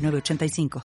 906985. 0.00 0.82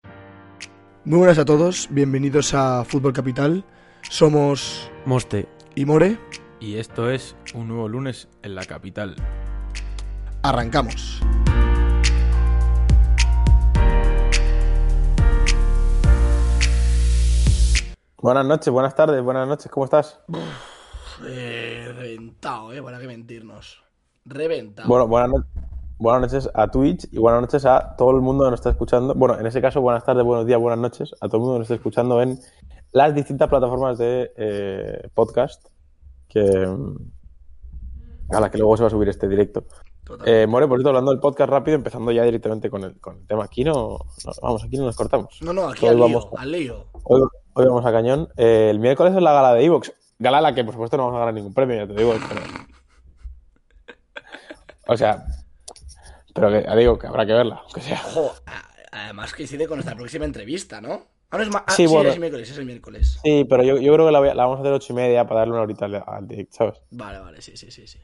Muy 1.04 1.18
buenas 1.18 1.38
a 1.38 1.44
todos, 1.44 1.88
bienvenidos 1.90 2.52
a 2.54 2.84
Fútbol 2.84 3.12
Capital. 3.12 3.64
Somos 4.02 4.90
Moste. 5.04 5.48
y 5.74 5.84
More. 5.84 6.18
Y 6.60 6.76
esto 6.76 7.10
es 7.10 7.36
un 7.54 7.68
nuevo 7.68 7.88
lunes 7.88 8.28
en 8.42 8.54
la 8.54 8.64
capital. 8.64 9.14
Arrancamos. 10.42 11.20
Buenas 18.18 18.46
noches, 18.46 18.72
buenas 18.72 18.94
tardes, 18.94 19.22
buenas 19.22 19.46
noches, 19.46 19.70
¿cómo 19.70 19.84
estás? 19.84 20.18
Eh, 21.26 21.92
reventado, 21.94 22.72
eh, 22.72 22.82
para 22.82 22.98
qué 22.98 23.06
mentirnos. 23.06 23.82
Reventado. 24.24 24.88
Bueno, 24.88 25.06
buenas, 25.06 25.30
no- 25.30 25.44
buenas 25.98 26.32
noches 26.32 26.50
a 26.54 26.68
Twitch 26.68 27.08
y 27.12 27.18
buenas 27.18 27.40
noches 27.42 27.64
a 27.64 27.94
todo 27.96 28.10
el 28.12 28.20
mundo 28.20 28.44
que 28.44 28.50
nos 28.50 28.60
está 28.60 28.70
escuchando. 28.70 29.14
Bueno, 29.14 29.38
en 29.38 29.46
ese 29.46 29.60
caso, 29.60 29.80
buenas 29.80 30.04
tardes, 30.04 30.24
buenos 30.24 30.46
días, 30.46 30.60
buenas 30.60 30.78
noches 30.78 31.14
a 31.20 31.26
todo 31.28 31.36
el 31.38 31.40
mundo 31.40 31.54
que 31.54 31.58
nos 31.60 31.64
está 31.66 31.74
escuchando 31.74 32.20
en 32.22 32.38
las 32.92 33.14
distintas 33.14 33.48
plataformas 33.48 33.98
de 33.98 34.32
eh, 34.36 35.08
podcast 35.14 35.66
que, 36.28 36.40
a 38.30 38.40
las 38.40 38.50
que 38.50 38.58
luego 38.58 38.76
se 38.76 38.82
va 38.82 38.86
a 38.88 38.90
subir 38.90 39.08
este 39.08 39.28
directo. 39.28 39.64
Eh, 40.24 40.46
More, 40.46 40.68
por 40.68 40.78
cierto, 40.78 40.90
hablando 40.90 41.10
del 41.10 41.20
podcast 41.20 41.50
rápido, 41.50 41.74
empezando 41.76 42.12
ya 42.12 42.22
directamente 42.22 42.70
con 42.70 42.84
el, 42.84 43.00
con 43.00 43.16
el 43.16 43.26
tema. 43.26 43.44
Aquí 43.44 43.64
no, 43.64 43.98
no- 44.24 44.32
vamos, 44.40 44.62
aquí 44.64 44.76
no 44.76 44.84
nos 44.84 44.96
cortamos. 44.96 45.38
no, 45.42 45.52
no, 45.52 45.68
aquí 45.68 45.84
hoy 45.84 45.90
al 45.90 45.96
lío, 45.96 46.04
vamos- 46.20 46.28
al 46.36 46.52
lío. 46.52 46.84
Hoy, 47.04 47.22
hoy 47.54 47.66
vamos 47.66 47.84
a 47.84 47.90
cañón. 47.92 48.28
Eh, 48.36 48.68
el 48.70 48.78
miércoles 48.78 49.14
es 49.16 49.22
la 49.22 49.32
gala 49.32 49.52
de 49.54 49.64
Evox. 49.64 49.92
Gala 50.18 50.38
a 50.38 50.40
la 50.42 50.54
que, 50.54 50.62
por 50.64 50.74
supuesto, 50.74 50.96
no 50.96 51.04
vamos 51.04 51.16
a 51.16 51.20
ganar 51.20 51.34
ningún 51.34 51.52
premio, 51.52 51.76
ya 51.76 51.86
te 51.88 51.94
digo. 51.94 52.12
pero- 52.28 52.40
O 54.88 54.96
sea, 54.96 55.26
pero 56.36 56.50
que, 56.50 56.62
ya 56.62 56.76
digo 56.76 56.98
que 56.98 57.06
habrá 57.08 57.26
que 57.26 57.32
verla, 57.32 57.60
aunque 57.64 57.80
sea. 57.80 58.00
Ojo, 58.06 58.32
además 58.92 59.34
coincide 59.34 59.66
con 59.66 59.78
nuestra 59.78 59.96
próxima 59.96 60.24
entrevista, 60.24 60.80
¿no? 60.80 61.06
Ah, 61.30 61.38
no 61.38 61.42
es 61.42 61.48
ah, 61.52 61.64
Sí, 61.68 61.86
sí, 61.88 61.92
bueno. 61.92 62.08
es 62.10 62.14
el 62.14 62.20
miércoles, 62.20 62.50
es 62.50 62.58
el 62.58 62.66
miércoles. 62.66 63.18
Sí, 63.24 63.44
pero 63.48 63.64
yo, 63.64 63.78
yo 63.78 63.92
creo 63.94 64.06
que 64.06 64.12
la, 64.12 64.20
vamos 64.20 64.58
a 64.58 64.60
hacer 64.60 64.72
ocho 64.72 64.92
y 64.92 64.96
media 64.96 65.26
para 65.26 65.40
darle 65.40 65.54
una 65.54 65.62
horita 65.62 65.86
al, 65.86 66.04
al 66.06 66.28
direct, 66.28 66.52
¿sabes? 66.52 66.80
Vale, 66.90 67.18
vale, 67.18 67.42
sí, 67.42 67.56
sí, 67.56 67.70
sí, 67.72 67.86
sí. 67.86 67.98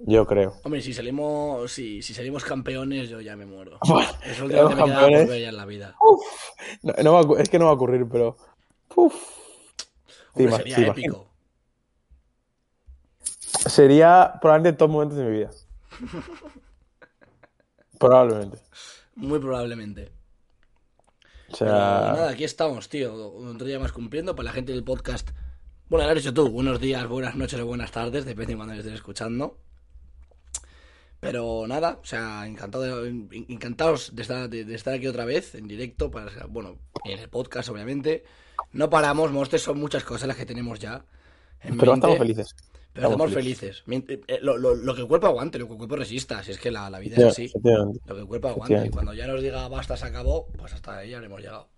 Yo 0.00 0.26
creo. 0.26 0.54
Hombre, 0.62 0.80
si 0.80 0.94
salimos, 0.94 1.70
si, 1.70 2.00
si 2.00 2.14
salimos 2.14 2.44
campeones, 2.44 3.08
yo 3.10 3.20
ya 3.20 3.36
me 3.36 3.46
muero. 3.46 3.78
Bueno, 3.88 4.08
Es 4.24 4.40
último 4.40 4.68
que 4.68 4.74
me 4.74 4.80
campeones. 4.80 5.28
ya 5.28 5.48
en 5.48 5.56
la 5.56 5.66
vida. 5.66 5.94
No, 6.82 6.92
no 7.02 7.12
va 7.12 7.40
es 7.40 7.48
que 7.50 7.58
no 7.58 7.66
va 7.66 7.72
a 7.72 7.74
ocurrir, 7.74 8.06
pero. 8.10 8.36
Uf. 8.94 9.14
Hombre, 10.34 10.56
sería 10.56 10.76
sí, 10.76 10.82
épico. 10.84 11.26
Sería 13.66 14.34
probablemente 14.40 14.78
top 14.78 14.90
momentos 14.90 15.18
de 15.18 15.24
mi 15.24 15.30
vida. 15.32 15.50
Probablemente. 18.00 18.58
Muy 19.14 19.38
probablemente. 19.38 20.10
O 21.50 21.56
Pero 21.58 21.70
sea. 21.70 22.12
nada, 22.14 22.30
aquí 22.30 22.44
estamos, 22.44 22.88
tío. 22.88 23.12
Otro 23.14 23.66
día 23.66 23.78
más 23.78 23.92
cumpliendo. 23.92 24.34
Para 24.34 24.46
la 24.46 24.52
gente 24.52 24.72
del 24.72 24.82
podcast. 24.84 25.28
Bueno, 25.90 26.06
lo 26.06 26.10
has 26.12 26.16
dicho 26.16 26.32
tú. 26.32 26.48
Buenos 26.48 26.80
días, 26.80 27.06
buenas 27.06 27.36
noches 27.36 27.60
o 27.60 27.66
buenas 27.66 27.90
tardes. 27.92 28.24
Depende 28.24 28.54
de 28.54 28.56
cuando 28.56 28.72
estés 28.74 28.94
escuchando. 28.94 29.58
Pero 31.20 31.66
nada, 31.66 31.98
o 32.02 32.06
sea, 32.06 32.46
encantado 32.46 33.02
de- 33.02 33.44
encantados 33.50 34.16
de 34.16 34.22
estar, 34.22 34.48
de, 34.48 34.64
de 34.64 34.74
estar 34.74 34.94
aquí 34.94 35.06
otra 35.06 35.26
vez 35.26 35.54
en 35.54 35.68
directo. 35.68 36.10
Para, 36.10 36.46
bueno, 36.48 36.78
en 37.04 37.18
el 37.18 37.28
podcast, 37.28 37.68
obviamente. 37.68 38.24
No 38.72 38.88
paramos, 38.88 39.30
monstruos, 39.30 39.60
son 39.62 39.78
muchas 39.78 40.04
cosas 40.04 40.26
las 40.28 40.38
que 40.38 40.46
tenemos 40.46 40.78
ya. 40.78 41.04
en 41.60 41.76
Pero 41.76 41.92
mente, 41.92 42.06
estamos 42.06 42.18
felices. 42.18 42.56
Pero 42.92 43.06
estamos 43.08 43.32
felices. 43.32 43.82
Mient- 43.86 44.24
eh, 44.26 44.38
Lo, 44.42 44.56
lo- 44.56 44.74
lo 44.74 44.94
que 44.94 45.02
el 45.02 45.06
cuerpo 45.08 45.26
aguante, 45.28 45.58
lo 45.58 45.66
que 45.66 45.72
el 45.72 45.78
cuerpo 45.78 45.96
resista. 45.96 46.42
Si 46.42 46.50
es 46.50 46.58
que 46.58 46.70
la, 46.70 46.90
la 46.90 46.98
vida 46.98 47.16
es 47.16 47.24
así. 47.24 47.52
Lo 47.62 48.14
que 48.14 48.20
el 48.20 48.26
cuerpo 48.26 48.48
aguante. 48.48 48.86
Y 48.86 48.90
cuando 48.90 49.14
ya 49.14 49.26
nos 49.26 49.40
diga 49.42 49.68
basta, 49.68 49.96
se 49.96 50.06
acabó, 50.06 50.46
pues 50.58 50.72
hasta 50.74 50.98
ahí 50.98 51.14
habremos 51.14 51.40
llegado. 51.40 51.68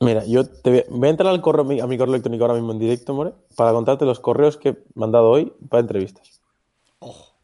Mira, 0.00 0.24
yo 0.24 0.46
te 0.48 0.70
voy, 0.70 0.84
voy 0.88 1.08
a 1.08 1.10
entrar 1.10 1.28
al 1.32 1.40
correo, 1.42 1.62
a 1.82 1.86
mi 1.86 1.98
correo 1.98 2.14
electrónico 2.14 2.44
ahora 2.44 2.54
mismo 2.54 2.72
en 2.72 2.78
directo, 2.78 3.12
More, 3.12 3.32
para 3.54 3.72
contarte 3.72 4.04
los 4.06 4.18
correos 4.18 4.56
que 4.56 4.68
he 4.70 4.76
mandado 4.94 5.28
hoy 5.28 5.52
para 5.68 5.80
entrevistas. 5.82 6.40
Ojo, 7.00 7.34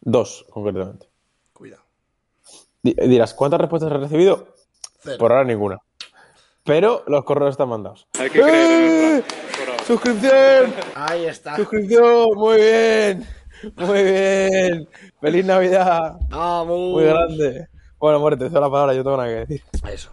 Dos, 0.00 0.46
concretamente. 0.50 1.08
cuidado. 1.52 1.82
Di- 2.82 2.94
Dirás, 2.94 3.34
¿cuántas 3.34 3.60
respuestas 3.60 3.90
he 3.92 3.96
recibido? 3.98 4.54
Cero. 5.00 5.16
Por 5.18 5.32
ahora 5.32 5.44
ninguna. 5.44 5.78
Pero 6.64 7.04
los 7.06 7.24
correos 7.24 7.50
están 7.52 7.68
mandados. 7.68 8.06
Hay 8.18 8.30
que 8.30 8.40
creer 8.40 9.18
¡Eh! 9.20 9.24
¡Suscripción! 9.90 10.72
Ahí 10.94 11.24
está. 11.24 11.56
¡Suscripción! 11.56 12.28
Muy 12.36 12.58
bien. 12.58 13.26
Muy 13.76 14.02
bien. 14.04 14.88
¡Feliz 15.20 15.44
Navidad! 15.44 16.16
Vamos. 16.28 16.92
Muy 16.92 17.02
grande. 17.06 17.66
Bueno, 17.98 18.20
More, 18.20 18.36
te 18.36 18.48
la 18.48 18.70
palabra, 18.70 18.94
yo 18.94 19.02
tengo 19.02 19.16
nada 19.16 19.28
que 19.28 19.52
decir. 19.52 19.62
Eso. 19.92 20.12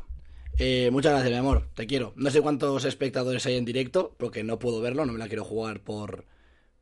Eh, 0.58 0.90
muchas 0.92 1.12
gracias, 1.12 1.30
mi 1.32 1.38
amor. 1.38 1.70
Te 1.76 1.86
quiero. 1.86 2.14
No 2.16 2.32
sé 2.32 2.42
cuántos 2.42 2.86
espectadores 2.86 3.46
hay 3.46 3.56
en 3.56 3.66
directo, 3.66 4.16
porque 4.18 4.44
no 4.44 4.58
puedo 4.58 4.82
verlo. 4.82 5.06
No 5.06 5.14
me 5.14 5.20
la 5.20 5.28
quiero 5.28 5.44
jugar 5.44 5.82
por. 5.82 6.26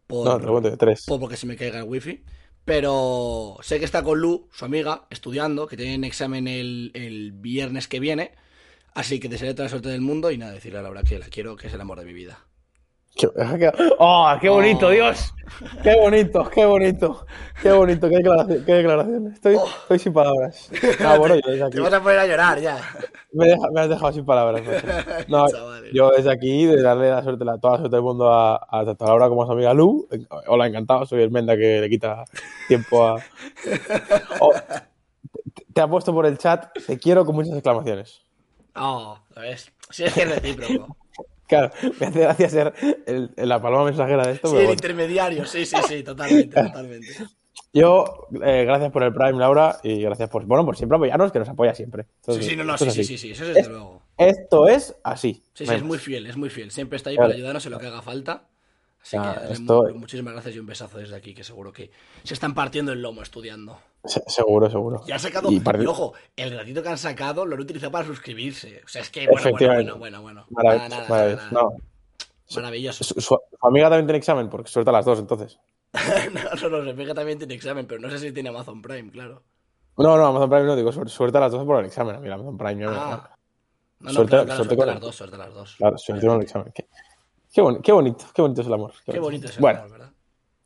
por 0.07 0.25
No, 0.25 0.39
te 0.39 0.45
lo 0.45 0.51
cuento, 0.53 0.77
tres. 0.77 1.03
por 1.05 1.19
porque 1.19 1.35
se 1.35 1.47
me 1.47 1.57
caiga 1.57 1.79
el 1.79 1.83
wifi. 1.83 2.23
Pero 2.63 3.57
sé 3.61 3.77
que 3.77 3.83
está 3.83 4.03
con 4.03 4.21
Lu, 4.21 4.47
su 4.53 4.63
amiga, 4.63 5.05
estudiando, 5.09 5.67
que 5.67 5.75
tienen 5.75 6.05
examen 6.05 6.47
el, 6.47 6.91
el 6.93 7.33
viernes 7.33 7.89
que 7.89 7.99
viene. 7.99 8.31
Así 8.93 9.19
que 9.19 9.27
desearé 9.27 9.53
toda 9.53 9.65
la 9.65 9.69
suerte 9.71 9.89
del 9.89 9.99
mundo 9.99 10.31
y 10.31 10.37
nada, 10.37 10.53
decirle 10.53 10.79
a 10.79 10.81
Laura 10.81 11.03
que 11.03 11.19
la 11.19 11.27
quiero, 11.27 11.57
que 11.57 11.67
es 11.67 11.73
el 11.73 11.81
amor 11.81 11.99
de 11.99 12.05
mi 12.05 12.13
vida. 12.13 12.39
¡Oh, 13.99 14.33
qué 14.41 14.49
bonito, 14.49 14.87
Oh. 14.87 14.89
Dios! 14.89 15.33
¡Qué 15.83 15.95
bonito, 15.95 16.49
qué 16.53 16.65
bonito! 16.65 17.25
¡Qué 17.61 17.71
bonito, 17.71 18.09
qué 18.09 18.17
declaración! 18.17 18.63
Qué 18.65 18.73
declaración. 18.73 19.27
Estoy, 19.31 19.55
estoy 19.55 19.99
sin 19.99 20.11
palabras. 20.13 20.69
Ah, 20.99 21.17
bueno, 21.17 21.35
yo 21.35 21.49
desde 21.49 21.63
aquí 21.63 21.75
Te 21.75 21.79
vas 21.81 21.93
a 21.93 22.01
poner 22.03 22.19
a 22.19 22.27
llorar 22.27 22.59
ya. 22.59 22.77
me, 23.31 23.45
deja- 23.47 23.69
me 23.71 23.81
has 23.81 23.89
dejado 23.89 24.11
sin 24.11 24.25
palabras. 24.25 24.61
macho. 24.65 24.87
No, 25.29 25.45
yo 25.93 26.09
desde 26.11 26.29
aquí, 26.31 26.65
de 26.65 26.81
darle 26.81 27.09
la 27.09 27.23
suerte, 27.23 27.45
la, 27.45 27.57
toda 27.57 27.73
la 27.75 27.79
suerte 27.79 27.95
del 27.95 28.03
mundo 28.03 28.29
a, 28.33 28.55
a 28.69 28.83
tanto 28.85 29.05
a 29.05 29.07
Laura 29.07 29.29
como 29.29 29.43
a 29.43 29.45
su 29.45 29.51
amiga 29.53 29.73
Lu. 29.73 30.07
En- 30.11 30.27
Hola, 30.47 30.67
encantado, 30.67 31.05
soy 31.05 31.21
el 31.23 31.31
Menda 31.31 31.55
que 31.55 31.79
le 31.79 31.89
quita 31.89 32.25
tiempo 32.67 33.05
a... 33.07 33.15
Oh, 34.41 34.51
te, 35.53 35.65
te 35.73 35.81
ha 35.81 35.87
puesto 35.87 36.13
por 36.13 36.25
el 36.25 36.37
chat, 36.37 36.67
te 36.85 36.99
quiero 36.99 37.25
con 37.25 37.35
muchas 37.35 37.53
exclamaciones. 37.53 38.21
Oh, 38.75 39.17
¿lo 39.35 39.41
ves? 39.41 39.71
Sí, 39.89 40.03
es 40.03 40.13
que 40.13 40.23
es 40.23 40.29
recíproco. 40.29 40.97
Claro, 41.47 41.71
me 41.99 42.07
hace 42.07 42.19
gracia 42.21 42.49
ser 42.49 42.73
el- 43.05 43.31
la 43.35 43.61
paloma 43.61 43.85
mensajera 43.85 44.25
de 44.25 44.33
esto, 44.33 44.47
Sí, 44.47 44.53
pero 44.53 44.61
el 44.61 44.65
bueno. 44.67 44.73
intermediario, 44.73 45.45
sí, 45.45 45.65
sí, 45.65 45.77
sí, 45.87 46.03
totalmente, 46.03 46.57
totalmente. 46.57 47.13
Yo, 47.73 48.27
eh, 48.43 48.63
gracias 48.65 48.91
por 48.91 49.03
el 49.03 49.13
Prime, 49.13 49.33
Laura, 49.37 49.77
y 49.83 50.01
gracias 50.01 50.29
por, 50.29 50.45
bueno, 50.45 50.65
por 50.65 50.77
siempre 50.77 50.95
apoyarnos, 50.95 51.31
que 51.31 51.39
nos 51.39 51.49
apoya 51.49 51.75
siempre. 51.75 52.03
Sí, 52.03 52.09
Entonces, 52.21 52.45
sí, 52.47 52.55
no, 52.55 52.63
no, 52.63 52.77
sí, 52.77 52.89
sí, 52.89 53.03
sí, 53.03 53.17
sí, 53.17 53.31
eso 53.31 53.43
es 53.43 53.55
desde 53.55 53.69
luego. 53.69 54.01
Esto 54.17 54.67
es 54.67 54.95
así. 55.03 55.43
Sí, 55.53 55.65
sí, 55.65 55.73
es 55.73 55.83
muy 55.83 55.97
fiel, 55.97 56.25
es 56.25 56.37
muy 56.37 56.49
fiel. 56.49 56.71
Siempre 56.71 56.97
está 56.97 57.09
ahí 57.09 57.17
para 57.17 57.33
ayudarnos 57.33 57.65
en 57.65 57.71
lo 57.73 57.79
que 57.79 57.87
haga 57.87 58.01
falta. 58.01 58.47
Así 59.05 59.17
Ah, 59.17 59.33
que 59.35 59.39
darle 59.41 59.53
esto- 59.53 59.83
mu- 59.83 59.99
muchísimas 59.99 60.33
gracias 60.33 60.55
y 60.55 60.59
un 60.59 60.65
besazo 60.65 60.97
desde 60.97 61.15
aquí, 61.15 61.35
que 61.35 61.43
seguro 61.43 61.71
que 61.71 61.91
se 62.23 62.33
están 62.33 62.55
partiendo 62.55 62.91
el 62.91 63.03
lomo 63.03 63.21
estudiando. 63.21 63.77
Se- 64.03 64.23
seguro, 64.25 64.67
seguro. 64.67 65.03
Y 65.07 65.11
han 65.11 65.19
sacado, 65.19 65.51
Y 65.51 65.57
y, 65.57 65.59
par- 65.59 65.79
ojo, 65.85 66.13
el 66.35 66.57
ratito 66.57 66.81
que 66.81 66.89
han 66.89 66.97
sacado 66.97 67.45
lo 67.45 67.53
han 67.53 67.61
utilizado 67.61 67.91
para 67.91 68.05
suscribirse. 68.07 68.81
O 68.83 68.87
sea, 68.87 69.03
es 69.03 69.11
que, 69.11 69.27
bueno, 69.27 69.33
bueno, 69.33 69.47
Efectivamente. 69.49 69.91
bueno, 69.91 70.21
bueno, 70.21 70.45
bueno. 70.49 70.69
Marav- 70.69 70.89
Nada, 70.89 71.07
nada, 71.07 71.35
nada, 71.35 71.49
no. 71.51 71.77
Maravilloso. 72.55 73.03
Su, 73.03 73.13
su- 73.13 73.21
su 73.21 73.67
amiga 73.67 73.89
también 73.89 74.07
tiene 74.07 74.17
examen, 74.17 74.49
porque 74.49 74.69
suelta 74.71 74.91
las 74.91 75.05
dos, 75.05 75.19
entonces. 75.19 75.59
no, 76.33 76.69
no, 76.69 76.69
no, 76.77 76.81
Rebeca 76.83 77.13
también 77.13 77.37
tiene 77.37 77.53
examen, 77.53 77.85
pero 77.85 78.01
no 78.01 78.09
sé 78.09 78.17
si 78.17 78.31
tiene 78.31 78.49
Amazon 78.49 78.81
Prime, 78.81 79.11
claro. 79.11 79.43
No, 79.97 80.17
no, 80.17 80.25
Amazon 80.25 80.49
Prime 80.49 80.65
no, 80.65 80.75
digo, 80.75 80.91
suelta 81.07 81.39
las 81.39 81.51
dos 81.51 81.63
por 81.63 81.79
el 81.79 81.85
examen. 81.85 82.15
A 82.15 82.19
mí, 82.19 82.27
Amazon 82.29 82.57
Prime 82.57 82.85
Ah. 82.87 83.29
No, 83.99 84.07
no, 84.07 84.13
Suerte- 84.13 84.31
claro, 84.43 84.55
suerte 84.55 84.75
con 84.75 84.87
las 84.87 84.99
dos, 84.99 85.15
suerte 85.15 85.37
las 85.37 85.53
dos. 85.53 85.75
Claro, 85.77 85.97
suerte 85.97 86.27
con 86.27 86.35
el 86.37 86.41
examen. 86.43 86.71
Qué, 86.75 86.87
qué, 87.55 87.61
boni- 87.63 87.81
qué 87.81 87.91
bonito, 87.91 88.25
qué 88.35 88.41
bonito 88.43 88.61
es 88.61 88.67
el 88.67 88.73
amor. 88.73 88.91
Qué 89.05 89.19
bonito 89.19 89.47
es 89.47 89.55
el 89.55 89.61
Bueno, 89.61 89.79
amor, 89.79 89.91
¿verdad? 89.91 90.11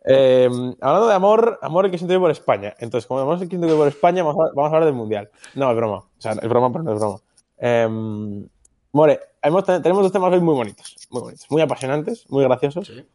eh, 0.06 0.50
hablando 0.82 1.08
de 1.08 1.14
amor, 1.14 1.60
amor 1.62 1.86
el 1.86 1.92
que 1.92 1.98
siento 1.98 2.14
yo 2.16 2.20
por 2.20 2.32
España. 2.32 2.74
Entonces, 2.80 3.08
como 3.08 3.20
amor 3.22 3.36
el 3.36 3.42
que 3.48 3.58
siento 3.58 3.78
por 3.78 3.88
España, 3.88 4.24
vamos 4.24 4.46
a, 4.46 4.50
vamos 4.56 4.72
a 4.72 4.76
hablar 4.76 4.86
del 4.86 4.96
Mundial. 4.96 5.30
No, 5.56 5.70
es 5.70 5.78
broma. 5.78 5.98
O 5.98 6.10
sea, 6.22 6.34
es 6.34 6.50
broma, 6.50 6.72
pero 6.72 6.84
no 6.84 6.94
es 6.94 7.00
broma. 7.00 7.20
Em, 7.58 8.48
More, 8.92 9.20
hemos- 9.44 9.66
tenemos 9.66 10.02
dos 10.02 10.12
temas 10.12 10.34
hoy 10.34 10.40
muy 10.42 10.56
bonitos, 10.56 10.96
muy 11.12 11.22
bonitos, 11.22 11.46
muy 11.52 11.62
apasionantes, 11.62 12.28
muy 12.32 12.44
graciosos, 12.44 12.88
Sí. 12.88 13.06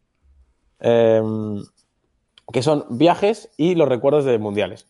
em, 0.79 1.61
que 2.53 2.61
son 2.61 2.85
viajes 2.91 3.49
y 3.57 3.75
los 3.75 3.89
recuerdos 3.89 4.23
de 4.23 4.37
mundiales. 4.39 4.87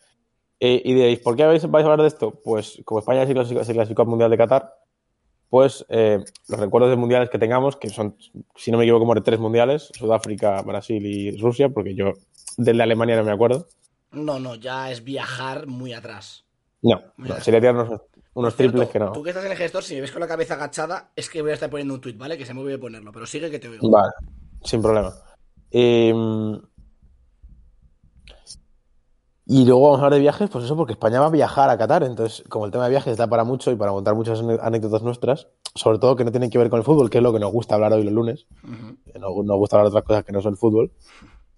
Eh, 0.59 0.81
y 0.85 0.93
diréis, 0.93 1.19
¿por 1.19 1.35
qué 1.35 1.45
vais, 1.45 1.69
vais 1.71 1.83
a 1.83 1.87
hablar 1.87 2.01
de 2.01 2.07
esto? 2.07 2.31
Pues 2.43 2.81
como 2.85 2.99
España 2.99 3.25
se 3.25 3.33
clasificó, 3.33 3.63
se 3.63 3.73
clasificó 3.73 4.03
al 4.03 4.07
Mundial 4.09 4.29
de 4.29 4.37
Qatar, 4.37 4.75
pues 5.49 5.85
eh, 5.89 6.23
los 6.47 6.59
recuerdos 6.59 6.89
de 6.89 6.97
mundiales 6.97 7.29
que 7.29 7.39
tengamos, 7.39 7.77
que 7.77 7.89
son, 7.89 8.17
si 8.55 8.71
no 8.71 8.77
me 8.77 8.83
equivoco, 8.83 9.01
como 9.01 9.15
de 9.15 9.21
tres 9.21 9.39
mundiales, 9.39 9.89
Sudáfrica, 9.93 10.61
Brasil 10.61 11.05
y 11.05 11.37
Rusia, 11.37 11.69
porque 11.69 11.95
yo 11.95 12.13
del 12.57 12.77
de 12.77 12.83
Alemania 12.83 13.15
no 13.15 13.23
me 13.23 13.31
acuerdo. 13.31 13.67
No, 14.11 14.39
no, 14.39 14.55
ya 14.55 14.91
es 14.91 15.03
viajar 15.03 15.67
muy 15.67 15.93
atrás. 15.93 16.45
No, 16.81 17.01
no 17.17 17.39
sería 17.41 17.59
tirarnos 17.59 18.01
unos 18.33 18.55
cierto, 18.55 18.77
triples 18.77 18.89
que 18.89 18.99
no. 18.99 19.11
Tú 19.11 19.23
que 19.23 19.29
estás 19.29 19.45
en 19.45 19.51
el 19.51 19.57
gestor, 19.57 19.83
si 19.83 19.95
me 19.95 20.01
ves 20.01 20.11
con 20.11 20.21
la 20.21 20.27
cabeza 20.27 20.55
agachada, 20.55 21.11
es 21.15 21.29
que 21.29 21.41
voy 21.41 21.51
a 21.51 21.55
estar 21.55 21.69
poniendo 21.69 21.93
un 21.93 22.01
tweet, 22.01 22.15
¿vale? 22.15 22.37
Que 22.37 22.45
se 22.45 22.53
me 22.53 22.61
olvidó 22.61 22.79
ponerlo, 22.79 23.11
pero 23.11 23.25
sigue 23.25 23.49
que 23.49 23.59
te 23.59 23.69
oigo. 23.69 23.89
Vale, 23.89 24.11
sin 24.63 24.81
problema. 24.81 25.13
Eh, 25.71 26.13
y 29.45 29.65
luego 29.65 29.81
vamos 29.83 29.99
a 29.99 30.05
hablar 30.05 30.13
de 30.13 30.19
viajes, 30.21 30.49
pues 30.49 30.65
eso, 30.65 30.75
porque 30.75 30.93
España 30.93 31.19
va 31.19 31.27
a 31.27 31.29
viajar 31.29 31.69
a 31.69 31.77
Qatar. 31.77 32.03
Entonces, 32.03 32.43
como 32.49 32.65
el 32.65 32.71
tema 32.71 32.85
de 32.85 32.89
viajes 32.91 33.15
da 33.17 33.27
para 33.27 33.43
mucho 33.43 33.71
y 33.71 33.75
para 33.75 33.91
contar 33.91 34.15
muchas 34.15 34.41
anécdotas 34.61 35.03
nuestras, 35.03 35.47
sobre 35.75 35.99
todo 35.99 36.15
que 36.15 36.23
no 36.25 36.31
tienen 36.31 36.49
que 36.49 36.57
ver 36.57 36.69
con 36.69 36.79
el 36.79 36.85
fútbol, 36.85 37.09
que 37.09 37.17
es 37.19 37.23
lo 37.23 37.31
que 37.33 37.39
nos 37.39 37.51
gusta 37.51 37.75
hablar 37.75 37.93
hoy 37.93 38.03
los 38.03 38.13
lunes, 38.13 38.47
nos 39.13 39.31
gusta 39.57 39.77
hablar 39.77 39.91
de 39.91 39.97
otras 39.97 40.03
cosas 40.03 40.23
que 40.25 40.31
no 40.31 40.41
son 40.41 40.53
el 40.53 40.57
fútbol, 40.57 40.91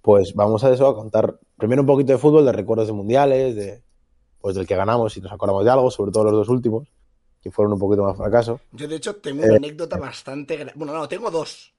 pues 0.01 0.33
vamos 0.35 0.63
a 0.63 0.71
eso, 0.71 0.87
a 0.87 0.95
contar 0.95 1.37
primero 1.57 1.81
un 1.81 1.85
poquito 1.87 2.11
de 2.13 2.17
fútbol, 2.17 2.45
de 2.45 2.51
recuerdos 2.51 2.87
de 2.87 2.93
mundiales, 2.93 3.55
de 3.55 3.83
pues 4.39 4.55
del 4.55 4.67
que 4.67 4.75
ganamos 4.75 5.15
y 5.17 5.21
nos 5.21 5.31
acordamos 5.31 5.65
de 5.65 5.71
algo, 5.71 5.89
sobre 5.91 6.11
todo 6.11 6.25
los 6.25 6.33
dos 6.33 6.49
últimos, 6.49 6.87
que 7.41 7.51
fueron 7.51 7.73
un 7.73 7.79
poquito 7.79 8.03
más 8.03 8.15
fracaso. 8.15 8.59
Yo, 8.71 8.87
de 8.87 8.95
hecho, 8.97 9.15
tengo 9.17 9.43
Eh. 9.43 9.47
una 9.47 9.55
anécdota 9.57 9.97
bastante. 9.97 10.67
Bueno, 10.75 10.93
no, 10.93 11.07
tengo 11.07 11.29
dos. 11.31 11.73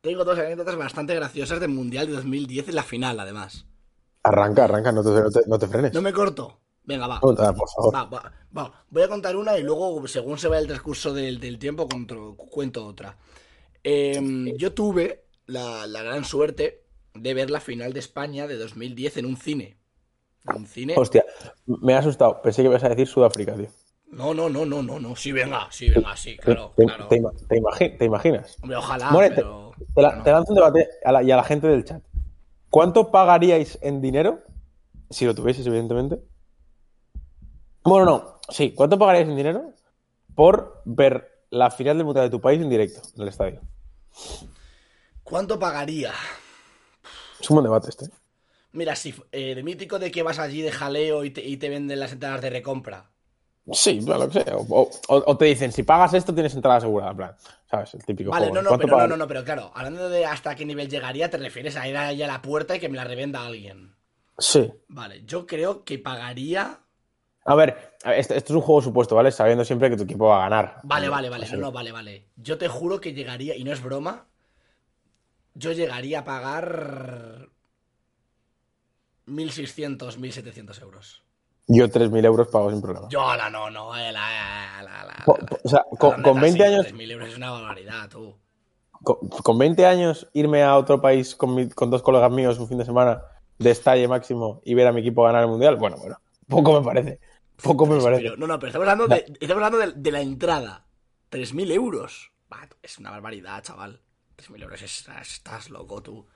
Tengo 0.00 0.24
dos 0.24 0.38
anécdotas 0.38 0.76
bastante 0.76 1.14
graciosas 1.14 1.58
del 1.60 1.70
Mundial 1.70 2.06
de 2.06 2.12
2010 2.14 2.68
en 2.68 2.74
la 2.76 2.82
final, 2.84 3.18
además. 3.20 3.66
Arranca, 4.22 4.64
arranca, 4.64 4.92
no 4.92 5.02
te, 5.02 5.10
no 5.10 5.30
te, 5.30 5.40
no 5.46 5.58
te 5.58 5.66
frenes. 5.68 5.92
No 5.94 6.02
me 6.02 6.12
corto. 6.12 6.60
Venga, 6.84 7.06
va. 7.06 7.20
Por 7.20 7.36
favor. 7.36 7.94
Va, 7.94 8.04
va, 8.04 8.32
va. 8.56 8.84
Voy 8.90 9.02
a 9.02 9.08
contar 9.08 9.36
una 9.36 9.56
y 9.58 9.62
luego, 9.62 10.06
según 10.08 10.38
se 10.38 10.48
vaya 10.48 10.60
el 10.60 10.66
transcurso 10.68 11.12
del, 11.12 11.38
del 11.38 11.58
tiempo, 11.58 11.86
contro- 11.88 12.34
cuento 12.36 12.86
otra. 12.86 13.16
Eh, 13.84 14.54
yo 14.56 14.72
tuve 14.72 15.24
la, 15.46 15.86
la 15.86 16.02
gran 16.02 16.24
suerte 16.24 16.84
de 17.14 17.34
ver 17.34 17.50
la 17.50 17.60
final 17.60 17.92
de 17.92 18.00
España 18.00 18.46
de 18.46 18.56
2010 18.56 19.18
en 19.18 19.26
un 19.26 19.36
cine. 19.36 19.76
En 20.48 20.56
un 20.56 20.66
cine. 20.66 20.94
Hostia, 20.96 21.24
me 21.66 21.94
ha 21.94 21.98
asustado. 21.98 22.40
Pensé 22.42 22.62
que 22.62 22.68
ibas 22.68 22.84
a 22.84 22.88
decir 22.88 23.06
Sudáfrica, 23.06 23.54
tío. 23.54 23.68
No, 24.10 24.32
no, 24.32 24.48
no, 24.48 24.64
no, 24.64 24.82
no, 24.82 24.98
no. 24.98 25.14
Sí, 25.16 25.32
venga, 25.32 25.68
sí, 25.70 25.90
venga, 25.90 26.16
sí, 26.16 26.38
claro, 26.38 26.72
te, 26.74 26.86
claro. 26.86 27.08
te 27.08 27.16
ima- 27.20 27.32
te 27.46 27.56
imagi- 27.60 27.98
te 27.98 28.04
imaginas? 28.06 28.56
Hombre, 28.62 28.78
ojalá, 28.78 29.10
More, 29.10 29.30
pero. 29.32 29.72
te 29.94 30.00
la- 30.02 30.16
no. 30.16 30.22
te 30.22 30.32
lanzo 30.32 30.52
un 30.52 30.56
debate 30.56 30.88
a 31.04 31.12
la- 31.12 31.22
y 31.22 31.30
a 31.30 31.36
la 31.36 31.44
gente 31.44 31.66
del 31.66 31.84
chat. 31.84 32.02
¿Cuánto 32.70 33.10
pagaríais 33.10 33.78
en 33.82 34.00
dinero? 34.00 34.42
Si 35.10 35.24
lo 35.24 35.34
tuvieseis, 35.34 35.66
evidentemente. 35.66 36.22
Bueno, 37.82 38.04
no. 38.04 38.40
Sí, 38.48 38.72
¿cuánto 38.74 38.98
pagaríais 38.98 39.28
en 39.28 39.36
dinero 39.36 39.72
por 40.34 40.82
ver 40.84 41.44
la 41.50 41.70
final 41.70 41.96
del 41.96 42.04
Mundial 42.04 42.26
de 42.26 42.30
tu 42.30 42.40
país 42.40 42.60
en 42.60 42.68
directo 42.68 43.00
en 43.16 43.22
el 43.22 43.28
estadio? 43.28 43.60
¿Cuánto 45.22 45.58
pagaría? 45.58 46.12
Es 47.40 47.50
un 47.50 47.56
buen 47.56 47.64
debate 47.64 47.90
este. 47.90 48.06
Mira, 48.72 48.96
si 48.96 49.14
eh, 49.32 49.54
de 49.54 49.62
mítico 49.62 49.98
de 49.98 50.10
que 50.10 50.22
vas 50.22 50.38
allí 50.38 50.60
de 50.60 50.70
jaleo 50.70 51.24
y 51.24 51.30
te, 51.30 51.44
y 51.44 51.56
te 51.56 51.68
venden 51.68 52.00
las 52.00 52.12
entradas 52.12 52.42
de 52.42 52.50
recompra. 52.50 53.10
Sí, 53.72 54.00
bueno, 54.00 54.24
lo 54.26 54.30
que 54.30 54.42
sea. 54.42 54.56
O, 54.56 54.64
o- 55.08 55.22
o 55.26 55.36
te 55.36 55.44
dicen, 55.46 55.72
si 55.72 55.82
pagas 55.82 56.14
esto, 56.14 56.32
tienes 56.34 56.54
entrada 56.54 56.78
asegurada. 56.78 57.10
En 57.12 57.16
plan, 57.16 57.36
¿sabes? 57.70 57.94
El 57.94 58.04
típico 58.04 58.30
Vale, 58.30 58.46
juego. 58.46 58.54
no, 58.56 58.62
no, 58.62 58.68
¿Cuánto 58.70 58.86
pero 58.86 58.96
no, 58.98 59.06
no, 59.08 59.16
no, 59.16 59.28
pero 59.28 59.44
claro, 59.44 59.70
hablando 59.74 60.08
de 60.08 60.24
hasta 60.24 60.54
qué 60.54 60.64
nivel 60.64 60.88
llegaría, 60.88 61.28
te 61.30 61.36
refieres 61.38 61.76
a 61.76 61.86
ir 61.88 61.96
ahí 61.96 62.22
a 62.22 62.26
la 62.26 62.40
puerta 62.42 62.76
y 62.76 62.80
que 62.80 62.88
me 62.88 62.96
la 62.96 63.04
revenda 63.04 63.44
alguien. 63.46 63.94
Sí. 64.38 64.70
Vale, 64.88 65.24
yo 65.24 65.46
creo 65.46 65.84
que 65.84 65.98
pagaría. 65.98 66.80
A 67.44 67.54
ver, 67.54 67.96
esto, 68.04 68.34
esto 68.34 68.52
es 68.52 68.56
un 68.56 68.60
juego 68.62 68.82
supuesto, 68.82 69.14
¿vale? 69.14 69.30
Sabiendo 69.32 69.64
siempre 69.64 69.88
que 69.90 69.96
tu 69.96 70.02
equipo 70.04 70.26
va 70.28 70.38
a 70.38 70.48
ganar. 70.48 70.80
Vale, 70.84 71.08
vale, 71.08 71.28
vale, 71.30 71.48
no, 71.50 71.56
no, 71.56 71.72
vale, 71.72 71.92
vale. 71.92 72.28
Yo 72.36 72.58
te 72.58 72.68
juro 72.68 73.00
que 73.00 73.12
llegaría, 73.14 73.56
y 73.56 73.64
no 73.64 73.72
es 73.72 73.82
broma, 73.82 74.26
yo 75.54 75.72
llegaría 75.72 76.20
a 76.20 76.24
pagar 76.24 77.48
1.600, 79.26 80.18
1.700 80.18 80.80
euros. 80.82 81.22
Yo 81.68 81.88
3.000 81.90 82.24
euros 82.24 82.48
pago 82.48 82.70
sin 82.70 82.80
problema. 82.80 83.08
Yo, 83.10 83.34
la 83.36 83.50
no, 83.50 83.70
no, 83.70 83.94
eh, 83.96 84.10
la, 84.10 84.82
la, 84.82 84.82
la, 84.82 85.04
la, 85.04 85.24
Po- 85.24 85.36
po- 85.36 85.58
o 85.62 85.68
sea, 85.68 85.84
con, 85.98 86.22
con 86.22 86.22
neta, 86.22 86.40
20 86.40 86.64
sí, 86.66 86.72
años, 86.72 86.86
3.000 86.86 87.10
euros 87.10 87.28
es 87.28 87.36
una 87.36 87.50
barbaridad, 87.50 88.08
tú. 88.08 88.34
con, 89.02 89.16
con 89.28 89.58
20 89.58 89.86
años 89.86 90.28
irme 90.32 90.62
a 90.62 90.76
otro 90.76 91.00
país 91.00 91.34
con, 91.36 91.54
mi- 91.54 91.68
con 91.68 91.90
dos 91.90 92.02
colegas 92.02 92.30
míos 92.30 92.58
un 92.58 92.68
fin 92.68 92.78
de 92.78 92.84
semana 92.84 93.22
de 93.58 93.70
estalle 93.70 94.08
máximo 94.08 94.60
y 94.64 94.74
ver 94.74 94.86
a 94.86 94.92
mi 94.92 95.00
equipo 95.00 95.24
ganar 95.24 95.42
el 95.42 95.48
mundial, 95.48 95.76
bueno, 95.76 95.96
bueno, 95.98 96.16
poco 96.48 96.72
me 96.80 96.84
parece. 96.84 97.20
Poco 97.62 97.86
me 97.86 98.00
parece. 98.00 98.22
Pero, 98.22 98.36
no, 98.36 98.46
no, 98.46 98.58
pero 98.58 98.68
estamos 98.68 98.88
hablando 98.88 99.08
de, 99.08 99.24
estamos 99.40 99.62
hablando 99.64 99.78
de, 99.78 99.92
de 100.00 100.12
la 100.12 100.20
entrada. 100.20 100.86
3.000 101.28 101.70
euros. 101.72 102.32
Es 102.82 102.98
una 102.98 103.10
barbaridad, 103.10 103.62
chaval. 103.62 104.00
3.000 104.36 104.62
euros, 104.62 104.80
es- 104.80 105.06
estás 105.20 105.68
loco 105.70 106.00
tú. 106.02 106.26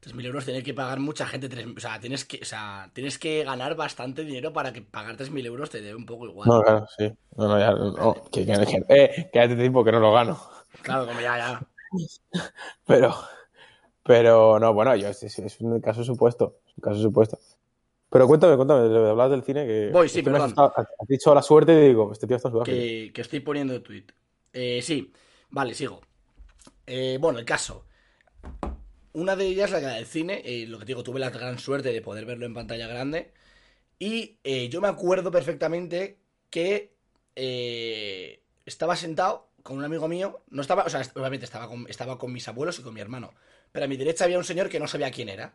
3.000 0.00 0.26
euros 0.26 0.44
tiene 0.46 0.62
que 0.62 0.72
pagar 0.74 0.98
mucha 0.98 1.26
gente. 1.26 1.48
tres- 1.48 1.66
o, 1.76 1.80
sea, 1.80 2.00
tienes 2.00 2.24
que, 2.24 2.40
o 2.40 2.44
sea, 2.44 2.90
tienes 2.94 3.18
que 3.18 3.44
ganar 3.44 3.76
bastante 3.76 4.24
dinero 4.24 4.52
para 4.52 4.72
que 4.72 4.80
pagar 4.82 5.16
3.000 5.16 5.44
euros 5.46 5.68
te 5.70 5.80
dé 5.82 5.94
un 5.94 6.06
poco 6.06 6.26
igual. 6.26 6.48
No, 6.48 6.62
claro, 6.62 6.86
sí. 6.96 7.12
No, 7.36 7.48
no, 7.48 7.58
ya, 7.58 7.72
no, 7.72 8.14
que, 8.32 8.46
que, 8.46 8.52
que- 8.52 8.84
eh, 8.88 9.30
que 9.32 9.40
hace 9.40 9.56
tiempo 9.56 9.84
que 9.84 9.92
no 9.92 10.00
lo 10.00 10.12
gano. 10.12 10.40
Claro, 10.82 11.06
como 11.06 11.20
ya, 11.20 11.36
ya. 11.36 11.66
Pero, 12.86 13.14
pero 14.04 14.58
no, 14.60 14.72
bueno, 14.72 14.94
yo 14.96 15.08
es, 15.08 15.60
un 15.60 15.80
caso 15.80 16.04
supuesto. 16.04 16.60
Es 16.66 16.72
un 16.76 16.82
caso 16.82 17.00
supuesto. 17.00 17.38
Pero 18.08 18.26
cuéntame, 18.26 18.56
cuéntame, 18.56 18.88
de 18.88 19.10
hablar 19.10 19.28
del 19.30 19.42
cine 19.42 19.66
que. 19.66 19.90
Voy, 19.92 20.08
sí, 20.08 20.18
has, 20.20 20.24
perdón. 20.24 20.54
has 20.56 21.08
dicho 21.08 21.34
la 21.34 21.42
suerte 21.42 21.72
y 21.72 21.88
digo, 21.88 22.10
este 22.12 22.26
tío 22.26 22.36
está 22.36 22.48
en 22.48 22.62
que, 22.64 23.10
que 23.14 23.20
estoy 23.20 23.40
poniendo 23.40 23.80
tweet. 23.82 24.06
Eh, 24.52 24.80
sí, 24.82 25.12
vale, 25.50 25.74
sigo. 25.74 26.00
Eh, 26.86 27.18
bueno, 27.20 27.38
el 27.38 27.44
caso. 27.44 27.84
Una 29.12 29.34
de 29.34 29.46
ellas, 29.46 29.70
la 29.70 29.80
del 29.80 30.06
cine, 30.06 30.42
eh, 30.44 30.66
lo 30.66 30.78
que 30.78 30.84
digo, 30.84 31.02
tuve 31.02 31.18
la 31.18 31.30
gran 31.30 31.58
suerte 31.58 31.92
de 31.92 32.00
poder 32.00 32.26
verlo 32.26 32.46
en 32.46 32.54
pantalla 32.54 32.86
grande. 32.86 33.32
Y 33.98 34.38
eh, 34.44 34.68
yo 34.68 34.80
me 34.80 34.88
acuerdo 34.88 35.30
perfectamente 35.30 36.18
que 36.48 36.94
eh, 37.34 38.42
estaba 38.64 38.94
sentado 38.96 39.50
con 39.62 39.78
un 39.78 39.84
amigo 39.84 40.06
mío. 40.08 40.42
No 40.50 40.62
estaba, 40.62 40.84
o 40.84 40.88
sea, 40.88 41.02
obviamente 41.14 41.44
estaba 41.44 41.68
con, 41.68 41.86
estaba 41.88 42.18
con 42.18 42.32
mis 42.32 42.46
abuelos 42.46 42.78
y 42.78 42.82
con 42.82 42.94
mi 42.94 43.00
hermano. 43.00 43.34
Pero 43.72 43.84
a 43.84 43.88
mi 43.88 43.96
derecha 43.96 44.24
había 44.24 44.38
un 44.38 44.44
señor 44.44 44.68
que 44.68 44.78
no 44.80 44.86
sabía 44.86 45.10
quién 45.10 45.28
era. 45.28 45.54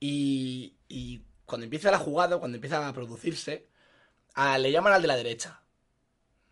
Y, 0.00 0.76
y 0.88 1.22
cuando 1.44 1.64
empieza 1.64 1.90
la 1.90 1.98
jugada, 1.98 2.38
cuando 2.38 2.56
empieza 2.56 2.86
a 2.86 2.92
producirse, 2.92 3.68
le 4.58 4.72
llaman 4.72 4.92
al 4.94 5.02
de 5.02 5.08
la 5.08 5.16
derecha. 5.16 5.62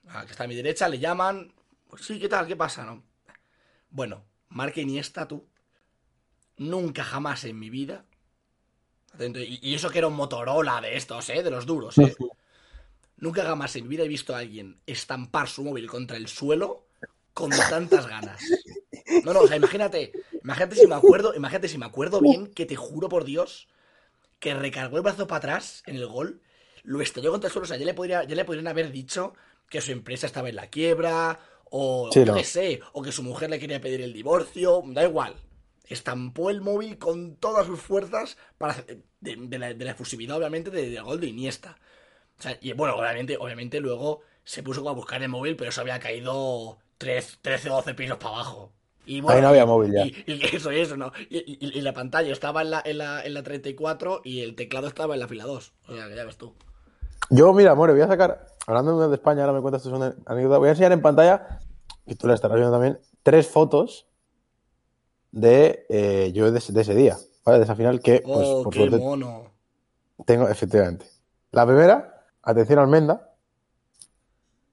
Al 0.08 0.26
que 0.26 0.32
está 0.32 0.44
a 0.44 0.49
mi 0.49 0.54
derecha, 0.54 0.88
le 0.88 0.99
llaman. 0.99 1.54
Pues 1.88 2.04
sí, 2.04 2.18
¿qué 2.18 2.28
tal? 2.28 2.47
¿Qué 2.47 2.56
pasa? 2.56 2.85
No. 2.85 3.02
Bueno, 3.90 4.25
Marca 4.49 4.80
Iniesta, 4.80 5.26
tú. 5.26 5.49
Nunca 6.58 7.04
jamás 7.04 7.44
en 7.44 7.58
mi 7.58 7.70
vida. 7.70 8.04
Y, 9.18 9.75
eso 9.75 9.90
que 9.90 9.98
era 9.98 10.08
un 10.08 10.14
Motorola 10.14 10.80
de 10.80 10.96
estos, 10.96 11.28
¿eh? 11.30 11.42
De 11.42 11.50
los 11.50 11.66
duros, 11.66 11.96
¿eh? 11.98 12.14
Nunca 13.18 13.44
jamás 13.44 13.75
en 13.76 13.84
mi 13.84 13.90
vida 13.90 14.04
he 14.04 14.08
visto 14.08 14.34
a 14.34 14.38
alguien 14.38 14.78
estampar 14.86 15.48
su 15.48 15.64
móvil 15.64 15.88
contra 15.88 16.16
el 16.16 16.28
suelo 16.28 16.86
con 17.32 17.50
tantas 17.50 18.06
ganas. 18.06 18.42
No, 19.25 19.32
no, 19.32 19.40
o 19.40 19.46
sea, 19.46 19.56
imagínate, 19.56 20.12
imagínate 20.42 20.76
si 20.76 20.86
me 20.86 20.94
acuerdo, 20.94 21.34
imagínate 21.34 21.68
si 21.68 21.78
me 21.78 21.86
acuerdo 21.86 22.20
bien 22.20 22.48
que 22.48 22.66
te 22.66 22.76
juro 22.76 23.08
por 23.08 23.25
Dios 23.25 23.68
que 24.38 24.54
recargó 24.54 24.96
el 24.96 25.02
brazo 25.02 25.26
para 25.26 25.38
atrás 25.38 25.82
en 25.86 25.96
el 25.96 26.06
gol, 26.06 26.40
lo 26.82 27.00
estalló 27.00 27.30
contra 27.30 27.48
el 27.48 27.52
suelo, 27.52 27.64
o 27.64 27.68
sea, 27.68 27.76
ya 27.76 27.86
le, 27.86 27.94
podría, 27.94 28.25
ya 28.25 28.34
le 28.34 28.44
podrían 28.44 28.68
haber 28.68 28.92
dicho 28.92 29.34
que 29.68 29.80
su 29.80 29.92
empresa 29.92 30.26
estaba 30.26 30.48
en 30.48 30.56
la 30.56 30.68
quiebra, 30.68 31.40
o 31.70 32.10
Sí, 32.12 32.25
no. 32.25 32.34
qué 32.34 32.44
sé, 32.44 32.80
o 32.92 33.02
que 33.02 33.12
su 33.12 33.22
mujer 33.22 33.50
le 33.50 33.58
quería 33.58 33.80
pedir 33.80 34.00
el 34.02 34.12
divorcio, 34.12 34.82
da 34.86 35.04
igual. 35.04 35.34
Estampó 35.88 36.50
el 36.50 36.61
móvil 36.61 36.99
con 36.99 37.37
todas 37.37 37.66
sus 37.66 37.81
fuerzas 37.81 38.37
para 38.59 38.75
de, 39.21 39.37
de 39.37 39.59
la, 39.59 39.73
de 39.75 39.85
la 39.85 39.93
efusividad, 39.93 40.37
obviamente, 40.37 40.71
de- 40.71 41.00
gol 41.00 41.21
de 41.21 41.28
Iniesta. 41.28 41.76
O 42.38 42.43
sea, 42.43 42.59
y 42.61 42.73
bueno, 42.73 42.97
obviamente, 42.97 43.37
obviamente 43.38 43.81
luego 43.81 44.21
se 44.45 44.62
puso 44.62 44.88
a 44.88 44.93
buscar 44.93 45.23
el 45.23 45.28
móvil, 45.28 45.57
pero 45.57 45.71
eso 45.71 45.81
había 45.81 45.99
caído 45.99 46.78
13, 46.99 47.38
13 47.43 47.71
o 47.71 47.76
12 47.76 47.95
pisos 47.95 48.19
para 48.19 48.35
abajo. 48.37 48.73
Y 49.07 49.21
bueno, 49.21 49.37
Ahí 49.37 49.43
no 49.43 49.49
había 49.49 49.66
móvil 49.66 49.93
ya. 49.93 50.05
y, 50.05 50.25
y 50.26 50.40
eso 50.57 50.73
y 50.73 50.81
eso, 50.81 50.97
¿no? 50.97 51.12
Y, 51.31 51.38
y- 51.38 51.78
y 51.78 51.81
la 51.81 51.93
pantalla 51.93 52.33
estaba 52.33 52.62
en 52.62 52.71
la, 52.71 52.83
en, 52.85 52.99
la, 52.99 53.25
en 53.25 53.35
la 53.35 53.43
34 53.43 54.21
y 54.25 54.40
el 54.40 54.55
teclado 54.57 54.88
estaba 54.88 55.14
en 55.14 55.21
la 55.21 55.28
fila 55.28 55.45
2. 55.45 55.73
O 55.88 55.95
sea, 55.95 56.09
que 56.09 56.16
ya 56.16 56.25
ves 56.25 56.37
tú. 56.37 56.55
Yo, 57.31 57.52
mira, 57.52 57.75
More, 57.75 57.93
voy 57.93 58.02
a 58.02 58.07
sacar, 58.09 58.47
hablando 58.66 59.09
de 59.09 59.14
España, 59.14 59.43
ahora 59.43 59.52
me 59.52 59.61
cuentas 59.62 59.83
tu 59.83 59.88
segunda 59.88 60.14
anécdota, 60.26 60.59
voy 60.59 60.69
a 60.69 60.73
enseñar 60.73 60.93
en 60.93 61.02
pantalla, 61.02 61.61
y 62.05 62.14
tú 62.14 62.28
la 62.28 62.35
estarás 62.35 62.57
viendo 62.57 62.73
también, 62.73 63.00
tres 63.23 63.49
fotos 63.49 64.07
de 65.33 65.87
eh, 65.88 66.33
yo 66.33 66.50
de, 66.50 66.59
ese- 66.59 66.73
de 66.73 66.80
ese 66.83 66.95
día, 66.95 67.16
¿vale? 67.45 67.59
De 67.59 67.64
esa 67.64 67.76
final 67.76 68.00
que, 68.00 68.21
pues, 68.21 68.49
Oh, 68.49 68.62
por 68.64 68.73
qué 68.73 68.78
suerte, 68.80 68.99
mono. 68.99 69.52
tengo, 70.25 70.49
efectivamente. 70.49 71.06
La 71.52 71.66
primera, 71.66 72.25
atención 72.42 72.78
Almenda, 72.78 73.33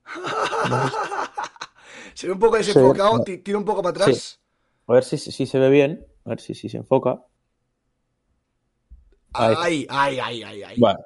Se 2.14 2.28
ve 2.28 2.34
un 2.34 2.40
poco 2.40 2.58
desenfocado, 2.58 3.18
Sí. 3.18 3.24
ti- 3.24 3.38
tira 3.40 3.58
un 3.58 3.66
poco 3.66 3.82
para 3.82 3.92
atrás. 3.92 4.40
a 4.88 4.94
ver 4.94 5.04
si, 5.04 5.18
si 5.18 5.46
se 5.46 5.60
ve 5.60 5.70
bien, 5.70 6.06
a 6.26 6.30
ver 6.30 6.40
si, 6.40 6.54
si 6.54 6.70
se 6.70 6.78
enfoca. 6.78 7.22
Ay, 9.34 9.88
ay, 9.90 10.20
ay, 10.20 10.44
ay, 10.44 10.64
ay. 10.64 10.80
Bueno, 10.80 11.00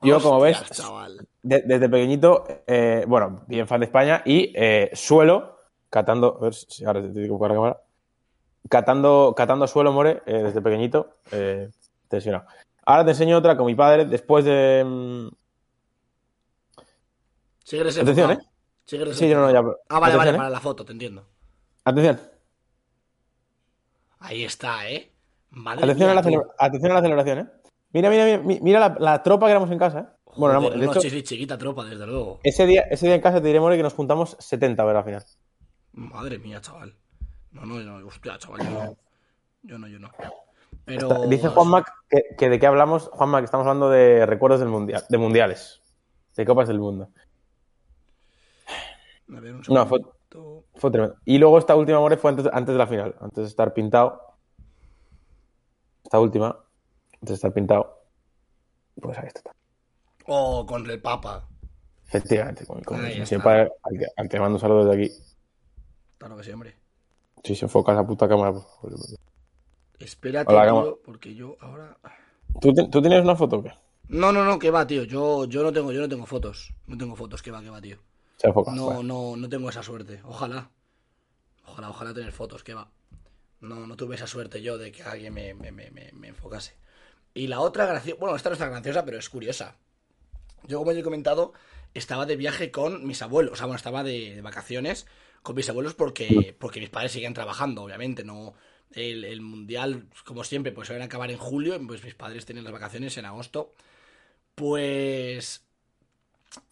yo 0.00 0.20
como 0.22 0.40
ves, 0.40 0.64
de- 1.42 1.62
desde 1.62 1.88
pequeñito, 1.88 2.44
eh, 2.66 3.04
bueno, 3.06 3.44
bien 3.46 3.66
fan 3.68 3.80
de 3.80 3.86
España 3.86 4.22
y 4.24 4.52
eh, 4.56 4.90
suelo, 4.94 5.58
catando, 5.90 6.38
a 6.38 6.44
ver 6.44 6.54
si 6.54 6.84
ahora 6.84 7.02
te 7.02 7.12
que 7.12 7.28
buscar 7.28 7.50
la 7.50 7.54
cámara, 7.56 7.80
catando, 8.68 9.34
catando 9.36 9.66
suelo, 9.66 9.92
more, 9.92 10.22
eh, 10.26 10.42
desde 10.42 10.60
pequeñito, 10.62 11.16
eh, 11.32 11.70
tensionado. 12.08 12.46
Ahora 12.86 13.04
te 13.04 13.10
enseño 13.12 13.38
otra 13.38 13.56
con 13.56 13.66
mi 13.66 13.74
padre, 13.74 14.04
después 14.04 14.44
de... 14.44 14.84
mm, 14.84 15.28
Sigue 17.64 17.82
Atención, 17.82 18.06
desenfocado. 18.06 18.40
Sigue 18.86 19.14
Sí, 19.14 19.28
yo 19.28 19.40
no, 19.40 19.50
ya... 19.50 19.60
Ah, 19.88 19.98
vale, 20.00 20.16
vale, 20.16 20.30
¿eh? 20.30 20.36
para 20.36 20.50
la 20.50 20.60
foto, 20.60 20.84
te 20.84 20.92
entiendo. 20.92 21.26
Atención, 21.84 22.20
Ahí 24.18 24.44
está, 24.44 24.88
¿eh? 24.88 25.12
Madre 25.50 25.84
atención, 25.84 26.10
a 26.10 26.14
la, 26.14 26.20
atención 26.58 26.90
a 26.92 26.94
la 26.94 27.02
celebración, 27.02 27.38
¿eh? 27.38 27.46
Mira, 27.92 28.10
mira, 28.10 28.24
mira, 28.24 28.38
mi- 28.38 28.60
mira 28.60 28.80
la, 28.80 28.96
la 28.98 29.22
tropa 29.22 29.46
que 29.46 29.50
éramos 29.52 29.70
en 29.70 29.78
casa, 29.78 30.00
¿eh? 30.00 30.06
Bueno, 30.36 30.60
Joder, 30.60 30.78
de 30.80 30.86
hecho, 30.86 31.00
chiquita 31.22 31.56
tropa, 31.56 31.84
desde 31.84 32.06
luego. 32.06 32.40
ese 32.42 32.66
día, 32.66 32.82
ese 32.90 33.06
día 33.06 33.14
en 33.14 33.20
casa 33.20 33.40
te 33.40 33.46
diré, 33.46 33.60
more, 33.60 33.76
que 33.76 33.82
nos 33.84 33.94
juntamos 33.94 34.36
70 34.40 34.82
a 34.82 34.86
ver 34.86 34.94
la 34.96 35.04
final. 35.04 35.24
Madre 35.92 36.38
mía, 36.38 36.60
chaval. 36.60 36.96
No, 37.54 37.64
no, 37.64 37.80
no, 37.80 38.06
hostia, 38.06 38.36
chaval, 38.38 38.60
yo 38.62 38.70
no. 38.70 38.96
Yo 39.62 39.78
no, 39.78 39.88
yo 39.88 39.98
no. 39.98 40.10
Pero. 40.84 41.08
Está- 41.08 41.26
Dice 41.26 41.48
Juanma 41.48 41.84
que, 42.10 42.22
que 42.36 42.48
de 42.50 42.58
qué 42.58 42.66
hablamos, 42.66 43.08
Juanma, 43.12 43.40
que 43.40 43.46
estamos 43.46 43.66
hablando 43.66 43.88
de 43.88 44.26
recuerdos 44.26 44.60
del 44.60 44.68
mundial, 44.68 45.04
de 45.08 45.18
mundiales, 45.18 45.80
de 46.36 46.44
copas 46.44 46.68
del 46.68 46.80
mundo. 46.80 47.08
A 49.34 49.40
ver, 49.40 49.54
un 49.54 49.62
No, 49.68 49.86
fue- 49.86 50.00
tremendo. 50.90 51.16
Y 51.24 51.38
luego 51.38 51.58
esta 51.58 51.76
última, 51.76 52.00
more, 52.00 52.16
fue 52.16 52.30
antes, 52.30 52.46
antes 52.52 52.74
de 52.74 52.78
la 52.78 52.86
final, 52.86 53.14
antes 53.20 53.44
de 53.44 53.48
estar 53.48 53.72
pintado. 53.72 54.20
Esta 56.02 56.18
última, 56.20 56.48
antes 57.14 57.28
de 57.28 57.34
estar 57.34 57.52
pintado. 57.52 58.02
Pues 59.00 59.16
ahí 59.16 59.28
está. 59.28 59.52
Oh, 60.26 60.66
con 60.66 60.88
el 60.90 61.00
Papa. 61.00 61.48
Efectivamente, 62.06 62.66
con, 62.66 62.78
mi 62.78 63.38
padre, 63.38 63.72
al 63.82 63.98
que, 63.98 64.06
al 64.16 64.28
que 64.28 64.40
mando 64.40 64.56
un 64.56 64.60
saludo 64.60 64.84
desde 64.84 65.04
aquí. 65.04 65.14
Claro 66.18 66.36
que 66.36 66.44
sí, 66.44 66.52
hombre. 66.52 66.76
Si 67.44 67.54
se 67.54 67.66
enfoca 67.66 67.92
esa 67.92 68.06
puta 68.06 68.26
cámara, 68.28 68.52
por 68.52 68.62
favor. 68.62 68.98
Espérate, 69.98 70.52
Hola, 70.52 70.64
tío, 70.64 71.00
porque 71.04 71.34
yo 71.34 71.56
ahora. 71.60 71.96
¿Tú, 72.60 72.72
te- 72.72 72.88
¿Tú 72.88 73.00
tienes 73.00 73.22
una 73.22 73.36
foto 73.36 73.56
o 73.56 73.62
qué? 73.62 73.72
No, 74.08 74.32
no, 74.32 74.44
no, 74.44 74.58
que 74.58 74.70
va, 74.70 74.86
tío. 74.86 75.04
Yo, 75.04 75.44
yo 75.46 75.62
no 75.62 75.72
tengo, 75.72 75.92
yo 75.92 76.00
no 76.00 76.08
tengo 76.08 76.26
fotos. 76.26 76.72
No 76.86 76.96
tengo 76.98 77.16
fotos, 77.16 77.42
que 77.42 77.50
va, 77.50 77.62
que 77.62 77.70
va, 77.70 77.80
tío. 77.80 77.98
Se 78.38 78.48
enfoca. 78.48 78.72
No, 78.72 78.86
vale. 78.88 79.04
no, 79.04 79.36
no 79.36 79.48
tengo 79.48 79.68
esa 79.70 79.82
suerte. 79.82 80.20
Ojalá. 80.24 80.70
Ojalá, 81.66 81.90
ojalá 81.90 82.14
tener 82.14 82.32
fotos, 82.32 82.62
que 82.64 82.74
va. 82.74 82.90
No, 83.60 83.86
no 83.86 83.96
tuve 83.96 84.16
esa 84.16 84.26
suerte 84.26 84.60
yo 84.60 84.76
de 84.76 84.92
que 84.92 85.02
alguien 85.02 85.32
me, 85.32 85.54
me, 85.54 85.70
me, 85.72 85.90
me- 85.90 86.12
me 86.12 86.28
enfocase. 86.28 86.74
Y 87.34 87.46
la 87.46 87.60
otra 87.60 87.86
graciosa, 87.86 88.18
bueno, 88.20 88.36
esta 88.36 88.50
no 88.50 88.54
está 88.54 88.68
graciosa, 88.68 89.04
pero 89.04 89.18
es 89.18 89.28
curiosa. 89.30 89.76
Yo, 90.66 90.78
como 90.78 90.92
ya 90.92 91.00
he 91.00 91.02
comentado, 91.02 91.52
estaba 91.94 92.26
de 92.26 92.36
viaje 92.36 92.70
con 92.70 93.06
mis 93.06 93.22
abuelos. 93.22 93.52
O 93.54 93.56
sea, 93.56 93.66
bueno, 93.66 93.76
estaba 93.76 94.02
de, 94.02 94.34
de 94.36 94.42
vacaciones 94.42 95.06
con 95.44 95.54
mis 95.54 95.68
abuelos 95.68 95.92
porque, 95.92 96.56
porque 96.58 96.80
mis 96.80 96.88
padres 96.88 97.12
seguían 97.12 97.34
trabajando, 97.34 97.82
obviamente. 97.82 98.24
No, 98.24 98.54
el, 98.92 99.24
el 99.26 99.42
mundial, 99.42 100.08
como 100.24 100.42
siempre, 100.42 100.72
pues 100.72 100.90
a 100.90 101.04
acabar 101.04 101.30
en 101.30 101.36
julio. 101.36 101.78
Pues 101.86 102.02
mis 102.02 102.14
padres 102.14 102.46
tenían 102.46 102.64
las 102.64 102.72
vacaciones 102.72 103.16
en 103.18 103.26
agosto. 103.26 103.74
Pues 104.54 105.62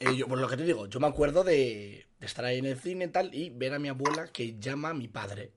eh, 0.00 0.17
yo, 0.17 0.26
por 0.26 0.38
lo 0.38 0.49
que 0.49 0.57
te 0.57 0.64
digo, 0.64 0.87
yo 0.87 1.00
me 1.00 1.07
acuerdo 1.07 1.45
de, 1.45 2.07
de 2.19 2.26
estar 2.26 2.47
ahí 2.47 2.59
en 2.59 2.64
el 2.64 2.79
cine 2.79 3.05
y 3.05 3.09
tal 3.09 3.35
y 3.35 3.50
ver 3.50 3.75
a 3.75 3.79
mi 3.79 3.88
abuela 3.91 4.29
que 4.29 4.59
llama 4.59 4.88
a 4.88 4.95
mi 4.95 5.07
padre. 5.07 5.52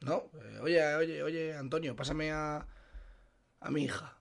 ¿No? 0.00 0.30
Eh, 0.32 0.58
oye, 0.62 0.94
oye, 0.96 1.22
oye, 1.22 1.54
Antonio, 1.54 1.94
pásame 1.94 2.32
a, 2.32 2.66
a 3.60 3.70
mi 3.70 3.84
hija. 3.84 4.16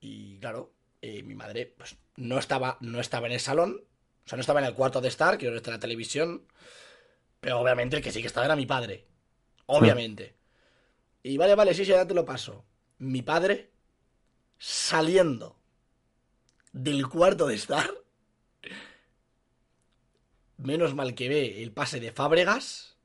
Y 0.00 0.38
claro, 0.38 0.72
eh, 1.02 1.22
mi 1.22 1.34
madre 1.34 1.74
pues 1.76 1.96
no 2.16 2.38
estaba, 2.38 2.78
no 2.80 3.00
estaba 3.00 3.26
en 3.26 3.34
el 3.34 3.40
salón, 3.40 3.82
o 4.24 4.28
sea, 4.28 4.36
no 4.36 4.40
estaba 4.40 4.60
en 4.60 4.66
el 4.66 4.74
cuarto 4.74 5.02
de 5.02 5.08
estar, 5.08 5.36
que 5.36 5.50
no 5.50 5.56
está 5.56 5.72
la 5.72 5.78
televisión, 5.78 6.46
pero 7.42 7.58
obviamente 7.60 7.96
el 7.96 8.02
que 8.02 8.12
sí 8.12 8.20
que 8.22 8.28
estaba 8.28 8.46
era 8.46 8.56
mi 8.56 8.66
padre. 8.66 9.04
Obviamente. 9.66 10.36
Y 11.24 11.36
vale, 11.36 11.54
vale, 11.56 11.74
sí, 11.74 11.84
sí, 11.84 11.90
ya 11.90 12.06
te 12.06 12.14
lo 12.14 12.24
paso. 12.24 12.64
Mi 12.98 13.22
padre 13.22 13.72
saliendo 14.58 15.56
del 16.72 17.08
cuarto 17.08 17.46
de 17.48 17.56
estar. 17.56 17.90
Menos 20.56 20.94
mal 20.94 21.14
que 21.14 21.28
ve 21.28 21.62
el 21.62 21.72
pase 21.72 21.98
de 21.98 22.12
Fábregas 22.12 22.96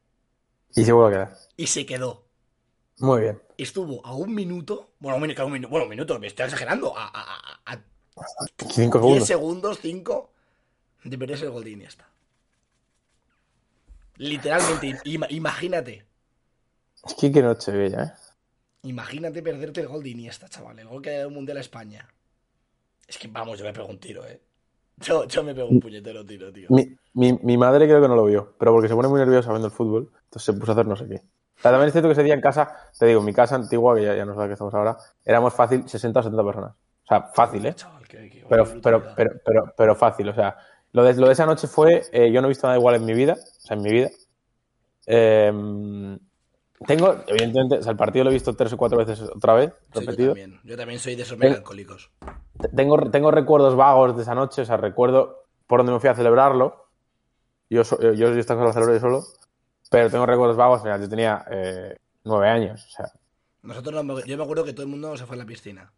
Y 0.75 0.86
seguro 0.86 1.10
que 1.10 1.17
da. 1.17 1.38
y 1.58 1.67
se 1.67 1.86
quedó. 1.86 2.27
Muy 3.00 3.22
bien. 3.22 3.41
Estuvo 3.58 4.06
a 4.06 4.13
un 4.13 4.36
minuto. 4.36 4.94
Bueno, 5.00 5.15
un 5.17 5.22
minuto, 5.24 5.46
un 5.46 5.51
minuto, 5.53 5.70
bueno, 5.70 5.86
un 5.86 5.89
minuto, 5.89 6.20
me 6.20 6.27
estoy 6.27 6.46
exagerando. 6.46 6.96
A, 6.96 7.08
a, 7.08 7.62
a- 7.65 7.74
a 7.74 7.82
Cinco 8.70 9.00
10 9.00 9.25
segundos. 9.25 9.27
segundos, 9.27 9.79
5 9.82 10.34
de 11.03 11.17
perderse 11.17 11.46
el 11.46 11.51
gol 11.51 11.63
de 11.63 11.72
Iniesta. 11.72 12.08
Literalmente, 14.18 14.98
ima- 15.06 15.28
imagínate. 15.30 16.06
Es 17.06 17.14
que 17.16 17.32
qué 17.32 17.42
noche 17.42 17.72
bella, 17.72 18.04
¿eh? 18.04 18.12
Imagínate 18.84 19.42
perderte 19.44 19.82
el 19.82 19.88
gol 19.88 20.04
de 20.04 20.10
Iniesta, 20.10 20.48
chaval. 20.48 20.80
El 20.80 20.88
gol 20.88 21.02
que 21.02 21.10
ha 21.10 21.18
dado 21.18 21.28
el 21.30 21.34
mundial 21.34 21.58
a 21.58 21.62
España. 21.62 22.08
Es 23.08 23.18
que 23.18 23.28
vamos, 23.28 23.60
yo 23.60 23.66
me 23.66 23.74
pego 23.74 23.88
un 23.88 24.00
tiro, 24.00 24.26
eh. 24.26 24.42
Yo, 24.98 25.26
yo 25.28 25.44
me 25.44 25.54
pego 25.54 25.70
un 25.70 25.80
puñetero 25.80 26.26
tiro, 26.26 26.52
tío. 26.52 26.68
Mi, 26.70 26.96
mi, 27.14 27.34
mi 27.44 27.58
madre 27.58 27.86
creo 27.86 28.02
que 28.02 28.08
no 28.08 28.16
lo 28.16 28.26
vio, 28.26 28.56
pero 28.58 28.72
porque 28.72 28.88
se 28.88 28.96
pone 28.96 29.08
muy 29.08 29.20
nerviosa 29.20 29.50
viendo 29.52 29.68
el 29.68 29.74
fútbol, 29.74 30.12
entonces 30.26 30.44
se 30.44 30.54
puso 30.54 30.72
a 30.72 30.74
hacer 30.76 30.88
no 30.88 30.96
sé 30.96 31.08
qué. 31.08 31.22
También 31.62 31.88
es 31.88 31.92
cierto 31.92 32.08
que 32.10 32.14
ese 32.14 32.24
día 32.24 32.34
en 32.34 32.42
casa, 32.42 32.76
te 32.98 33.06
digo, 33.06 33.22
mi 33.22 33.34
casa 33.34 33.56
antigua, 33.56 33.96
que 33.96 34.04
ya, 34.04 34.16
ya 34.16 34.26
no 34.26 34.34
sé 34.34 34.40
la 34.40 34.48
que 34.48 34.54
estamos 34.54 34.74
ahora, 34.74 34.98
éramos 35.24 35.54
fácil 35.54 35.88
60 35.88 36.20
o 36.20 36.24
70 36.24 36.44
personas. 36.44 36.72
O 36.72 37.08
sea, 37.08 37.22
fácil, 37.34 37.66
¿eh? 37.66 37.74
Chaval, 37.74 38.08
qué- 38.08 38.30
qué 38.30 38.46
Pero, 38.50 38.66
pero, 38.82 39.14
pero, 39.16 39.32
pero, 39.46 39.74
pero 39.78 39.96
fácil, 39.96 40.30
o 40.30 40.34
sea, 40.34 40.58
lo 40.92 41.04
de, 41.04 41.14
lo 41.16 41.28
de 41.28 41.34
esa 41.34 41.46
noche 41.46 41.68
fue, 41.68 42.04
eh, 42.12 42.32
yo 42.32 42.42
no 42.42 42.48
he 42.48 42.50
visto 42.50 42.68
nada 42.68 42.78
igual 42.78 42.96
en 42.96 43.06
mi 43.06 43.14
vida, 43.14 43.38
o 43.68 43.70
sea, 43.70 43.76
en 43.78 43.84
mi 43.84 43.92
vida. 43.92 44.10
Eh, 45.08 46.18
tengo, 46.86 47.24
evidentemente, 47.28 47.80
o 47.80 47.84
sea, 47.84 47.92
el 47.92 47.98
partido 47.98 48.24
lo 48.26 48.30
he 48.30 48.34
visto 48.34 48.56
tres 48.56 48.72
o 48.74 48.78
cuatro 48.78 48.98
veces 48.98 49.22
otra 49.22 49.54
vez, 49.56 49.72
Sí, 49.72 49.90
yo 49.94 50.00
repetido. 50.02 50.28
también. 50.34 50.60
Yo 50.64 50.78
también 50.78 51.00
soy 51.00 51.16
de 51.16 51.24
esos 51.24 51.38
melancólicos. 51.38 52.12
Tengo, 52.76 52.98
tengo 53.12 53.32
recuerdos 53.32 53.76
vagos 53.76 54.16
de 54.16 54.22
esa 54.24 54.36
noche, 54.36 54.62
o 54.62 54.66
sea, 54.66 54.78
recuerdo 54.78 55.44
por 55.68 55.80
dónde 55.80 55.92
me 55.94 56.00
fui 56.00 56.10
a 56.10 56.16
celebrarlo. 56.16 56.88
Yo, 57.70 57.84
so- 57.84 58.00
yo, 58.02 58.14
yo 58.14 58.30
esta 58.30 58.56
cosa 58.56 58.68
la 58.68 58.74
celebré 58.74 59.00
solo, 59.00 59.24
pero 59.92 60.10
tengo 60.10 60.26
recuerdos 60.26 60.56
vagos, 60.56 60.84
mira, 60.84 60.98
yo 60.98 61.10
tenía 61.10 61.44
eh, 61.52 61.98
nueve 62.24 62.48
años, 62.48 62.86
o 62.86 62.90
sea, 62.90 63.12
Nosotros 63.64 64.06
no 64.06 64.20
yo 64.26 64.38
me 64.38 64.44
acuerdo 64.44 64.64
que 64.64 64.72
todo 64.72 64.84
el 64.84 64.90
mundo 64.90 65.18
se 65.18 65.26
fue 65.26 65.36
a 65.36 65.40
la 65.40 65.46
piscina. 65.46 65.92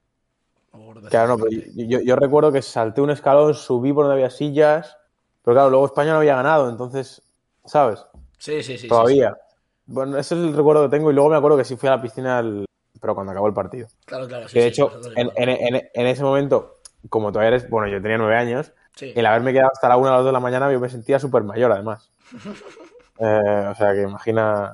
Claro, 1.10 1.28
no, 1.30 1.38
pero 1.38 1.62
yo- 1.76 2.02
yo 2.02 2.16
recuerdo 2.16 2.52
que 2.52 2.62
salté 2.62 3.02
un 3.02 3.10
escalón, 3.12 3.54
subí 3.54 3.94
por 3.94 4.06
donde 4.06 4.16
había 4.22 4.30
sillas, 4.30 4.98
pero 5.44 5.56
claro, 5.56 5.70
luego 5.70 5.86
España 5.86 6.12
no 6.12 6.18
había 6.20 6.36
ganado, 6.36 6.70
entonces, 6.70 7.22
¿sabes? 7.66 8.06
Sí, 8.38 8.64
sí, 8.64 8.74
sí. 8.74 8.78
sí, 8.80 8.88
Todavía. 8.88 9.38
Bueno, 9.86 10.18
ese 10.18 10.36
es 10.36 10.42
el 10.42 10.56
recuerdo 10.56 10.84
que 10.84 10.96
tengo 10.96 11.12
y 11.12 11.14
luego 11.14 11.30
me 11.30 11.38
acuerdo 11.38 11.58
que 11.58 11.64
sí 11.66 11.76
fui 11.76 11.88
a 11.90 11.94
la 11.96 12.02
piscina, 12.02 12.38
al- 12.40 12.66
pero 13.02 13.16
cuando 13.16 13.32
acabó 13.32 13.48
el 13.48 13.54
partido. 13.54 13.88
Claro, 14.06 14.28
claro. 14.28 14.48
sí, 14.48 14.54
que 14.54 14.60
de 14.60 14.66
sí, 14.66 14.70
hecho, 14.82 14.92
en, 15.16 15.28
igual. 15.28 15.34
en- 15.50 15.76
en- 15.76 15.90
en 15.94 16.08
ese 16.08 16.24
momento, 16.24 16.78
como 17.10 17.32
todavía 17.32 17.50
eres, 17.58 17.70
bueno, 17.70 17.88
yo 17.88 18.02
tenía 18.02 18.18
nueve 18.18 18.36
años, 18.36 18.74
Sí. 18.96 19.14
el 19.16 19.26
haberme 19.26 19.54
quedado 19.54 19.72
hasta 19.72 19.88
la 19.90 19.98
una 19.98 20.10
o 20.10 20.14
las 20.14 20.20
dos 20.20 20.26
de 20.28 20.32
la 20.34 20.40
mañana, 20.42 20.72
yo 20.72 20.80
me 20.80 20.90
sentía 20.90 21.20
súper 21.20 21.44
mayor, 21.44 21.72
además. 21.72 22.12
Eh, 23.22 23.68
o 23.72 23.76
sea 23.76 23.94
que 23.94 24.04
imagina, 24.04 24.74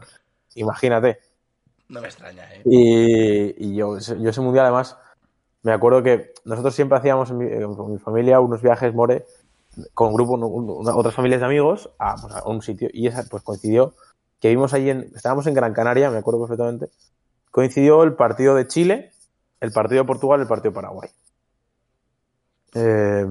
imagínate. 0.54 1.18
No 1.90 2.00
me 2.00 2.08
extraña, 2.08 2.44
¿eh? 2.54 2.62
Y, 2.64 3.72
y 3.72 3.76
yo, 3.76 3.98
yo 3.98 4.30
ese 4.30 4.42
mundial, 4.42 4.66
además, 4.66 5.00
me 5.64 5.72
acuerdo 5.72 6.04
que 6.04 6.32
nosotros 6.46 6.76
siempre 6.76 6.98
hacíamos 7.00 7.32
en 7.32 7.38
mi, 7.40 7.46
eh, 7.46 7.64
con 7.76 7.92
mi 7.92 7.98
familia 7.98 8.40
unos 8.40 8.62
viajes, 8.62 8.94
More, 8.94 9.26
con 9.94 10.14
grupo, 10.14 10.34
un- 10.34 10.70
un- 10.70 10.88
otras 10.90 11.14
familias 11.16 11.40
de 11.42 11.46
amigos, 11.48 11.90
a, 12.00 12.16
pues, 12.16 12.34
a 12.34 12.44
un 12.48 12.62
sitio. 12.62 12.90
Y 12.94 13.08
esa, 13.08 13.24
pues 13.30 13.44
coincidió 13.44 13.94
que 14.40 14.50
vimos 14.50 14.74
allí, 14.74 14.90
en, 14.90 15.12
estábamos 15.16 15.48
en 15.48 15.54
Gran 15.54 15.74
Canaria, 15.74 16.10
me 16.12 16.18
acuerdo 16.18 16.42
perfectamente, 16.42 16.90
coincidió 17.52 18.04
el 18.04 18.14
partido 18.16 18.56
de 18.56 18.68
Chile, 18.68 19.12
el 19.62 19.72
partido 19.72 20.04
de 20.04 20.08
Portugal 20.08 20.42
el 20.42 20.48
partido 20.48 20.72
de 20.72 20.76
Paraguay. 20.76 21.10
Eh, 22.74 23.26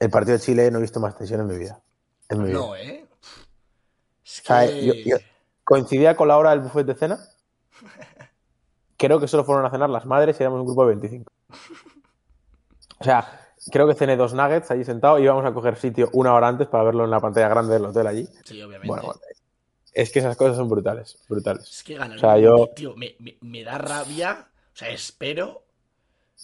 el 0.00 0.10
partido 0.10 0.36
de 0.38 0.42
Chile 0.42 0.70
no 0.70 0.78
he 0.78 0.82
visto 0.82 1.00
más 1.00 1.16
tensión 1.16 1.40
en 1.42 1.46
mi 1.48 1.58
vida. 1.58 1.80
En 2.28 2.38
mi 2.38 2.48
vida. 2.48 2.58
No, 2.58 2.76
¿eh? 2.76 3.06
Es 4.24 4.40
O 4.40 4.44
sea, 4.44 4.66
que... 4.66 4.84
yo- 4.86 4.94
yo- 4.94 5.16
coincidía 5.64 6.16
con 6.16 6.28
la 6.28 6.38
hora 6.38 6.50
del 6.50 6.60
buffet 6.60 6.86
de 6.86 6.94
cena. 6.94 7.18
Creo 8.96 9.20
que 9.20 9.28
solo 9.28 9.44
fueron 9.44 9.64
a 9.66 9.70
cenar 9.70 9.90
las 9.90 10.06
madres 10.06 10.38
y 10.40 10.42
éramos 10.42 10.60
un 10.60 10.66
grupo 10.66 10.82
de 10.86 10.94
25. 10.96 11.30
O 13.00 13.04
sea, 13.04 13.47
creo 13.70 13.86
que 13.88 13.94
cené 13.94 14.16
dos 14.16 14.34
nuggets 14.34 14.70
allí 14.70 14.84
sentado 14.84 15.18
y 15.18 15.22
íbamos 15.24 15.44
a 15.44 15.52
coger 15.52 15.76
sitio 15.76 16.08
una 16.12 16.34
hora 16.34 16.48
antes 16.48 16.66
para 16.68 16.84
verlo 16.84 17.04
en 17.04 17.10
la 17.10 17.20
pantalla 17.20 17.48
grande 17.48 17.74
del 17.74 17.84
hotel 17.86 18.06
allí. 18.06 18.28
Sí, 18.44 18.60
obviamente. 18.62 18.88
Bueno, 18.88 19.02
bueno, 19.04 19.20
es 19.92 20.10
que 20.12 20.18
esas 20.20 20.36
cosas 20.36 20.56
son 20.56 20.68
brutales, 20.68 21.18
brutales. 21.28 21.68
Es 21.68 21.82
que 21.82 21.94
ganar 21.94 22.16
O 22.16 22.20
sea, 22.20 22.38
yo- 22.38 22.68
Tío, 22.76 22.94
me, 22.96 23.16
me- 23.18 23.36
me 23.40 23.64
da 23.64 23.78
rabia. 23.78 24.48
O 24.72 24.76
sea, 24.76 24.90
espero... 24.90 25.64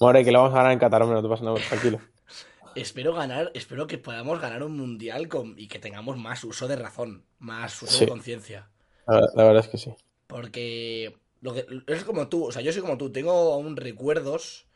More, 0.00 0.24
que 0.24 0.32
lo 0.32 0.40
vamos 0.40 0.54
a 0.54 0.58
ganar 0.58 0.72
en 0.72 0.78
Qatar, 0.80 1.02
hombre, 1.02 1.16
no 1.16 1.22
te 1.22 1.28
pasa 1.28 1.44
nada, 1.44 1.56
tranquilo. 1.68 2.00
Espero 2.74 3.14
ganar... 3.14 3.52
Espero 3.54 3.86
que 3.86 3.98
podamos 3.98 4.40
ganar 4.40 4.64
un 4.64 4.76
mundial 4.76 5.28
con, 5.28 5.54
y 5.56 5.68
que 5.68 5.78
tengamos 5.78 6.16
más 6.16 6.42
uso 6.42 6.66
de 6.66 6.74
razón. 6.74 7.24
Más 7.38 7.80
uso 7.80 7.92
Sí. 7.92 8.00
de 8.04 8.08
conciencia. 8.10 8.68
La, 9.06 9.20
la 9.34 9.44
verdad 9.44 9.64
es 9.64 9.68
que 9.68 9.78
sí. 9.78 9.94
Porque... 10.26 11.16
Lo 11.40 11.52
que, 11.54 11.64
es 11.86 12.02
como 12.04 12.26
tú. 12.28 12.46
O 12.46 12.50
sea, 12.52 12.62
yo 12.62 12.72
soy 12.72 12.80
como 12.82 12.96
tú. 12.98 13.12
Tengo 13.12 13.30
aún 13.52 13.76
recuerdos 13.76 14.66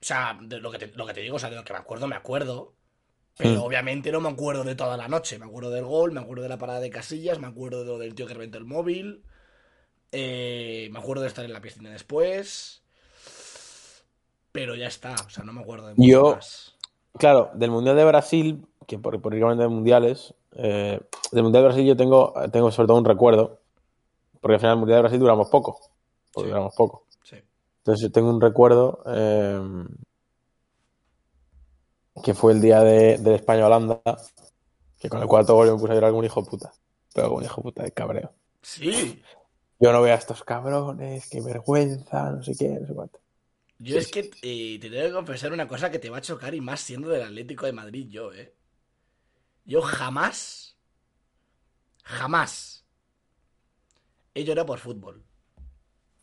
O 0.00 0.04
sea, 0.04 0.38
de 0.40 0.60
lo 0.60 0.70
que, 0.70 0.78
te, 0.78 0.86
lo 0.96 1.06
que 1.06 1.14
te 1.14 1.20
digo, 1.20 1.36
o 1.36 1.38
sea, 1.38 1.50
de 1.50 1.56
lo 1.56 1.64
que 1.64 1.72
me 1.72 1.78
acuerdo, 1.78 2.06
me 2.06 2.16
acuerdo. 2.16 2.74
Pero 3.36 3.60
Mm. 3.60 3.62
obviamente 3.64 4.10
no 4.12 4.20
me 4.20 4.28
acuerdo 4.28 4.64
de 4.64 4.74
toda 4.74 4.96
la 4.96 5.08
noche. 5.08 5.38
Me 5.38 5.46
acuerdo 5.46 5.70
del 5.70 5.84
gol, 5.84 6.12
me 6.12 6.20
acuerdo 6.20 6.42
de 6.42 6.48
la 6.48 6.58
parada 6.58 6.80
de 6.80 6.90
casillas, 6.90 7.38
me 7.38 7.46
acuerdo 7.46 7.80
de 7.80 7.86
lo 7.86 7.98
del 7.98 8.14
tío 8.14 8.26
que 8.26 8.34
reventó 8.34 8.58
el 8.58 8.64
móvil. 8.64 9.22
eh, 10.10 10.88
me 10.90 10.98
acuerdo 11.00 11.22
de 11.22 11.28
estar 11.28 11.44
en 11.44 11.52
la 11.52 11.60
piscina 11.60 11.90
después. 11.90 12.82
Pero 14.52 14.74
ya 14.74 14.86
está, 14.86 15.14
o 15.26 15.30
sea, 15.30 15.44
no 15.44 15.52
me 15.52 15.60
acuerdo 15.60 15.88
de 15.88 15.94
mucho 15.94 16.08
Yo- 16.08 16.34
más. 16.34 16.74
Claro, 17.18 17.50
del 17.54 17.70
Mundial 17.70 17.96
de 17.96 18.04
Brasil, 18.04 18.66
que 18.86 18.98
por, 18.98 19.20
por 19.20 19.34
de 19.34 19.68
mundiales, 19.68 20.34
eh, 20.52 21.00
del 21.32 21.42
Mundial 21.42 21.62
de 21.64 21.68
Brasil 21.68 21.86
yo 21.86 21.96
tengo, 21.96 22.32
tengo 22.52 22.70
sobre 22.70 22.86
todo 22.86 22.96
un 22.98 23.04
recuerdo, 23.04 23.60
porque 24.40 24.54
al 24.54 24.60
final 24.60 24.74
el 24.74 24.78
Mundial 24.78 24.96
de 24.98 25.02
Brasil 25.02 25.18
duramos 25.20 25.48
poco, 25.50 25.78
porque 26.32 26.46
Sí. 26.46 26.50
duramos 26.50 26.74
poco. 26.74 27.04
Entonces 27.88 28.02
yo 28.06 28.12
tengo 28.12 28.28
un 28.28 28.38
recuerdo 28.38 29.02
eh, 29.06 29.58
que 32.22 32.34
fue 32.34 32.52
el 32.52 32.60
día 32.60 32.82
de, 32.82 33.16
de 33.16 33.36
España-Holanda, 33.36 34.02
que 35.00 35.08
con 35.08 35.22
el 35.22 35.26
cuarto 35.26 35.54
gol 35.54 35.70
me 35.72 35.78
puse 35.78 35.92
a 35.92 35.94
llorar 35.94 36.12
un 36.12 36.22
hijo 36.22 36.44
puta, 36.44 36.70
pero 37.14 37.28
como 37.28 37.38
un 37.38 37.44
hijo 37.44 37.62
puta 37.62 37.84
de 37.84 37.92
cabreo. 37.92 38.34
Sí. 38.60 39.22
Yo 39.80 39.90
no 39.90 40.02
veo 40.02 40.12
a 40.12 40.18
estos 40.18 40.44
cabrones, 40.44 41.30
qué 41.30 41.40
vergüenza, 41.40 42.30
no 42.30 42.42
sé 42.42 42.54
qué, 42.58 42.68
no 42.78 42.86
sé 42.86 42.92
cuánto. 42.92 43.20
Yo 43.78 43.96
es 43.96 44.08
que 44.08 44.32
eh, 44.42 44.78
te 44.78 44.90
tengo 44.90 45.06
que 45.06 45.12
confesar 45.14 45.54
una 45.54 45.66
cosa 45.66 45.90
que 45.90 45.98
te 45.98 46.10
va 46.10 46.18
a 46.18 46.20
chocar 46.20 46.54
y 46.54 46.60
más 46.60 46.80
siendo 46.80 47.08
del 47.08 47.22
Atlético 47.22 47.64
de 47.64 47.72
Madrid 47.72 48.06
yo, 48.10 48.34
¿eh? 48.34 48.54
Yo 49.64 49.80
jamás, 49.80 50.76
jamás 52.04 52.84
he 54.34 54.44
llorado 54.44 54.66
por 54.66 54.78
fútbol. 54.78 55.24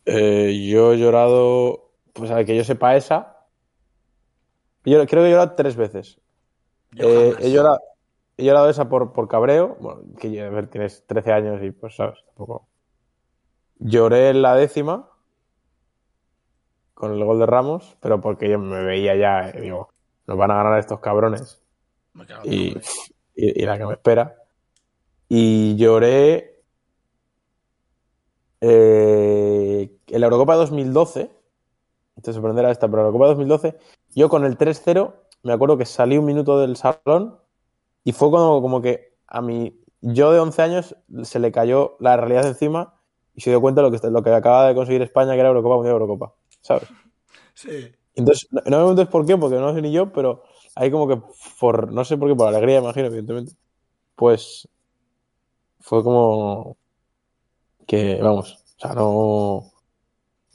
Eh, 0.06 0.66
yo 0.70 0.92
he 0.92 0.98
llorado, 0.98 1.90
pues 2.12 2.30
a 2.30 2.44
que 2.44 2.56
yo 2.56 2.64
sepa 2.64 2.96
esa. 2.96 3.44
Yo 4.84 5.04
creo 5.06 5.22
que 5.24 5.28
he 5.28 5.30
llorado 5.32 5.54
tres 5.56 5.74
veces. 5.76 6.20
Yo 6.92 7.04
Eh, 7.08 7.36
he, 7.40 7.50
llorado, 7.50 7.80
he 8.36 8.44
llorado 8.44 8.70
esa 8.70 8.88
por, 8.88 9.12
por 9.12 9.26
cabreo. 9.28 9.76
Bueno, 9.80 10.02
que 10.18 10.30
ya- 10.30 10.46
a 10.46 10.50
ver, 10.50 10.68
tienes 10.68 11.04
13 11.06 11.32
años 11.32 11.60
y 11.62 11.72
pues, 11.72 11.96
¿sabes? 11.96 12.18
Tampoco. 12.26 12.68
Lloré 13.78 14.30
en 14.30 14.42
la 14.42 14.54
décima 14.54 15.10
con 16.94 17.12
el 17.12 17.22
gol 17.24 17.38
de 17.40 17.46
Ramos, 17.46 17.96
pero 18.00 18.20
porque 18.20 18.48
yo 18.48 18.58
me 18.58 18.82
veía 18.84 19.16
ya, 19.16 19.50
eh, 19.50 19.60
digo, 19.60 19.90
nos 20.26 20.38
van 20.38 20.50
a 20.50 20.62
ganar 20.62 20.78
estos 20.78 21.00
cabrones 21.00 21.60
Me 22.14 22.24
cago 22.24 22.42
y, 22.44 22.68
en 22.68 22.72
todo, 22.74 22.80
¿eh? 22.82 22.86
y- 23.34 23.62
y 23.62 23.66
la 23.66 23.76
que 23.76 23.84
me 23.86 23.92
espera. 23.94 24.36
Y 25.28 25.76
lloré 25.76 26.62
eh, 28.62 29.45
en 30.08 30.20
la 30.20 30.26
Eurocopa 30.26 30.54
2012. 30.56 31.30
Te 32.22 32.32
sorprenderá 32.32 32.70
esta, 32.70 32.88
pero 32.88 32.98
en 32.98 33.04
la 33.04 33.08
Eurocopa 33.08 33.28
2012, 33.28 33.76
yo 34.14 34.28
con 34.28 34.44
el 34.44 34.56
3-0, 34.56 35.14
me 35.42 35.52
acuerdo 35.52 35.76
que 35.76 35.84
salí 35.84 36.16
un 36.16 36.24
minuto 36.24 36.58
del 36.60 36.76
salón 36.76 37.38
y 38.04 38.12
fue 38.12 38.30
como, 38.30 38.62
como 38.62 38.80
que 38.80 39.16
a 39.26 39.40
mi 39.42 39.78
yo 40.00 40.32
de 40.32 40.40
11 40.40 40.62
años 40.62 40.96
se 41.22 41.38
le 41.38 41.52
cayó 41.52 41.96
la 42.00 42.16
realidad 42.16 42.46
encima 42.46 42.94
y 43.34 43.40
se 43.40 43.50
dio 43.50 43.60
cuenta 43.60 43.82
de 43.82 43.90
lo 43.90 43.98
que, 43.98 44.08
lo 44.08 44.22
que 44.22 44.30
acaba 44.30 44.68
de 44.68 44.74
conseguir 44.74 45.02
España, 45.02 45.32
que 45.32 45.40
era 45.40 45.48
Eurocopa, 45.48 45.76
Mundial 45.76 45.94
Eurocopa. 45.94 46.34
¿Sabes? 46.60 46.88
Sí. 47.54 47.92
Entonces, 48.14 48.48
no, 48.50 48.62
no 48.64 48.70
me 48.70 48.76
preguntes 48.76 49.08
por 49.08 49.26
qué, 49.26 49.36
porque 49.36 49.56
no 49.56 49.74
sé 49.74 49.82
ni 49.82 49.92
yo, 49.92 50.12
pero 50.12 50.42
hay 50.74 50.90
como 50.90 51.06
que 51.06 51.20
por, 51.60 51.92
no 51.92 52.04
sé 52.04 52.16
por 52.16 52.28
qué, 52.28 52.34
por 52.34 52.48
alegría, 52.48 52.78
imagino, 52.78 53.06
evidentemente. 53.06 53.52
Pues 54.14 54.68
fue 55.80 56.02
como 56.02 56.76
que, 57.86 58.18
vamos, 58.22 58.64
o 58.78 58.80
sea, 58.80 58.94
no, 58.94 59.72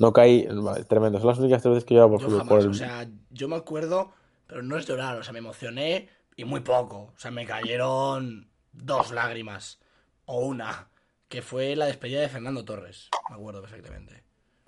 no 0.02 0.12
caí, 0.14 0.48
tremendo. 0.88 1.20
Son 1.20 1.28
las 1.28 1.38
únicas 1.38 1.62
tres 1.62 1.76
veces 1.76 1.86
que 1.86 1.96
por 1.96 2.20
Yo 2.20 2.26
fútbol. 2.26 2.40
jamás, 2.40 2.48
por 2.48 2.60
el- 2.62 2.70
o 2.70 2.74
sea, 2.74 3.08
yo 3.30 3.48
me 3.48 3.56
acuerdo, 3.56 4.12
pero 4.48 4.64
no 4.64 4.76
es 4.76 4.88
llorar, 4.88 5.20
o 5.20 5.24
sea, 5.24 5.32
me 5.32 5.38
emocioné 5.40 6.10
y 6.36 6.44
muy 6.44 6.62
poco. 6.62 7.14
O 7.16 7.18
sea, 7.18 7.30
me 7.30 7.46
cayeron 7.46 8.50
dos 8.74 9.12
lágrimas, 9.12 9.80
o 10.26 10.40
una, 10.40 10.88
que 11.30 11.44
fue 11.44 11.76
la 11.76 11.86
despedida 11.86 12.20
de 12.22 12.30
Fernando 12.30 12.66
Torres, 12.66 13.10
me 13.30 13.36
acuerdo 13.36 13.62
perfectamente. 13.62 14.24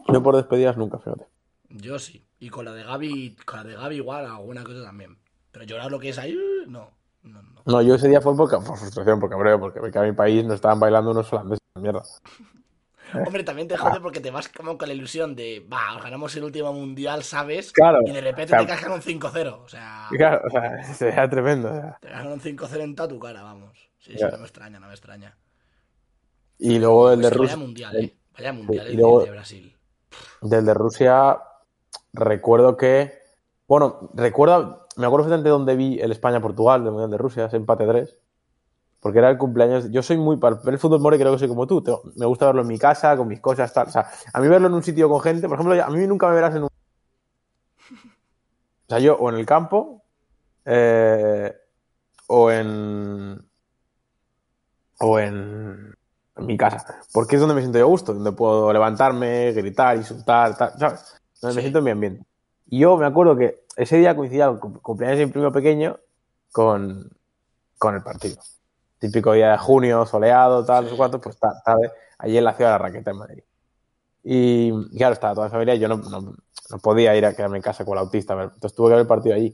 Yo 0.09 0.21
por 0.21 0.35
despedidas 0.35 0.77
nunca, 0.77 0.99
fíjate. 0.99 1.25
Yo 1.69 1.97
sí, 1.97 2.23
y 2.39 2.49
con 2.49 2.65
la 2.65 2.73
de 2.73 2.83
Gaby, 2.83 3.35
con 3.43 3.57
la 3.57 3.63
de 3.63 3.73
Gaby 3.73 3.95
igual, 3.95 4.25
alguna 4.27 4.63
cosa 4.63 4.83
también. 4.83 5.17
Pero 5.51 5.65
llorar 5.65 5.89
lo 5.89 5.99
que 5.99 6.09
es 6.09 6.19
ahí, 6.19 6.37
no, 6.67 6.91
no, 7.23 7.41
no. 7.41 7.61
No, 7.65 7.81
yo 7.81 7.95
ese 7.95 8.07
día 8.07 8.21
fue 8.21 8.35
por, 8.35 8.49
por 8.51 8.77
frustración, 8.77 9.19
por 9.19 9.31
cabreo, 9.31 9.59
porque 9.59 9.79
me 9.81 9.89
quedé 9.89 10.03
en 10.03 10.09
mi 10.11 10.15
país, 10.15 10.45
no 10.45 10.53
estaban 10.53 10.79
bailando 10.79 11.09
unos 11.09 11.31
holandeses 11.33 11.59
de 11.73 11.81
mierda. 11.81 12.03
Hombre, 13.25 13.43
también 13.43 13.67
te 13.67 13.77
jode 13.77 13.99
porque 13.99 14.19
te 14.19 14.31
vas 14.31 14.49
como 14.49 14.77
con 14.77 14.87
la 14.87 14.93
ilusión 14.93 15.35
de, 15.35 15.65
va, 15.71 15.99
ganamos 16.01 16.35
el 16.35 16.43
último 16.43 16.73
mundial, 16.73 17.23
¿sabes? 17.23 17.71
Claro, 17.71 17.99
Y 18.05 18.11
de 18.11 18.21
repente 18.21 18.53
o 18.55 18.57
sea- 18.57 18.59
te 18.59 18.65
cascan 18.67 18.91
un 18.93 19.01
5-0, 19.01 19.61
o 19.63 19.67
sea, 19.67 20.07
Claro, 20.11 20.41
o 20.45 20.49
sea, 20.49 20.83
sería 20.93 21.29
tremendo. 21.29 21.69
o 21.69 21.73
sea. 21.73 21.97
te 22.01 22.07
cascan 22.09 22.31
un 22.31 22.39
5-0 22.41 22.81
en 22.83 22.95
toda 22.95 23.09
tu 23.09 23.19
cara, 23.19 23.43
vamos. 23.43 23.77
Sí, 23.99 24.11
sí, 24.13 24.17
Claro. 24.17 24.33
no 24.33 24.39
me 24.39 24.45
extraña, 24.45 24.79
no 24.79 24.87
me 24.87 24.93
extraña. 24.93 25.37
Y 26.59 26.79
luego 26.79 27.11
el 27.11 27.19
Pues 27.21 27.29
de 27.31 27.37
Rusia. 27.37 27.55
Vaya 27.55 27.65
mundial, 27.65 27.95
eh. 27.97 28.17
Vaya 28.37 28.53
mundial 28.53 28.87
y 28.87 28.91
el 28.91 28.97
luego- 28.97 29.23
de 29.23 29.31
Brasil. 29.31 29.77
Del 30.41 30.65
de 30.65 30.73
Rusia, 30.73 31.37
recuerdo 32.13 32.77
que. 32.77 33.13
Bueno, 33.67 34.09
recuerdo. 34.13 34.87
Me 34.95 35.07
acuerdo 35.07 35.23
perfectamente 35.25 35.49
dónde 35.49 35.75
vi 35.75 35.99
el 35.99 36.11
España-Portugal 36.11 36.83
del 36.83 36.91
Mundial 36.91 37.09
de 37.11 37.17
Rusia, 37.17 37.45
ese 37.45 37.57
empate 37.57 37.87
3. 37.87 38.15
Porque 39.03 39.19
era 39.19 39.29
el 39.29 39.37
cumpleaños. 39.37 39.91
Yo 39.91 40.01
soy 40.01 40.17
muy. 40.17 40.37
Para 40.37 40.57
el 40.65 40.79
fútbol 40.79 41.01
more, 41.01 41.19
creo 41.19 41.33
que 41.33 41.37
soy 41.39 41.49
como 41.49 41.67
tú. 41.67 41.83
Tengo- 41.83 42.01
me 42.15 42.25
gusta 42.25 42.45
verlo 42.47 42.61
en 42.61 42.67
mi 42.69 42.79
casa, 42.79 43.15
con 43.17 43.27
mis 43.27 43.41
cosas, 43.41 43.71
tal. 43.73 43.87
O 43.87 43.91
sea, 43.91 44.09
a 44.33 44.39
mí 44.39 44.47
verlo 44.47 44.67
en 44.67 44.73
un 44.73 44.81
sitio 44.83 45.09
con 45.09 45.19
gente. 45.21 45.47
Por 45.47 45.59
ejemplo, 45.59 45.83
a 45.83 45.89
mí 45.89 46.07
nunca 46.07 46.27
me 46.29 46.35
verás 46.35 46.55
en 46.55 46.63
un. 46.63 46.69
O 48.85 48.89
sea, 48.89 48.99
yo 48.99 49.15
o 49.15 49.29
en 49.29 49.35
el 49.35 49.45
campo. 49.45 50.01
eh, 50.65 51.53
o 52.27 52.49
en. 52.51 53.45
O 54.99 55.19
en. 55.19 55.93
En 56.35 56.45
mi 56.47 56.57
casa. 56.57 56.83
Porque 57.13 57.35
es 57.35 57.39
donde 57.41 57.55
me 57.55 57.61
siento 57.61 57.77
yo 57.79 57.85
a 57.85 57.87
gusto. 57.89 58.13
Donde 58.13 58.31
puedo 58.31 58.71
levantarme, 58.73 59.51
gritar, 59.51 59.97
insultar, 59.97 60.57
tal. 60.57 60.71
¿Sabes? 60.79 61.21
Donde 61.41 61.55
me 61.55 61.61
siento 61.61 61.79
en 61.79 61.85
mi 61.85 61.91
ambiente. 61.91 62.25
Y 62.67 62.79
yo 62.79 62.97
me 62.97 63.05
acuerdo 63.05 63.35
que 63.35 63.65
ese 63.75 63.97
día 63.97 64.15
coincidía 64.15 64.45
el 64.45 64.59
cum- 64.59 64.79
cumpleaños 64.79 65.19
de 65.19 65.25
mi 65.27 65.31
primo 65.31 65.51
pequeño 65.51 65.99
con, 66.51 67.09
con 67.77 67.95
el 67.95 68.01
partido. 68.01 68.41
Típico 69.03 69.33
día 69.33 69.51
de 69.51 69.57
junio, 69.57 70.05
soleado, 70.05 70.63
tal, 70.63 70.87
Sí. 70.89 70.95
cuánto, 70.95 71.19
pues 71.19 71.37
ta- 71.37 71.61
tarde, 71.65 71.91
allí 72.19 72.37
en 72.37 72.45
la 72.45 72.53
ciudad 72.53 72.69
de 72.69 72.73
la 72.75 72.77
Raqueta, 72.77 73.11
en 73.11 73.17
Madrid. 73.17 73.43
Y 74.23 74.71
claro, 74.97 75.11
estaba 75.11 75.33
toda 75.33 75.47
mi 75.47 75.51
familia 75.51 75.75
yo 75.75 75.89
no, 75.89 75.97
no, 75.97 76.21
no 76.21 76.77
podía 76.81 77.13
ir 77.17 77.25
a 77.25 77.35
quedarme 77.35 77.57
en 77.57 77.63
casa 77.63 77.83
con 77.83 77.97
el 77.97 78.03
autista, 78.05 78.31
entonces 78.41 78.73
tuve 78.73 78.87
que 78.87 78.93
ver 78.93 79.01
el 79.01 79.07
partido 79.07 79.35
allí. 79.35 79.53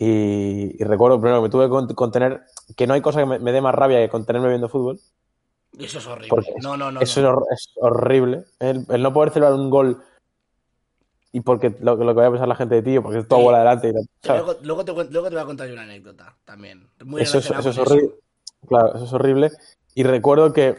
Y, 0.00 0.74
y 0.76 0.84
recuerdo 0.84 1.20
primero 1.20 1.38
que 1.38 1.44
me 1.44 1.50
tuve 1.50 1.66
que 1.66 1.70
con- 1.70 1.94
contener, 1.94 2.42
que 2.76 2.88
no 2.88 2.94
hay 2.94 3.00
cosa 3.00 3.20
que 3.20 3.26
me, 3.26 3.38
me 3.38 3.52
dé 3.52 3.60
más 3.60 3.76
rabia 3.76 3.98
que 4.00 4.08
contenerme 4.08 4.48
viendo 4.48 4.68
fútbol. 4.68 4.98
Eso 5.78 5.98
es 5.98 6.06
horrible. 6.08 6.54
No, 6.60 6.76
no, 6.76 6.90
no. 6.90 7.00
Eso 7.00 7.22
no. 7.22 7.28
es, 7.28 7.32
hor- 7.36 7.46
es 7.52 7.68
horrible. 7.76 8.44
El, 8.58 8.86
el 8.88 9.02
no 9.04 9.12
poder 9.12 9.30
celebrar 9.32 9.54
un 9.56 9.70
gol 9.70 10.02
y 11.30 11.42
porque 11.42 11.76
lo, 11.80 11.94
lo 11.94 12.06
que 12.12 12.16
vaya 12.16 12.26
a 12.28 12.30
pensar 12.32 12.48
la 12.48 12.56
gente 12.56 12.74
de 12.74 12.82
ti, 12.82 12.98
porque 12.98 13.18
es 13.20 13.28
tu 13.28 13.36
Sí. 13.36 13.40
abuela 13.40 13.58
delante. 13.60 13.90
y. 13.90 14.26
Luego, 14.26 14.54
luego 14.62 14.84
te, 14.84 14.92
luego 14.92 15.28
te 15.28 15.34
voy 15.36 15.42
a 15.42 15.46
contar 15.46 15.68
yo 15.68 15.74
una 15.74 15.82
anécdota 15.82 16.34
también. 16.44 16.88
Muy 17.04 17.22
Eso 17.22 17.38
es, 17.38 17.48
relacionada 17.48 17.70
eso 17.70 17.82
es 17.82 17.88
horrible. 17.88 18.14
Claro, 18.66 18.94
eso 18.94 19.04
es 19.04 19.12
horrible. 19.12 19.50
Y 19.94 20.02
recuerdo 20.02 20.52
que 20.52 20.76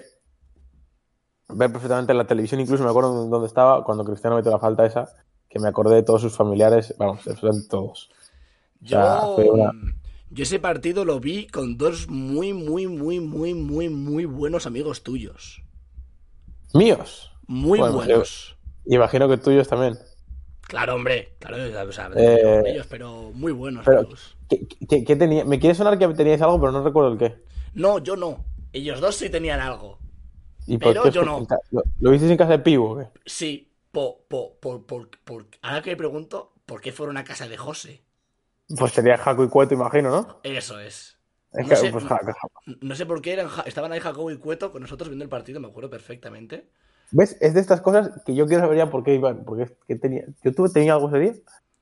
ver 1.50 1.72
perfectamente 1.72 2.12
en 2.12 2.18
la 2.18 2.28
televisión, 2.28 2.60
incluso 2.62 2.84
me 2.84 2.90
acuerdo 2.90 3.26
dónde 3.28 3.48
estaba 3.48 3.84
cuando 3.84 4.04
Cristiano 4.06 4.36
metió 4.36 4.52
la 4.52 4.60
falta 4.60 4.86
esa, 4.86 5.10
que 5.50 5.60
me 5.60 5.68
acordé 5.68 5.96
de 5.96 6.04
todos 6.04 6.22
sus 6.22 6.36
familiares, 6.36 6.94
vamos, 6.98 7.20
absolutamente 7.28 7.68
todos. 7.70 8.10
Yo, 8.82 8.98
sea, 8.98 9.22
fue 9.36 9.50
una- 9.50 9.72
yo 10.30 10.44
ese 10.44 10.60
partido 10.60 11.06
lo 11.06 11.20
vi 11.20 11.48
con 11.48 11.78
dos 11.78 12.08
muy, 12.08 12.54
muy, 12.54 12.86
muy, 12.88 13.20
muy, 13.20 13.54
muy, 13.56 13.90
muy 13.90 14.26
buenos 14.26 14.68
amigos 14.68 15.02
tuyos. 15.02 15.64
Míos. 16.74 17.32
Muy 17.48 17.80
Bueno, 17.80 17.96
buenos. 17.96 18.56
Y 18.86 18.96
imagino 18.96 19.28
que 19.28 19.38
tuyos 19.38 19.68
también. 19.68 19.98
Claro, 20.62 20.96
hombre. 20.96 21.36
Claro, 21.40 21.58
o 21.90 21.92
sea, 21.92 22.12
Eh, 22.16 22.62
ellos, 22.68 22.86
pero 22.88 23.32
muy 23.34 23.52
buenos 23.52 23.84
pero- 23.86 24.02
amigos. 24.02 24.38
¿Qué, 24.48 24.68
qué- 24.88 25.04
qué 25.04 25.16
tenía? 25.16 25.44
Me 25.46 25.60
quiere 25.60 25.74
sonar 25.74 25.98
que 25.98 26.08
teníais 26.10 26.42
algo, 26.44 26.60
pero 26.60 26.72
no 26.72 26.84
recuerdo 26.84 27.12
el 27.14 27.18
qué. 27.18 27.44
No, 27.80 28.00
yo 28.00 28.16
no. 28.16 28.46
Ellos 28.74 29.00
dos 29.00 29.16
sí 29.16 29.30
tenían 29.30 29.60
algo. 29.60 30.00
¿Y 30.68 30.78
por 30.78 30.94
Pero 30.94 31.10
yo 31.12 31.24
no. 31.24 31.48
¿Lo, 31.72 31.84
lo 32.00 32.12
visteis 32.12 32.32
en 32.32 32.38
casa 32.38 32.52
de 32.52 32.60
Pivo? 32.60 32.98
qué? 32.98 33.08
Sí, 33.26 33.52
po, 33.92 34.26
po, 34.28 34.60
por, 34.60 34.86
por, 34.86 35.10
por- 35.10 35.48
ahora 35.62 35.82
que 35.82 35.92
me 35.92 35.96
pregunto, 35.98 36.54
¿por 36.66 36.82
qué 36.82 36.92
fueron 36.92 37.18
a 37.18 37.24
casa 37.24 37.48
de 37.48 37.58
José? 37.58 38.02
Pues 38.78 38.92
sería 38.94 39.18
Jaco 39.18 39.44
y 39.44 39.50
Cueto, 39.50 39.74
imagino, 39.74 40.10
¿no? 40.12 40.40
Eso 40.44 40.80
es. 40.80 41.18
Es 41.54 41.64
No 41.64 41.70
que, 41.70 41.76
sé, 41.76 41.92
pues, 41.92 42.06
No 42.82 42.96
sé 42.96 43.06
por 43.06 43.22
qué 43.22 43.34
eran, 43.34 43.50
estaban 43.66 43.92
ahí 43.92 44.00
Jacobo 44.00 44.30
y 44.32 44.38
Cueto 44.38 44.72
con 44.72 44.82
nosotros 44.82 45.10
viendo 45.10 45.24
el 45.24 45.30
partido, 45.30 45.60
me 45.60 45.68
acuerdo 45.68 45.90
perfectamente. 45.90 46.70
¿Ves? 47.12 47.38
Es 47.42 47.54
de 47.54 47.60
estas 47.62 47.82
cosas 47.82 48.12
que 48.26 48.36
yo 48.36 48.46
quiero 48.48 48.62
saber 48.64 48.78
ya 48.78 48.90
por 48.90 49.04
qué 49.04 49.16
iban. 49.16 49.44
Porque 49.46 49.68
tenía. 49.96 50.26
¿Yo 50.44 50.54
tuve, 50.54 50.70
tenía 50.70 50.94
algo 50.94 51.10
ese 51.10 51.20
día? 51.20 51.34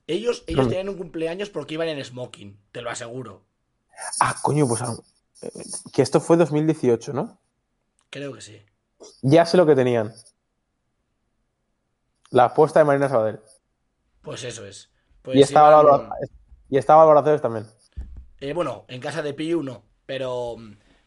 Ellos, 0.08 0.44
ellos 0.48 0.66
No. 0.66 0.70
tenían 0.70 0.90
un 0.90 0.98
cumpleaños 0.98 1.50
porque 1.50 1.76
iban 1.76 1.88
en 1.90 2.04
smoking, 2.04 2.58
te 2.72 2.82
lo 2.82 2.90
aseguro. 2.90 3.46
Ah, 4.20 4.36
coño, 4.44 4.68
pues. 4.68 4.82
Que 5.93 6.02
esto 6.02 6.19
fue 6.19 6.38
2018, 6.38 7.13
¿no? 7.13 7.39
Creo 8.10 8.34
que 8.34 8.41
sí. 8.41 8.62
Ya 9.21 9.45
sé 9.45 9.58
lo 9.58 9.65
que 9.65 9.76
tenían. 9.76 10.13
La 12.30 12.45
apuesta 12.45 12.80
de 12.80 12.86
Marina 12.86 13.10
Sabadell. 13.10 13.39
Pues 14.21 14.43
eso 14.43 14.65
es. 14.65 14.91
Pues 15.21 15.38
y, 15.38 15.41
estaba 15.41 15.82
iban- 15.84 16.10
y 16.69 16.78
estaba 16.78 17.39
también. 17.41 17.65
Eh, 18.39 18.54
bueno, 18.54 18.86
en 18.88 19.00
casa 19.02 19.21
de 19.21 19.34
Piu 19.34 19.63
no, 19.63 19.84
pero, 20.06 20.56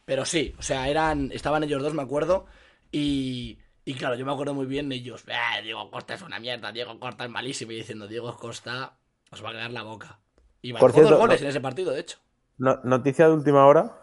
pero 0.05 0.25
sí, 0.25 0.53
o 0.59 0.61
sea, 0.61 0.89
eran, 0.89 1.31
estaban 1.31 1.63
ellos 1.63 1.81
dos, 1.81 1.93
me 1.93 2.01
acuerdo, 2.01 2.45
y, 2.91 3.59
y 3.85 3.93
claro, 3.93 4.15
yo 4.15 4.25
me 4.25 4.33
acuerdo 4.33 4.53
muy 4.53 4.65
bien 4.65 4.89
de 4.89 4.95
ellos, 4.95 5.23
"Ah, 5.31 5.61
Diego 5.61 5.89
Costa 5.89 6.15
es 6.15 6.21
una 6.23 6.39
mierda, 6.39 6.71
Diego 6.71 6.99
Costa 6.99 7.23
es 7.25 7.29
malísimo, 7.29 7.71
y 7.71 7.75
diciendo, 7.75 8.07
Diego 8.07 8.35
Costa 8.37 8.97
os 9.31 9.43
va 9.43 9.49
a 9.49 9.53
cagar 9.53 9.71
la 9.71 9.83
boca. 9.83 10.19
Y 10.61 10.73
marcó 10.73 10.87
dos 11.01 11.17
goles 11.17 11.39
no- 11.41 11.45
en 11.45 11.49
ese 11.49 11.61
partido, 11.61 11.91
de 11.91 12.01
hecho. 12.01 12.17
No- 12.57 12.79
noticia 12.83 13.27
de 13.27 13.33
última 13.33 13.65
hora. 13.65 13.97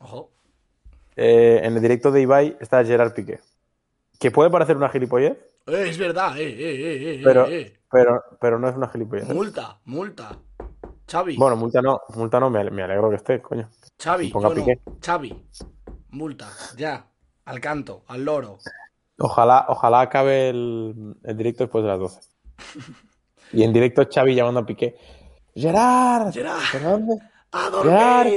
Ojo. 0.00 0.30
eh, 1.16 1.60
en 1.64 1.74
el 1.76 1.82
directo 1.82 2.10
de 2.10 2.20
Ibai 2.22 2.56
está 2.60 2.84
Gerard 2.84 3.12
Piqué. 3.14 3.40
Que 4.18 4.30
puede 4.30 4.50
parecer 4.50 4.76
una 4.76 4.88
gilipollez, 4.88 5.36
Eh, 5.66 5.86
es 5.88 5.98
verdad, 5.98 6.36
eh, 6.38 6.48
eh, 6.48 6.54
eh, 6.58 7.14
eh, 7.16 7.20
pero, 7.22 7.46
eh, 7.46 7.78
pero, 7.90 8.22
pero 8.40 8.58
no 8.58 8.68
es 8.68 8.76
una 8.76 8.88
gilipollez. 8.88 9.28
Multa, 9.28 9.78
multa. 9.84 10.36
Xavi, 11.10 11.36
Bueno, 11.36 11.56
multa 11.56 11.80
no, 11.80 12.00
multa 12.14 12.38
no, 12.40 12.50
me, 12.50 12.70
me 12.70 12.82
alegro 12.82 13.08
que 13.10 13.16
esté, 13.16 13.40
coño. 13.40 13.68
Xavi, 14.02 14.28
ponga 14.30 14.48
yo 14.50 14.54
no. 14.54 14.64
Piqué. 14.64 14.80
Xavi, 15.04 15.46
multa, 16.10 16.48
ya, 16.76 17.06
al 17.46 17.60
canto, 17.60 18.04
al 18.08 18.24
loro. 18.24 18.58
Ojalá, 19.18 19.66
ojalá 19.68 20.00
acabe 20.02 20.50
el, 20.50 21.16
el 21.24 21.36
directo 21.36 21.64
después 21.64 21.82
de 21.82 21.88
las 21.90 21.98
12. 21.98 22.20
Y 23.50 23.62
en 23.62 23.72
directo 23.72 24.06
Xavi 24.12 24.34
llamando 24.34 24.60
a 24.60 24.66
Piqué. 24.66 24.94
Gerard, 25.54 26.32
Gerard. 26.34 26.60
¡A 27.52 27.70
Gerard. 27.82 28.28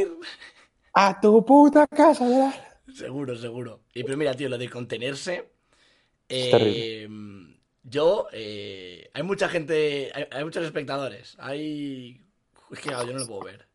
A 0.93 1.19
tu 1.19 1.45
puta 1.45 1.87
casa, 1.87 2.25
Gerard. 2.27 2.53
Seguro, 2.93 3.35
seguro. 3.37 3.81
Y 3.93 4.03
pero 4.03 4.17
mira, 4.17 4.33
tío, 4.33 4.49
lo 4.49 4.57
de 4.57 4.69
contenerse. 4.69 5.49
Es 6.27 6.53
eh, 6.53 7.07
yo, 7.83 8.27
eh, 8.33 9.09
hay 9.13 9.23
mucha 9.23 9.47
gente, 9.49 10.11
hay, 10.13 10.25
hay 10.31 10.43
muchos 10.43 10.63
espectadores. 10.65 11.35
Hay. 11.39 12.21
Es 12.71 12.79
que 12.79 12.89
claro, 12.89 13.05
yo 13.07 13.13
no 13.13 13.19
lo 13.19 13.27
puedo 13.27 13.43
ver. 13.45 13.67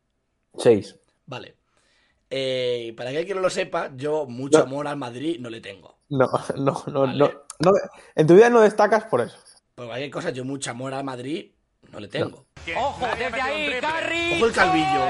Seis. 0.59 0.97
Vale. 1.27 1.57
Eh, 2.31 2.93
para 2.97 3.11
que 3.11 3.19
alguien 3.19 3.37
no 3.37 3.43
lo 3.43 3.51
sepa, 3.51 3.93
yo 3.97 4.27
mucho 4.27 4.59
No. 4.59 4.65
amor 4.65 4.89
al 4.89 4.97
Madrid 4.97 5.39
no 5.41 5.49
le 5.51 5.61
tengo. 5.61 5.99
No, 6.09 6.29
no, 6.57 6.83
no, 6.87 7.01
Vale. 7.01 7.19
no, 7.19 7.31
no. 7.61 7.73
En 8.15 8.27
tu 8.27 8.35
vida 8.35 8.51
no 8.51 8.61
destacas 8.61 9.05
por 9.05 9.21
eso. 9.21 9.37
Por 9.75 9.87
cualquier 9.87 10.11
cosa, 10.11 10.31
yo 10.31 10.45
mucho 10.45 10.71
amor 10.71 10.95
al 10.95 11.05
Madrid 11.05 11.53
no 11.93 12.01
le 12.01 12.09
tengo. 12.09 12.45
Ojo, 12.77 13.07
desde 13.19 13.41
ahí, 13.41 13.81
Carri. 13.81 14.35
Ojo 14.37 14.47
el 14.47 14.53
calvillo. 14.53 15.01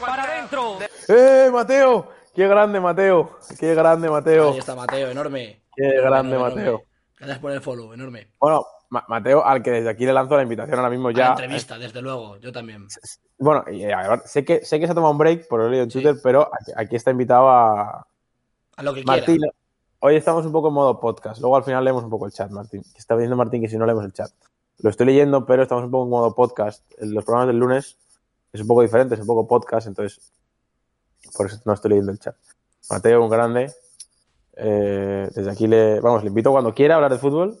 Para 0.00 0.22
adentro. 0.24 0.78
¡Eh, 1.08 1.48
Mateo! 1.52 2.08
¡Qué 2.34 2.46
grande, 2.48 2.80
Mateo! 2.80 3.38
¡Qué 3.58 3.74
grande, 3.74 4.10
Mateo! 4.10 4.52
Ahí 4.52 4.58
está 4.58 4.74
Mateo, 4.74 5.08
enorme. 5.10 5.62
¡Qué 5.74 5.84
Enorme, 5.84 6.02
grande, 6.02 6.36
enorme, 6.36 6.54
Mateo! 6.54 6.68
enorme. 6.74 6.86
Gracias 7.18 7.38
por 7.38 7.52
el 7.52 7.60
follow, 7.60 7.92
enorme. 7.92 8.28
Bueno, 8.40 8.66
Ma- 8.90 9.04
Mateo, 9.08 9.44
al 9.44 9.62
que 9.62 9.70
desde 9.70 9.88
aquí 9.90 10.04
le 10.04 10.12
lanzo 10.12 10.36
la 10.36 10.42
invitación 10.42 10.76
ahora 10.78 10.90
mismo 10.90 11.08
A 11.08 11.12
la 11.12 11.16
ya. 11.18 11.28
entrevista, 11.30 11.78
desde 11.78 12.02
luego, 12.02 12.36
yo 12.38 12.52
también. 12.52 12.86
Bueno, 13.38 13.64
y, 13.70 13.84
eh, 13.84 13.92
a 13.94 14.08
ver, 14.08 14.20
sé 14.26 14.44
que, 14.44 14.64
sé 14.64 14.78
que 14.78 14.86
se 14.86 14.92
ha 14.92 14.94
tomado 14.94 15.12
un 15.12 15.18
break, 15.18 15.48
por 15.48 15.60
he 15.62 15.68
leído 15.70 15.84
en 15.84 15.90
Sí. 15.90 16.00
Twitter, 16.02 16.16
pero 16.22 16.50
aquí, 16.52 16.72
aquí 16.76 16.96
está 16.96 17.10
invitado 17.12 17.48
a 17.48 18.06
A 18.76 18.82
lo 18.82 18.92
que 18.94 19.04
Martín. 19.04 19.38
quiera. 19.38 19.52
Hoy 20.00 20.16
estamos 20.16 20.44
un 20.44 20.52
poco 20.52 20.68
en 20.68 20.74
modo 20.74 21.00
podcast. 21.00 21.40
Luego 21.40 21.56
al 21.56 21.64
final 21.64 21.82
leemos 21.82 22.04
un 22.04 22.10
poco 22.10 22.26
el 22.26 22.32
chat, 22.32 22.50
Martín. 22.50 22.82
Que 22.82 22.98
está 22.98 23.14
viendo 23.14 23.36
Martín 23.36 23.62
que 23.62 23.68
si 23.68 23.78
no 23.78 23.86
leemos 23.86 24.04
el 24.04 24.12
chat. 24.12 24.30
Lo 24.78 24.90
estoy 24.90 25.06
leyendo, 25.06 25.46
pero 25.46 25.62
estamos 25.62 25.84
un 25.84 25.90
poco 25.90 26.04
en 26.04 26.10
modo 26.10 26.34
podcast. 26.34 26.84
Los 26.98 27.24
programas 27.24 27.48
del 27.48 27.58
lunes 27.58 27.96
es 28.52 28.60
un 28.60 28.66
poco 28.66 28.82
diferente, 28.82 29.14
es 29.14 29.20
un 29.20 29.26
poco 29.26 29.46
podcast, 29.46 29.86
entonces 29.86 30.32
por 31.36 31.46
eso 31.46 31.60
no 31.64 31.72
estoy 31.72 31.90
leyendo 31.90 32.12
el 32.12 32.18
chat. 32.18 32.36
Mateo, 32.90 33.22
un 33.22 33.30
grande. 33.30 33.72
Eh, 34.56 35.28
desde 35.34 35.50
aquí 35.50 35.66
le, 35.66 36.00
vamos, 36.00 36.22
le 36.22 36.28
invito 36.28 36.50
cuando 36.52 36.74
quiera 36.74 36.94
a 36.94 36.96
hablar 36.96 37.12
de 37.12 37.18
fútbol. 37.18 37.58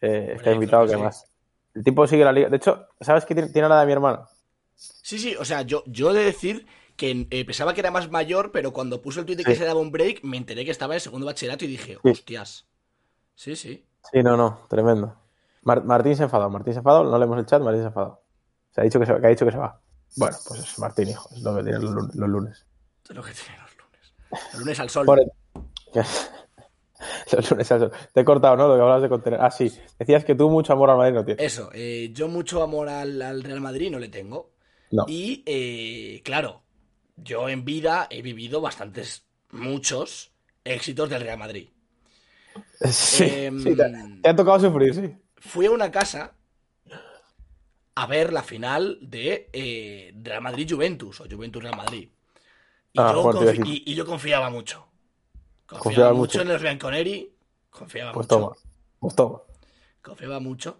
Eh, 0.00 0.34
está 0.36 0.52
invitado 0.52 0.86
que 0.86 0.96
más. 0.96 1.26
El 1.74 1.84
tipo 1.84 2.06
sigue 2.06 2.24
la 2.24 2.32
liga. 2.32 2.48
De 2.48 2.56
hecho, 2.56 2.86
¿sabes 3.00 3.24
que 3.24 3.34
tiene, 3.34 3.50
edad 3.54 3.80
de 3.80 3.86
mi 3.86 3.92
hermano? 3.92 4.28
Sí, 4.74 5.18
sí, 5.18 5.34
o 5.36 5.44
sea, 5.44 5.62
yo, 5.62 5.82
yo 5.86 6.10
he 6.10 6.14
de 6.14 6.24
decir 6.24 6.66
que 6.96 7.26
eh, 7.30 7.44
pensaba 7.44 7.74
que 7.74 7.80
era 7.80 7.90
más 7.90 8.10
mayor, 8.10 8.52
pero 8.52 8.72
cuando 8.72 9.00
puso 9.02 9.20
el 9.20 9.26
tweet 9.26 9.36
de 9.36 9.44
que 9.44 9.52
Sí. 9.52 9.58
se 9.58 9.64
daba 9.64 9.80
un 9.80 9.90
break, 9.90 10.22
me 10.22 10.36
enteré 10.36 10.64
que 10.64 10.70
estaba 10.70 10.94
en 10.94 11.00
segundo 11.00 11.26
bachillerato 11.26 11.64
y 11.64 11.68
dije, 11.68 11.98
hostias. 12.02 12.66
Sí, 13.34 13.56
sí. 13.56 13.84
Sí, 14.12 14.22
no, 14.22 14.36
no, 14.36 14.60
tremendo. 14.68 15.16
Mar- 15.64 15.84
Martín 15.84 16.16
se 16.16 16.22
ha 16.22 16.26
enfadado, 16.26 16.50
Martín 16.50 16.72
se 16.72 16.78
ha 16.78 16.80
enfadado, 16.80 17.04
no 17.10 17.18
leemos 17.18 17.38
el 17.38 17.46
chat, 17.46 17.62
Martín 17.62 17.80
se 17.80 17.84
ha 17.86 17.88
enfadado. 17.88 18.22
Se 18.70 18.80
ha 18.80 18.84
dicho 18.84 19.00
que 19.00 19.06
se, 19.06 19.20
que 19.20 19.26
ha 19.26 19.30
dicho 19.30 19.44
que 19.46 19.52
se 19.52 19.58
va. 19.58 19.80
Bueno, 20.16 20.36
pues 20.46 20.60
es 20.60 20.78
Martín, 20.78 21.08
hijo, 21.08 21.28
es 21.34 21.42
lo 21.42 21.56
que 21.56 21.62
tiene 21.62 21.78
los, 21.78 21.90
lun- 21.92 22.10
los 22.14 22.28
lunes. 22.28 22.66
Es 23.08 23.16
lo 23.16 23.22
que 23.22 23.32
tienen 23.32 23.60
los 23.62 23.76
lunes. 23.76 24.14
Los 24.52 24.60
lunes 24.60 24.80
al 24.80 24.90
sol. 24.90 25.06
Por 25.06 25.20
el- 25.20 25.32
los 27.32 27.50
lunes 27.50 27.72
al 27.72 27.80
sol. 27.80 27.92
Te 28.12 28.20
he 28.20 28.24
cortado, 28.24 28.56
¿no? 28.56 28.68
Lo 28.68 28.74
que 28.74 28.80
hablabas 28.80 29.02
de 29.02 29.08
contener. 29.08 29.40
Ah, 29.40 29.50
sí. 29.50 29.72
Decías 29.98 30.24
que 30.24 30.34
tú 30.34 30.48
mucho 30.50 30.72
amor 30.72 30.90
al 30.90 30.96
Madrid 30.98 31.14
no 31.14 31.24
tienes. 31.24 31.44
Eso, 31.44 31.70
eh, 31.72 32.10
yo 32.12 32.28
mucho 32.28 32.62
amor 32.62 32.88
al, 32.88 33.20
al 33.22 33.42
Real 33.42 33.60
Madrid 33.60 33.90
no 33.90 33.98
le 33.98 34.08
tengo. 34.08 34.52
No. 34.90 35.04
Y, 35.08 35.42
eh, 35.46 36.22
claro, 36.24 36.62
yo 37.16 37.48
en 37.48 37.64
vida 37.64 38.06
he 38.10 38.22
vivido 38.22 38.60
bastantes, 38.60 39.24
muchos 39.50 40.32
éxitos 40.64 41.08
del 41.10 41.22
Real 41.22 41.38
Madrid. 41.38 41.68
Sí, 42.90 43.24
Em, 43.24 43.60
sí, 43.60 43.74
te, 43.76 43.84
te 44.22 44.28
ha 44.28 44.36
tocado 44.36 44.60
sufrir, 44.60 44.94
sí. 44.94 45.16
Fui 45.50 45.66
a 45.66 45.70
una 45.70 45.90
casa 45.90 46.34
a 47.96 48.06
ver 48.06 48.32
la 48.32 48.42
final 48.42 48.98
de 49.00 49.48
eh, 49.52 50.12
Real 50.22 50.42
Madrid-Juventus 50.42 51.20
o 51.20 51.26
Juventus-Real 51.30 51.76
Madrid. 51.76 52.08
Y, 52.92 52.98
Ah, 53.00 53.12
yo 53.12 53.30
y- 53.64 53.82
y 53.86 53.94
yo 53.94 54.06
confiaba 54.06 54.50
mucho. 54.50 54.86
Confiaba, 55.66 55.82
Confiaba 55.82 56.12
mucho, 56.12 56.38
mucho. 56.38 56.42
en 56.42 56.48
los 56.48 56.62
Bianconeri. 56.62 57.32
Confiaba 57.70 58.12
Pues 58.12 58.26
mucho. 58.26 58.36
toma, 58.36 58.52
pues 59.00 59.14
toma. 59.16 59.42
Confiaba 60.02 60.40
mucho. 60.40 60.78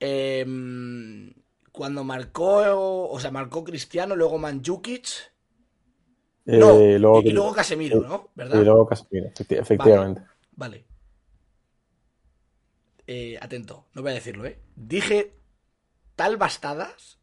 Em, 0.00 1.32
cuando 1.72 2.04
marcó, 2.04 3.08
o 3.10 3.18
sea, 3.20 3.30
marcó 3.30 3.64
Cristiano, 3.64 4.16
luego 4.16 4.38
Manjukic. 4.38 5.06
Eh, 6.46 6.58
No, 6.58 6.72
luego, 6.98 7.20
y, 7.22 7.28
y 7.28 7.32
luego 7.32 7.52
Casemiro, 7.54 8.00
¿no? 8.00 8.28
¿Verdad? 8.34 8.60
y 8.60 8.64
luego 8.64 8.86
Casemiro, 8.86 9.28
efecti- 9.30 9.58
efectivamente. 9.58 10.22
Vale. 10.56 10.84
Eh, 13.06 13.38
atento, 13.40 13.84
no 13.94 14.02
voy 14.02 14.12
a 14.12 14.14
decirlo, 14.14 14.46
¿eh? 14.46 14.58
Dije 14.76 15.34
tal 16.16 16.36
bastadas, 16.36 17.18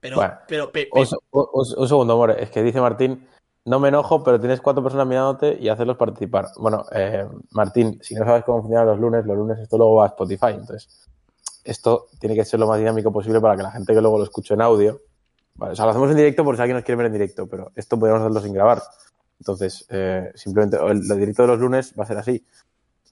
pero, 0.00 0.16
Bueno, 0.16 0.34
pero, 0.48 0.72
pe- 0.72 0.86
pe- 0.86 1.00
Un, 1.00 1.06
se- 1.06 1.16
un- 1.30 1.46
un 1.76 1.88
segundo, 1.88 2.14
amor. 2.14 2.32
Es 2.32 2.50
que 2.50 2.62
dice 2.62 2.80
Martín, 2.80 3.28
no 3.64 3.78
me 3.78 3.88
enojo, 3.88 4.24
pero 4.24 4.40
tienes 4.40 4.60
cuatro 4.60 4.82
personas 4.82 5.06
mirándote 5.06 5.56
y 5.60 5.68
hacerlos 5.68 5.96
participar. 5.96 6.46
Bueno, 6.56 6.84
eh, 6.92 7.26
Martín, 7.52 7.98
si 8.02 8.14
no 8.16 8.24
sabes 8.24 8.42
cómo 8.44 8.62
funcionan 8.62 8.86
los 8.86 8.98
lunes, 8.98 9.24
los 9.24 9.36
lunes 9.36 9.58
esto 9.60 9.78
luego 9.78 9.96
va 9.96 10.06
a 10.06 10.08
Spotify. 10.08 10.50
Entonces, 10.50 11.08
esto 11.62 12.08
tiene 12.18 12.34
que 12.34 12.44
ser 12.44 12.58
lo 12.58 12.66
más 12.66 12.78
dinámico 12.80 13.12
posible 13.12 13.40
para 13.40 13.56
que 13.56 13.62
la 13.62 13.70
gente 13.70 13.94
que 13.94 14.00
luego 14.00 14.18
lo 14.18 14.24
escuche 14.24 14.54
en 14.54 14.62
audio. 14.62 15.00
Vale, 15.54 15.74
o 15.74 15.76
sea, 15.76 15.84
lo 15.84 15.92
hacemos 15.92 16.10
en 16.10 16.16
directo 16.16 16.42
por 16.42 16.56
si 16.56 16.62
alguien 16.62 16.76
nos 16.76 16.84
quiere 16.84 16.96
ver 16.96 17.06
en 17.06 17.12
directo, 17.12 17.46
pero 17.46 17.70
esto 17.76 17.96
podríamos 17.98 18.22
hacerlo 18.22 18.40
sin 18.40 18.54
grabar. 18.54 18.82
Entonces, 19.38 19.84
eh, 19.90 20.32
simplemente 20.34 20.78
el, 20.78 20.98
el 21.10 21.18
directo 21.18 21.42
de 21.42 21.48
los 21.48 21.58
lunes 21.60 21.94
va 21.98 22.04
a 22.04 22.06
ser 22.06 22.16
así. 22.18 22.44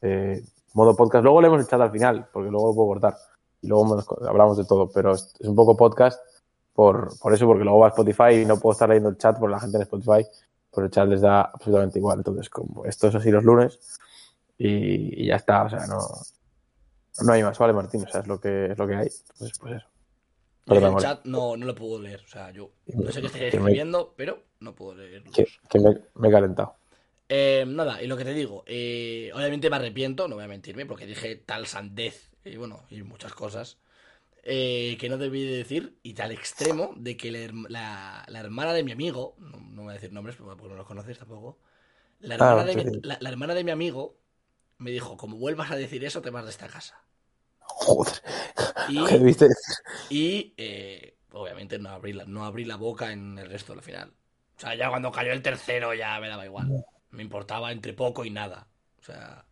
Eh, 0.02 0.42
modo 0.74 0.96
podcast. 0.96 1.24
Luego 1.24 1.40
leemos 1.40 1.60
el 1.60 1.66
chat 1.66 1.80
al 1.80 1.90
final, 1.90 2.28
porque 2.32 2.50
luego 2.50 2.68
lo 2.68 2.74
puedo 2.74 2.88
cortar. 2.88 3.16
Y 3.62 3.68
luego 3.68 4.02
hablamos 4.26 4.56
de 4.56 4.64
todo, 4.64 4.90
pero 4.90 5.12
es, 5.12 5.34
un 5.40 5.54
poco 5.54 5.76
podcast 5.76 6.20
por, 6.72 7.18
por 7.18 7.34
eso, 7.34 7.46
porque 7.46 7.64
luego 7.64 7.80
va 7.80 7.86
a 7.86 7.90
Spotify 7.90 8.42
y 8.42 8.46
no 8.46 8.58
puedo 8.58 8.72
estar 8.72 8.88
leyendo 8.88 9.10
el 9.10 9.18
chat 9.18 9.38
por 9.38 9.50
la 9.50 9.60
gente 9.60 9.76
en 9.76 9.82
Spotify, 9.82 10.26
pero 10.72 10.86
el 10.86 10.90
chat 10.90 11.08
les 11.08 11.20
da 11.20 11.42
absolutamente 11.42 11.98
igual. 11.98 12.18
Entonces, 12.18 12.48
como 12.48 12.84
esto 12.86 13.08
es 13.08 13.14
así 13.14 13.30
los 13.30 13.44
lunes 13.44 13.78
y, 14.56 15.24
y 15.24 15.26
ya 15.26 15.36
está, 15.36 15.64
o 15.64 15.70
sea, 15.70 15.86
no, 15.86 15.98
no 17.24 17.32
hay 17.32 17.42
más, 17.42 17.58
¿vale, 17.58 17.72
Martín? 17.72 18.04
O 18.06 18.10
sea, 18.10 18.20
es 18.20 18.26
lo 18.26 18.40
que, 18.40 18.72
es 18.72 18.78
lo 18.78 18.86
que 18.86 18.94
hay. 18.94 19.08
Entonces, 19.32 19.58
pues 19.58 19.74
eso. 19.76 19.86
el 20.74 20.96
chat 20.96 21.24
no, 21.24 21.56
no 21.56 21.66
lo 21.66 21.74
puedo 21.74 22.00
leer. 22.00 22.20
O 22.24 22.28
sea, 22.28 22.50
yo 22.50 22.70
no 22.86 23.10
sé 23.10 23.20
qué 23.20 23.26
estáis 23.26 23.42
me- 23.42 23.48
escribiendo, 23.48 24.14
pero 24.16 24.38
no 24.60 24.74
puedo 24.74 24.94
leerlo. 24.94 25.30
Que, 25.32 25.46
que 25.68 25.78
me, 25.80 25.98
me 26.14 26.28
he 26.28 26.30
calentado. 26.30 26.76
Eh, 27.32 27.64
nada, 27.66 28.02
y 28.02 28.08
lo 28.08 28.16
que 28.16 28.24
te 28.24 28.34
digo, 28.34 28.64
eh, 28.66 29.30
obviamente 29.34 29.70
me 29.70 29.76
arrepiento, 29.76 30.26
no 30.26 30.34
voy 30.34 30.44
a 30.44 30.48
mentirme, 30.48 30.84
porque 30.86 31.06
dije 31.06 31.36
tal 31.36 31.66
sandez 31.68 32.32
y 32.44 32.56
bueno, 32.56 32.84
y 32.90 33.02
muchas 33.04 33.34
cosas 33.34 33.78
eh, 34.44 34.96
que 35.00 35.08
no 35.10 35.18
debí 35.18 35.44
de 35.44 35.58
decir, 35.58 35.98
y 36.02 36.14
tal 36.14 36.32
extremo 36.32 36.94
de 36.96 37.16
que 37.16 37.30
la, 37.32 37.52
la- 37.70 38.24
la 38.28 38.40
hermana 38.40 38.72
de 38.74 38.84
mi 38.84 38.92
amigo, 38.92 39.36
no, 39.40 39.58
no 39.60 39.82
voy 39.84 39.92
a 39.92 39.94
decir 39.94 40.12
nombres 40.12 40.36
porque 40.36 40.68
no 40.68 40.76
los 40.76 40.86
conoces 40.86 41.18
tampoco, 41.18 41.58
la 42.20 42.34
hermana, 42.36 42.64
Ah, 42.64 42.66
de, 42.66 42.74
sí, 42.74 42.78
mi, 42.78 42.84
la, 43.02 43.18
la 43.20 43.30
hermana 43.30 43.54
de 43.54 43.64
mi 43.64 43.72
amigo 43.72 44.18
me 44.78 44.90
dijo, 44.92 45.16
como 45.18 45.38
vuelvas 45.38 45.70
a 45.72 45.76
decir 45.76 46.04
eso, 46.04 46.22
te 46.22 46.30
vas 46.30 46.44
de 46.44 46.50
esta 46.52 46.68
casa. 46.68 47.02
Joder, 47.66 48.20
Y, 48.86 49.08
¿qué 49.08 49.18
decir? 49.18 49.48
y 50.08 50.54
eh, 50.58 51.18
obviamente 51.32 51.78
no 51.78 51.90
abrí, 51.90 52.12
la, 52.12 52.24
no 52.26 52.44
abrí 52.44 52.64
la 52.64 52.76
boca 52.76 53.12
en 53.12 53.38
el 53.38 53.50
resto 53.50 53.74
del 53.74 53.82
final. 53.82 54.14
O 54.56 54.60
sea, 54.60 54.74
ya 54.74 54.90
cuando 54.90 55.12
cayó 55.12 55.32
el 55.32 55.42
tercero 55.42 55.94
ya 55.94 56.20
me 56.20 56.28
daba 56.28 56.46
igual. 56.46 56.74
Me 57.10 57.22
importaba 57.22 57.72
entre 57.72 57.92
poco 57.92 58.24
y 58.24 58.30
nada. 58.30 58.68
O 59.00 59.04
sea, 59.04 59.44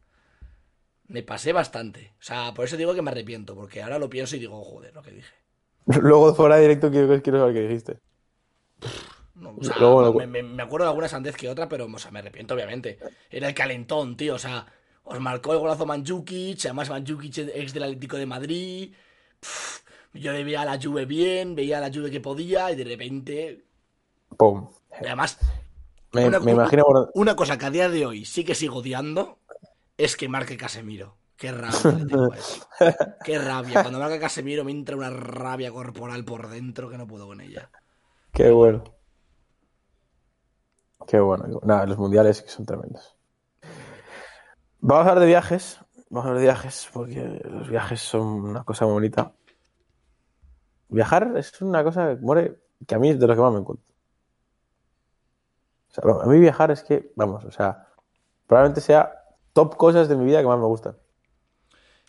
me 1.09 1.23
pasé 1.23 1.53
bastante. 1.53 2.15
O 2.21 2.23
sea, 2.23 2.53
por 2.55 2.65
eso 2.65 2.77
digo 2.77 2.95
que 2.95 3.03
me 3.03 3.11
arrepiento, 3.11 3.55
porque 3.55 3.83
ahora 3.83 3.99
lo 3.99 4.11
pienso 4.11 4.37
y 4.37 4.41
digo, 4.41 4.63
joder, 4.63 4.95
lo 4.95 5.03
que 5.03 5.13
dije. 5.13 5.35
Luego 5.87 6.35
fuera 6.35 6.57
de 6.57 6.63
directo 6.63 6.91
quiero, 6.91 7.23
quiero 7.23 7.39
saber 7.39 7.55
qué 7.55 7.61
dijiste. 7.63 7.99
No, 9.35 9.57
o 9.57 9.65
sea, 9.65 9.77
Luego 9.79 10.03
lo- 10.03 10.27
me, 10.27 10.63
acuerdo 10.63 10.85
de 10.85 10.91
alguna 10.91 11.09
sandez 11.09 11.37
que 11.37 11.49
otra, 11.49 11.69
pero 11.69 11.87
o 11.87 11.99
sea, 11.99 12.11
me 12.11 12.19
arrepiento, 12.19 12.55
obviamente. 12.55 12.99
Era 13.31 13.49
el 13.49 13.55
calentón, 13.55 14.17
tío. 14.17 14.35
O 14.35 14.39
sea, 14.39 14.67
os 15.05 15.21
marcó 15.21 15.53
el 15.53 15.61
golazo 15.61 15.87
Manjukic, 15.87 16.59
además 16.67 16.91
Manjukic 16.91 17.39
ex 17.39 17.73
del 17.73 17.85
Atlético 17.85 18.17
de 18.17 18.27
Madrid. 18.27 18.95
Pff, 19.41 19.81
Yo 20.15 20.33
le 20.33 20.45
veía 20.45 20.63
a 20.63 20.65
la 20.65 20.79
Juve 20.83 21.07
bien, 21.07 21.55
veía 21.55 21.79
a 21.79 21.81
la 21.81 21.93
Juve 21.93 22.11
que 22.11 22.21
podía 22.21 22.71
y 22.73 22.77
de 22.77 22.85
repente... 22.85 23.65
¡Pum! 24.37 24.69
Además, 25.01 25.39
Me, 26.19 26.29
una, 26.29 26.41
me 26.41 26.53
imagino. 26.53 26.85
una 27.15 27.37
cosa 27.37 27.59
que 27.59 27.67
a 27.67 27.71
día 27.71 27.89
de 27.89 28.07
hoy 28.07 28.25
sí 28.25 28.45
que 28.45 28.55
sigo 28.55 28.77
odiando 28.79 29.39
es 29.97 30.17
que 30.17 30.29
marque 30.29 30.57
Casemiro. 30.57 31.17
Qué 31.37 31.53
rabia 31.53 31.93
le 31.93 32.05
tengo 32.05 32.33
a 32.33 32.37
eso. 32.37 32.67
Qué 33.25 33.39
rabia. 33.39 33.83
Cuando 33.83 33.99
marca 34.01 34.19
Casemiro 34.19 34.65
me 34.65 34.73
entra 34.73 34.97
una 34.97 35.11
rabia 35.11 35.71
corporal 35.71 36.25
por 36.25 36.49
dentro 36.49 36.89
que 36.91 36.99
no 36.99 37.07
puedo 37.07 37.27
con 37.27 37.41
ella. 37.41 37.71
Qué 38.33 38.51
bueno. 38.51 38.85
Qué 41.07 41.21
bueno. 41.21 41.61
Nada, 41.63 41.87
los 41.87 41.99
mundiales 41.99 42.43
que 42.43 42.49
son 42.49 42.67
tremendos. 42.67 43.17
Vamos 44.81 45.07
a 45.07 45.11
hablar 45.11 45.21
de 45.21 45.27
viajes. 45.27 45.81
Vamos 46.11 46.27
a 46.27 46.29
hablar 46.29 46.41
de 46.41 46.47
viajes 46.47 46.89
porque 46.93 47.41
los 47.45 47.69
viajes 47.69 48.01
son 48.01 48.27
una 48.27 48.65
cosa 48.65 48.85
muy 48.85 48.95
bonita. 48.95 49.33
Viajar 50.89 51.35
es 51.37 51.61
una 51.61 51.85
cosa, 51.85 52.17
more, 52.21 52.61
que 52.87 52.95
a 52.95 52.99
mí 52.99 53.11
es 53.11 53.19
de 53.21 53.27
lo 53.27 53.35
que 53.35 53.41
más 53.41 53.53
me 53.53 53.61
encuentro. 53.61 53.85
O 55.91 55.93
sea, 55.93 56.23
a 56.23 56.27
mí 56.27 56.39
viajar 56.39 56.71
es 56.71 56.83
que, 56.83 57.13
vamos, 57.17 57.45
o 57.45 57.51
sea, 57.51 57.89
probablemente 58.47 58.81
sea 58.81 59.25
top 59.53 59.77
cosas 59.77 60.09
de 60.09 60.17
mi 60.17 60.25
vida 60.27 60.41
que 60.41 60.47
más 60.47 60.59
me 60.59 60.67
gustan. 60.67 60.97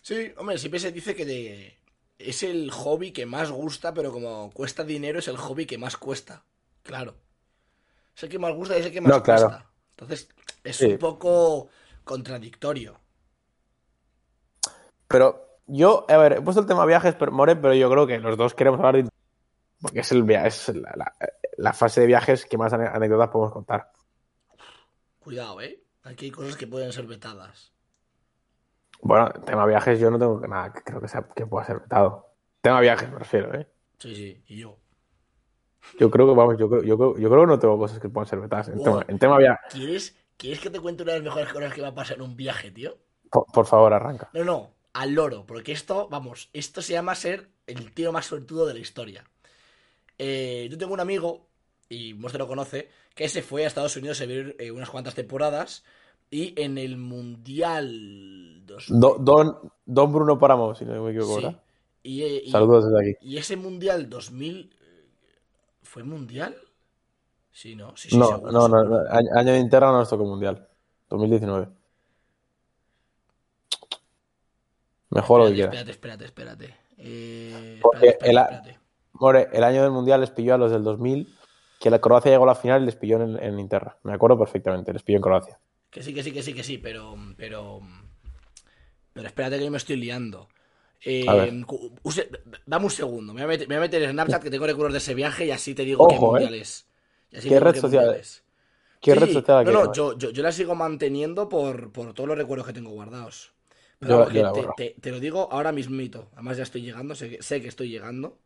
Sí, 0.02 0.32
hombre, 0.36 0.58
siempre 0.58 0.80
se 0.80 0.92
dice 0.92 1.14
que 1.14 1.24
de- 1.24 1.78
es 2.18 2.42
el 2.42 2.70
hobby 2.70 3.12
que 3.12 3.26
más 3.26 3.50
gusta, 3.50 3.92
pero 3.94 4.12
como 4.12 4.50
cuesta 4.52 4.84
dinero 4.84 5.18
es 5.18 5.28
el 5.28 5.36
hobby 5.36 5.66
que 5.66 5.78
más 5.78 5.96
cuesta. 5.96 6.44
Claro. 6.82 7.14
Es 8.16 8.22
el 8.24 8.28
que 8.28 8.38
más 8.38 8.54
gusta 8.54 8.76
y 8.76 8.80
es 8.80 8.86
el 8.86 8.92
que 8.92 9.00
más 9.00 9.10
No, 9.12 9.22
claro. 9.22 9.48
cuesta. 9.48 9.70
Entonces, 9.92 10.28
es 10.64 10.76
Sí. 10.76 10.92
un 10.92 10.98
poco 10.98 11.68
contradictorio. 12.04 12.98
Pero 15.08 15.58
yo, 15.66 16.04
a 16.08 16.16
ver, 16.16 16.34
he 16.34 16.40
puesto 16.42 16.60
el 16.60 16.66
tema 16.66 16.84
viajes, 16.86 17.14
pero, 17.14 17.32
More, 17.32 17.56
pero 17.56 17.74
yo 17.74 17.90
creo 17.90 18.06
que 18.06 18.18
los 18.18 18.36
dos 18.36 18.54
queremos 18.54 18.78
hablar 18.80 19.02
de... 19.02 19.08
Porque 19.80 20.00
es, 20.00 20.12
el, 20.12 20.22
via- 20.24 20.46
es 20.46 20.68
la, 20.68 20.92
la- 20.94 21.14
la 21.56 21.72
fase 21.72 22.00
de 22.02 22.06
viajes 22.06 22.46
que 22.46 22.56
más 22.58 22.72
anécdotas 22.72 23.28
podemos 23.28 23.52
contar. 23.52 23.92
Cuidado, 25.18 25.60
¿eh? 25.60 25.82
Aquí 26.02 26.26
hay 26.26 26.30
cosas 26.30 26.56
que 26.56 26.66
pueden 26.66 26.92
ser 26.92 27.06
vetadas. 27.06 27.72
Bueno, 29.02 29.30
tema 29.46 29.66
viajes 29.66 29.98
yo 29.98 30.10
no 30.10 30.18
tengo 30.18 30.40
nada 30.46 30.72
que 30.72 30.82
creo 30.82 31.00
que, 31.00 31.08
sea, 31.08 31.22
que 31.34 31.46
pueda 31.46 31.64
ser 31.66 31.80
vetado. 31.80 32.34
Tema 32.60 32.80
viajes 32.80 33.10
me 33.10 33.18
refiero, 33.18 33.54
¿eh? 33.54 33.66
Sí, 33.98 34.14
sí, 34.14 34.42
y 34.48 34.58
yo. 34.58 34.78
Yo 35.98 36.10
creo 36.10 36.26
que, 36.28 36.34
vamos, 36.34 36.56
yo 36.58 36.68
creo, 36.68 36.82
yo 36.82 36.96
creo, 36.96 37.18
yo 37.18 37.28
creo 37.30 37.40
que 37.42 37.46
no 37.46 37.58
tengo 37.58 37.78
cosas 37.78 37.98
que 37.98 38.08
puedan 38.08 38.26
ser 38.28 38.40
vetadas. 38.40 38.68
En, 38.68 38.76
Wow. 38.76 38.84
tema, 38.84 39.04
en 39.08 39.18
tema 39.18 39.38
viajes, 39.38 39.72
¿Quieres, 39.72 40.16
¿Quieres 40.36 40.60
que 40.60 40.70
te 40.70 40.80
cuente 40.80 41.02
una 41.02 41.12
de 41.12 41.18
las 41.20 41.24
mejores 41.24 41.52
cosas 41.52 41.74
que 41.74 41.82
va 41.82 41.88
a 41.88 41.94
pasar 41.94 42.16
en 42.16 42.22
un 42.22 42.36
viaje, 42.36 42.70
tío? 42.70 42.98
por, 43.30 43.46
por 43.46 43.66
favor, 43.66 43.92
arranca. 43.92 44.28
No, 44.32 44.44
no, 44.44 44.74
al 44.94 45.12
loro, 45.12 45.44
porque 45.46 45.72
esto, 45.72 46.08
vamos, 46.10 46.50
esto 46.52 46.82
se 46.82 46.92
llama 46.94 47.14
ser 47.14 47.50
el 47.66 47.92
tío 47.92 48.12
más 48.12 48.26
suertudo 48.26 48.66
de 48.66 48.74
la 48.74 48.80
historia. 48.80 49.24
Eh, 50.22 50.68
yo 50.70 50.76
tengo 50.76 50.92
un 50.92 51.00
amigo, 51.00 51.46
y 51.88 52.12
vos 52.12 52.30
te 52.30 52.36
lo 52.36 52.46
conoce, 52.46 52.90
que 53.14 53.26
se 53.28 53.40
fue 53.40 53.64
a 53.64 53.68
Estados 53.68 53.96
Unidos 53.96 54.20
a 54.20 54.26
vivir 54.26 54.54
eh, 54.58 54.70
unas 54.70 54.90
cuantas 54.90 55.14
temporadas 55.14 55.82
y 56.30 56.52
en 56.60 56.76
el 56.76 56.98
Mundial... 56.98 58.60
dos- 58.66 58.86
Do- 58.90 59.16
don, 59.18 59.56
don 59.86 60.12
Bruno 60.12 60.38
Páramo, 60.38 60.74
si 60.74 60.84
no 60.84 61.02
me 61.02 61.10
equivoco, 61.10 61.36
Sí. 61.38 61.44
¿verdad? 61.46 61.62
Y, 62.02 62.22
eh, 62.22 62.42
y- 62.44 62.50
Saludos 62.50 62.84
desde 62.84 63.00
aquí. 63.12 63.18
y 63.26 63.38
ese 63.38 63.56
Mundial 63.56 64.10
2000... 64.10 64.70
eh, 64.82 65.08
¿Fue 65.82 66.04
Mundial? 66.04 66.54
Sí, 67.50 67.74
¿no? 67.74 67.96
Sí, 67.96 68.10
sí, 68.10 68.18
no, 68.18 68.26
seguro, 68.26 68.52
no, 68.52 68.68
no, 68.68 68.80
seguro. 68.82 69.04
no, 69.04 69.10
año 69.10 69.28
año 69.34 69.52
de 69.54 69.58
Interra 69.58 69.86
no 69.90 69.98
nos 70.00 70.08
tocó 70.10 70.24
Mundial. 70.24 70.68
2019. 71.08 71.66
Mejor 75.10 75.40
lo 75.40 75.46
que 75.46 75.62
Espérate, 75.62 75.90
espérate, 75.90 76.24
espérate, 76.26 76.64
espérate. 76.66 76.76
Eh, 76.98 77.80
espérate, 77.82 78.08
espérate, 78.08 78.54
espérate. 78.54 78.79
More, 79.20 79.48
el 79.52 79.64
año 79.64 79.82
del 79.82 79.92
Mundial 79.92 80.20
les 80.20 80.30
pilló 80.30 80.54
a 80.54 80.58
los 80.58 80.72
del 80.72 80.82
2000, 80.82 81.32
que 81.78 81.90
la 81.90 82.00
Croacia 82.00 82.30
llegó 82.32 82.44
a 82.44 82.48
la 82.48 82.54
final 82.56 82.82
y 82.82 82.86
les 82.86 82.96
pilló 82.96 83.20
en, 83.22 83.38
en 83.42 83.58
Interra. 83.60 83.96
Me 84.02 84.12
acuerdo 84.12 84.38
perfectamente, 84.38 84.92
les 84.92 85.02
pilló 85.02 85.18
en 85.18 85.22
Croacia. 85.22 85.58
Que 85.92 86.00
sí, 86.04 86.10
que 86.14 86.22
sí, 86.24 86.30
que 86.32 86.42
sí, 86.46 86.52
que 86.54 86.64
sí, 86.68 86.76
pero. 86.78 87.02
Pero. 87.36 87.80
Pero 89.12 89.26
espérate 89.26 89.58
que 89.58 89.64
yo 89.64 89.70
me 89.70 89.76
estoy 89.78 89.96
liando. 89.96 90.48
Eh, 91.02 91.50
use- 92.02 92.28
dame 92.66 92.84
un 92.84 92.90
segundo. 92.90 93.32
Me 93.32 93.40
voy, 93.40 93.44
a 93.44 93.48
meter, 93.48 93.68
me 93.68 93.74
voy 93.76 93.84
a 93.84 93.86
meter 93.86 94.02
en 94.02 94.10
Snapchat 94.12 94.42
que 94.42 94.50
tengo 94.50 94.66
recuerdos 94.66 94.92
de 94.92 94.98
ese 94.98 95.14
viaje 95.14 95.46
y 95.46 95.50
así 95.50 95.74
te 95.74 95.84
digo 95.84 96.06
qué 96.06 96.14
Ojo, 96.16 96.36
¿eh? 96.38 96.40
mundial 96.40 96.54
es. 96.54 96.86
Y 97.30 97.36
así 97.38 97.48
¿Qué 97.48 97.60
red 97.60 97.74
qué 97.74 97.80
social 97.80 98.04
mundial 98.04 98.20
es? 98.20 98.44
¿Qué 99.00 99.14
Sí, 99.14 99.20
red 99.20 99.32
social 99.32 99.64
No, 99.64 99.70
que 99.70 99.72
no, 99.72 99.92
yo, 99.92 100.18
yo, 100.18 100.30
yo 100.30 100.42
la 100.42 100.52
sigo 100.52 100.74
manteniendo 100.74 101.48
por, 101.48 101.92
por 101.92 102.14
todos 102.14 102.28
los 102.28 102.38
recuerdos 102.38 102.66
que 102.66 102.72
tengo 102.74 102.90
guardados. 102.90 103.52
Pero 103.98 104.10
Yo- 104.10 104.18
vamos, 104.18 104.32
yo 104.34 104.34
que 104.34 104.42
la 104.42 104.52
te, 104.52 104.60
borro. 104.60 104.74
te- 104.76 104.96
te 105.00 105.10
lo 105.10 105.20
digo 105.20 105.48
ahora 105.52 105.72
mismito. 105.72 106.30
Además 106.34 106.56
ya 106.58 106.62
estoy 106.64 106.82
llegando, 106.82 107.14
sé 107.14 107.30
que, 107.30 107.42
sé 107.42 107.60
que 107.62 107.68
estoy 107.68 107.90
llegando. 107.90 108.38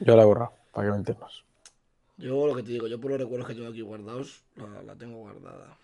Yo 0.00 0.16
la 0.16 0.22
he 0.22 0.26
borrado, 0.26 0.52
para 0.72 0.86
que 0.86 0.90
lo 0.90 0.96
entiendas. 0.96 1.42
Yo 2.16 2.46
lo 2.46 2.54
que 2.54 2.62
te 2.62 2.70
digo, 2.72 2.86
yo 2.86 3.00
por 3.00 3.10
los 3.10 3.20
recuerdos 3.20 3.48
que 3.48 3.54
tengo 3.54 3.68
aquí 3.68 3.80
guardados, 3.80 4.42
la, 4.56 4.82
la 4.82 4.94
tengo 4.94 5.18
guardada. 5.18 5.76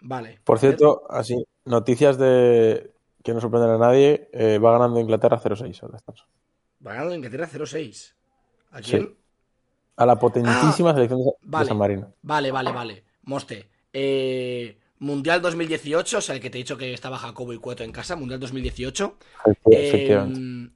Vale. 0.00 0.38
Por 0.44 0.58
cierto, 0.58 1.04
así, 1.08 1.46
noticias 1.64 2.18
de 2.18 2.92
que 3.22 3.32
no 3.32 3.40
sorprenden 3.40 3.70
a 3.70 3.78
nadie, 3.78 4.28
eh, 4.32 4.58
va 4.58 4.72
ganando 4.72 5.00
Inglaterra 5.00 5.40
0-6 5.40 5.82
al 5.82 5.92
descanso. 5.92 6.24
Va 6.86 6.92
ganando 6.92 7.14
Inglaterra 7.14 7.46
0-6. 7.46 8.14
¿A 8.72 8.82
Sí. 8.82 8.90
quién? 8.90 9.16
A 9.96 10.04
la 10.04 10.18
potentísima 10.18 10.92
selección 10.92 11.20
de, 11.24 11.30
Ah, 11.30 11.38
Vale. 11.42 11.68
San 11.68 11.78
Marino. 11.78 12.12
Vale, 12.22 12.50
vale, 12.50 12.72
vale. 12.72 13.04
Moste. 13.22 13.68
eh, 13.92 14.76
Mundial 14.98 15.40
2018, 15.42 16.18
o 16.18 16.20
sea, 16.20 16.34
el 16.34 16.40
que 16.40 16.50
te 16.50 16.58
he 16.58 16.62
dicho 16.62 16.76
que 16.76 16.92
estaba 16.92 17.16
Jacobo 17.18 17.52
y 17.52 17.58
Cueto 17.58 17.84
en 17.84 17.92
casa, 17.92 18.16
Mundial 18.16 18.40
2018. 18.40 19.16
Eh, 19.46 19.88
Efectivamente. 19.88 20.72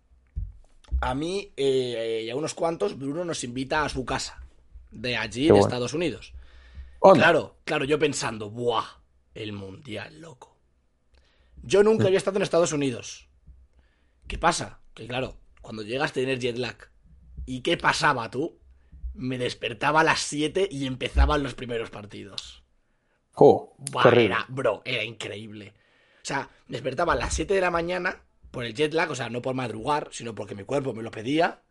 A 1.00 1.14
mí 1.14 1.52
eh, 1.56 2.22
y 2.26 2.30
a 2.30 2.36
unos 2.36 2.54
cuantos, 2.54 2.98
Bruno 2.98 3.24
nos 3.24 3.44
invita 3.44 3.84
a 3.84 3.88
su 3.88 4.04
casa, 4.04 4.42
de 4.90 5.16
allí, 5.16 5.42
Qué 5.42 5.46
de 5.46 5.52
bueno. 5.52 5.66
Estados 5.66 5.94
Unidos. 5.94 6.32
Onda. 7.00 7.22
Claro, 7.24 7.56
claro, 7.64 7.84
yo 7.84 7.98
pensando, 7.98 8.50
¡buah! 8.50 8.84
El 9.34 9.52
Mundial, 9.52 10.20
loco. 10.20 10.56
Yo 11.62 11.82
nunca 11.82 12.04
Mm. 12.04 12.06
había 12.06 12.18
estado 12.18 12.36
en 12.38 12.42
Estados 12.42 12.72
Unidos. 12.72 13.28
¿Qué 14.26 14.38
pasa? 14.38 14.80
Que 14.94 15.06
claro, 15.06 15.36
cuando 15.62 15.82
llegas 15.82 16.10
a 16.10 16.14
tener 16.14 16.38
jet 16.38 16.58
lag. 16.58 16.76
¿Y 17.46 17.60
qué 17.62 17.76
pasaba 17.76 18.30
tú? 18.30 18.58
Me 19.14 19.38
despertaba 19.38 20.00
a 20.00 20.04
las 20.04 20.20
7 20.20 20.68
y 20.70 20.86
empezaban 20.86 21.42
los 21.42 21.54
primeros 21.54 21.90
partidos. 21.90 22.62
Qué 23.36 23.44
horrible. 23.44 24.24
era, 24.24 24.44
bro, 24.48 24.82
era 24.84 25.04
increíble. 25.04 25.72
O 26.16 26.24
sea, 26.28 26.50
me 26.66 26.72
despertaba 26.76 27.12
a 27.12 27.16
las 27.16 27.32
7 27.34 27.54
de 27.54 27.60
la 27.60 27.70
mañana 27.70 28.22
por 28.50 28.64
el 28.64 28.74
jet 28.74 28.94
lag, 28.94 29.10
o 29.10 29.14
sea, 29.14 29.30
no 29.30 29.42
por 29.42 29.54
madrugar, 29.54 30.08
sino 30.12 30.34
porque 30.34 30.54
mi 30.54 30.64
cuerpo 30.64 30.94
me 30.94 31.02
lo 31.02 31.10
pedía. 31.10 31.62